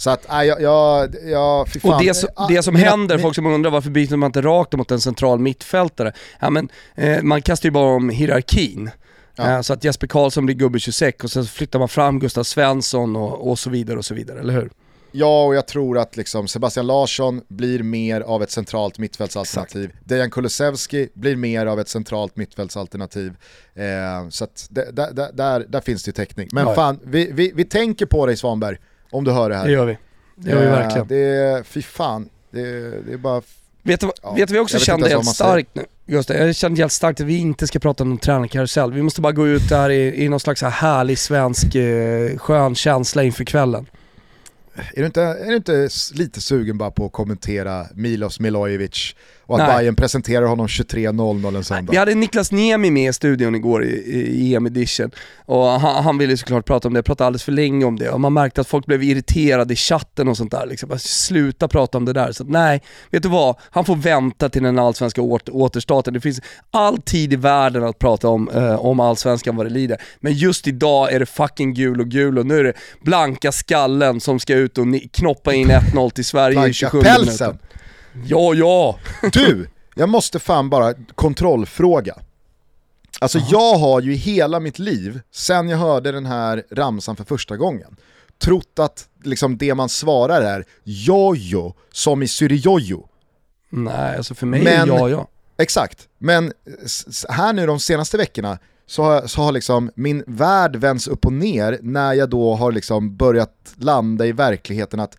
[0.02, 1.92] Så att, nej, jag, jag, jag fy fan.
[1.94, 4.72] Och det, som- Ah, det som händer, folk som undrar varför byter man inte rakt
[4.72, 6.12] mot en central mittfältare?
[6.40, 8.90] Ja men, eh, man kastar ju bara om hierarkin.
[9.36, 9.50] Ja.
[9.50, 13.16] Eh, så att Jesper Karlsson blir gubbe 26 och sen flyttar man fram Gustav Svensson
[13.16, 14.70] och, och så vidare och så vidare, eller hur?
[15.12, 19.90] Ja, och jag tror att liksom Sebastian Larsson blir mer av ett centralt mittfältsalternativ.
[20.04, 23.32] Dejan Kulusevski blir mer av ett centralt mittfältsalternativ.
[23.74, 26.48] Eh, så att det, där, där, där, där finns det ju täckning.
[26.52, 26.74] Men Ja.
[26.74, 28.76] fan, vi, vi, vi tänker på dig Svanberg,
[29.12, 29.66] om du hör det här.
[29.66, 29.98] Det gör vi.
[30.36, 31.06] Det gör vi Eh, verkligen.
[31.08, 32.62] Det är, fy fan, det,
[33.06, 33.42] det är bara...
[33.82, 35.84] Vet du, Ja, vet du vad jag också jag kände helt starkt nu?
[36.06, 38.92] Gustav, jag kände helt starkt att vi inte ska prata om någon tränarkarusell.
[38.92, 42.74] Vi måste bara gå ut där i, i någon slags här härlig svensk eh, skön
[42.74, 43.86] känsla inför kvällen.
[44.74, 49.14] Är du, inte, är du inte lite sugen bara på att kommentera Milos Milojevic
[49.52, 49.76] och att Nej.
[49.76, 51.90] Bayern presenterar honom 23.00 en söndag?
[51.90, 56.18] Vi hade Niklas Niemi med i studion igår i, i EM edition och han, han
[56.18, 58.68] ville såklart prata om det, pratade alldeles för länge om det och man märkte att
[58.68, 60.88] folk blev irriterade i chatten och sånt där liksom.
[60.88, 62.32] Bara, Sluta prata om det där.
[62.32, 63.56] Så nej, vet du vad?
[63.70, 66.14] Han får vänta till den allsvenska åter, återstarten.
[66.14, 69.98] Det finns all tid i världen att prata om, eh, om allsvenskan vad det lider.
[70.20, 74.20] Men just idag är det fucking gul och gul och nu är det blanka skallen
[74.20, 77.58] som ska ut och knoppa in 1-0 till Sverige i Blanka 27 pälsen!
[78.26, 78.98] Ja, ja!
[79.32, 82.14] Du, jag måste fan bara kontrollfråga.
[83.20, 87.24] Alltså jag har ju i hela mitt liv, sen jag hörde den här ramsan för
[87.24, 87.96] första gången,
[88.38, 93.08] trott att liksom det man svarar är jojo, som i syrijojo.
[93.70, 95.28] Nej, alltså för mig Men- är ja, ja.
[95.56, 96.52] Exakt, men
[97.28, 101.32] här nu de senaste veckorna så har, så har liksom min värld vänts upp och
[101.32, 105.16] ner när jag då har liksom börjat landa i verkligheten att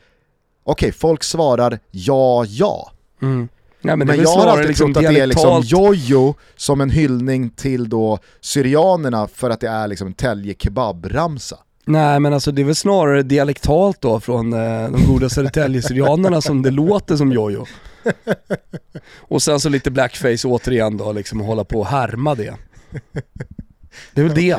[0.64, 2.91] okej, folk svarar ja, ja.
[3.22, 3.49] Mm.
[3.81, 6.90] Nej, men, Men, jag har alltid liksom trott att det är liksom jojo som en
[6.90, 11.56] hyllning till då syrianerna för att det är liksom en Tälje kebab-ramsa.
[11.85, 16.61] Nej men alltså det är väl snarare dialektalt då från eh, de goda Södertäljesyrianerna som
[16.61, 17.65] det låter som jojo.
[19.18, 22.53] Och sen så lite blackface återigen då, liksom hålla på och härma det.
[24.14, 24.57] Det är väl det.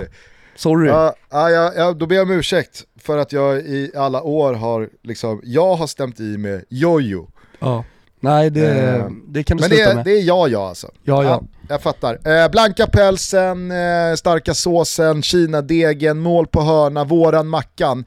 [0.57, 0.89] Sorry.
[0.89, 4.53] Ja, ja, ja, ja, då ber jag om ursäkt för att jag i alla år
[4.55, 7.29] har liksom, jag har stämt i med jojo.
[7.59, 7.85] Ja.
[8.21, 10.05] Nej det, Eh, det kan du Men sluta det, med.
[10.05, 10.91] det är ja, ja alltså.
[11.03, 11.43] Ja, ja.
[11.69, 12.29] jag fattar.
[12.29, 18.05] Eh, blanka pälsen, eh, starka såsen, Kina-degen, mål på hörna, våran mackan.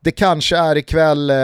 [0.00, 1.36] Det kanske är ikväll eh,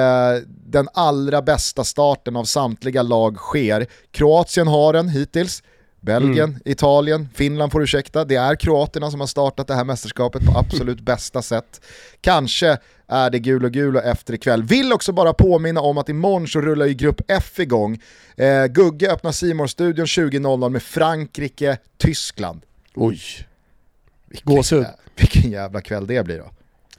[0.48, 3.86] den allra bästa starten av samtliga lag sker.
[4.10, 5.62] Kroatien har den hittills.
[6.06, 6.60] Belgien, Mm.
[6.64, 8.24] Italien, Finland får ursäkta.
[8.24, 11.80] Det är kroaterna som har startat det här mästerskapet på absolut bästa sätt.
[12.20, 12.78] Kanske
[13.08, 14.62] är det gul och gul och efter ikväll.
[14.62, 18.00] Vill också bara påminna om att imorgon så rullar ju grupp F igång.
[18.36, 22.60] Eh, Gugge öppnar simor studion 20.00 med Frankrike, Tyskland.
[22.94, 23.20] Oj.
[24.28, 24.86] Vilken, Gåshud.
[25.16, 26.50] vilken jävla kväll det blir då.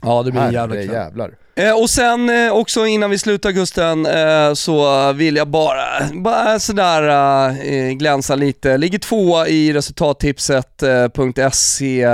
[0.01, 0.91] Ja det blir en jävla kväll.
[0.91, 1.35] jävlar.
[1.57, 4.07] Eh, och sen eh, också innan vi slutar Gusten
[4.55, 8.77] så så vill jag bara, bara sådär eh, eh, glänsa lite.
[8.77, 12.07] Ligger tvåa i resultattipset.se,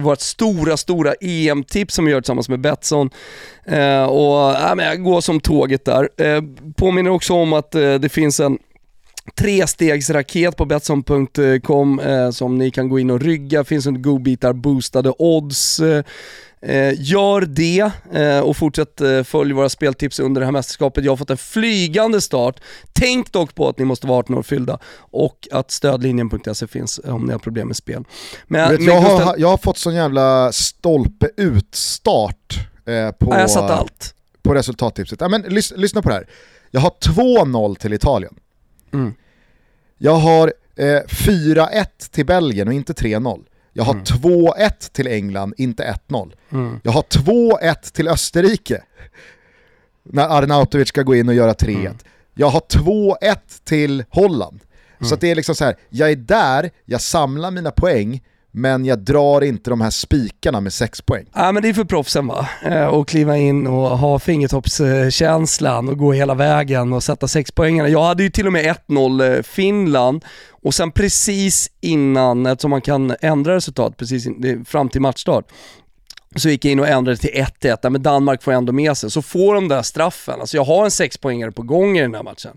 [0.00, 3.10] vårt stora, stora EM-tips som vi gör tillsammans med Betsson.
[4.08, 6.08] Och äh, men jag går som tåget där.
[6.72, 8.58] Påminner också om att det finns en
[9.38, 13.64] trestegsraket på Betsson.com eh, som ni kan gå in och rygga.
[13.64, 15.80] finns en godbitar boostade odds.
[16.66, 21.04] Eh, gör det eh, och fortsätt eh, följ våra speltips under det här mästerskapet.
[21.04, 22.60] Jag har fått en flygande start.
[22.92, 27.24] Tänk dock på att ni måste vara 18 år fyllda och att stödlinjen.se finns om
[27.24, 28.04] ni har problem med spel.
[28.46, 32.54] Men, vet, men jag, Gustav- har, jag har fått sån jävla stolpe ut-start
[32.86, 34.14] eh, på, Ja, jag satt allt.
[34.42, 35.20] på resultattipset.
[35.20, 36.26] Ja, men, lys, lyssna på det här.
[36.70, 38.34] Jag har 2-0 till Italien.
[38.92, 39.14] Mm.
[39.98, 43.44] Jag har eh, 4-1 till Belgien och inte 3-0.
[43.72, 46.32] Jag har 2-1 till England, inte 1-0.
[46.50, 46.80] Mm.
[46.82, 48.82] Jag har 2-1 till Österrike.
[50.02, 51.94] När Arnautovic ska gå in och göra 3-1.
[52.34, 54.60] Jag har 2-1 till Holland.
[54.98, 55.08] Mm.
[55.08, 58.22] Så att det är liksom så här, jag är där, jag samlar mina poäng,
[58.54, 61.26] men jag drar inte de här spikarna med sex poäng.
[61.34, 62.48] Ja men det är för proffsen va?
[62.64, 67.88] Eh, Att kliva in och ha fingertoppskänslan och gå hela vägen och sätta sexpoängarna.
[67.88, 72.80] Jag hade ju till och med 1-0 eh, Finland och sen precis innan, eftersom man
[72.80, 75.44] kan ändra resultat precis in, fram till matchstart,
[76.36, 79.10] så gick jag in och ändrade till 1-1, men Danmark får ändå med sig.
[79.10, 80.40] Så får de där straffen.
[80.40, 82.56] Alltså jag har en sexpoängare på gång i den här matchen.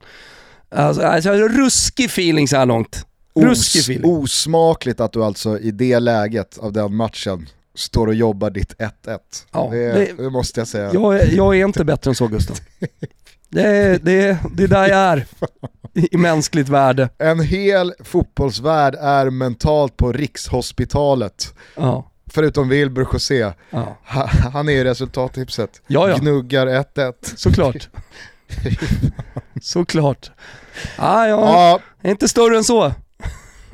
[0.69, 3.05] Alltså, alltså jag har ruskig feeling så här långt.
[3.35, 4.05] Ruskig Os, feeling.
[4.11, 9.19] osmakligt att du alltså i det läget av den matchen står och jobbar ditt 1-1.
[9.51, 10.93] Ja, det, det- det måste jag säga.
[10.93, 12.57] Jag, jag är inte bättre än så Gustav.
[13.49, 15.25] Det är, det, det är där jag är
[15.93, 17.09] i, mänskligt värde.
[17.17, 21.53] En hel fotbollsvärld är mentalt på Rikshospitalet.
[21.75, 23.51] Ja, Förutom Wilbur José.
[23.69, 23.97] ja.
[24.05, 25.81] Ha- Han är i resultattipset.
[25.87, 26.17] Ja, ja.
[26.17, 27.13] Gnuggar 1-1.
[27.35, 27.89] såklart.
[29.61, 30.31] såklart.
[30.97, 32.91] Ja, jag Ja, är inte större än så.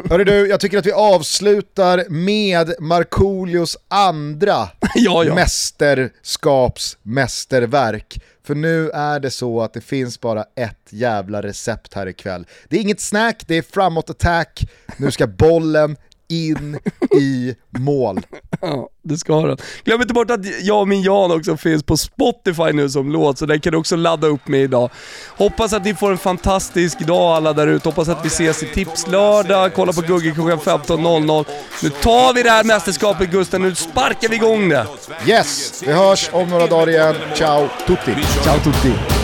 [0.10, 4.54] Hörru du, jag tycker att vi avslutar med Markoolios andra
[4.96, 5.36] ja, ja.
[5.36, 8.22] mästerskapsmästerverk.
[8.44, 12.48] För nu är det så att det finns bara ett jävla recept här ikväll.
[12.70, 14.62] Det är inget snack, det är framåt attack.
[14.98, 15.98] Nu ska bollen
[16.32, 16.80] in
[17.16, 18.20] i mål.
[18.62, 19.58] ja, det ska den.
[19.84, 23.38] Glöm inte bort att jag och min Jan också finns på Spotify nu som låt,
[23.38, 24.90] så den kan du också ladda upp med idag.
[25.28, 27.88] Hoppas att ni får en fantastisk dag alla där ute.
[27.90, 31.46] Hoppas att vi ses i Tipslördag, kolla på Gugge klockan 15.00.
[31.84, 34.88] Nu tar vi det här mästerskapet Gustav, nu sparkar vi igång det.
[35.28, 37.16] Yes, vi hörs om några dagar igen.
[37.36, 38.16] Ciao tutti!
[38.44, 39.21] Ciao tutti!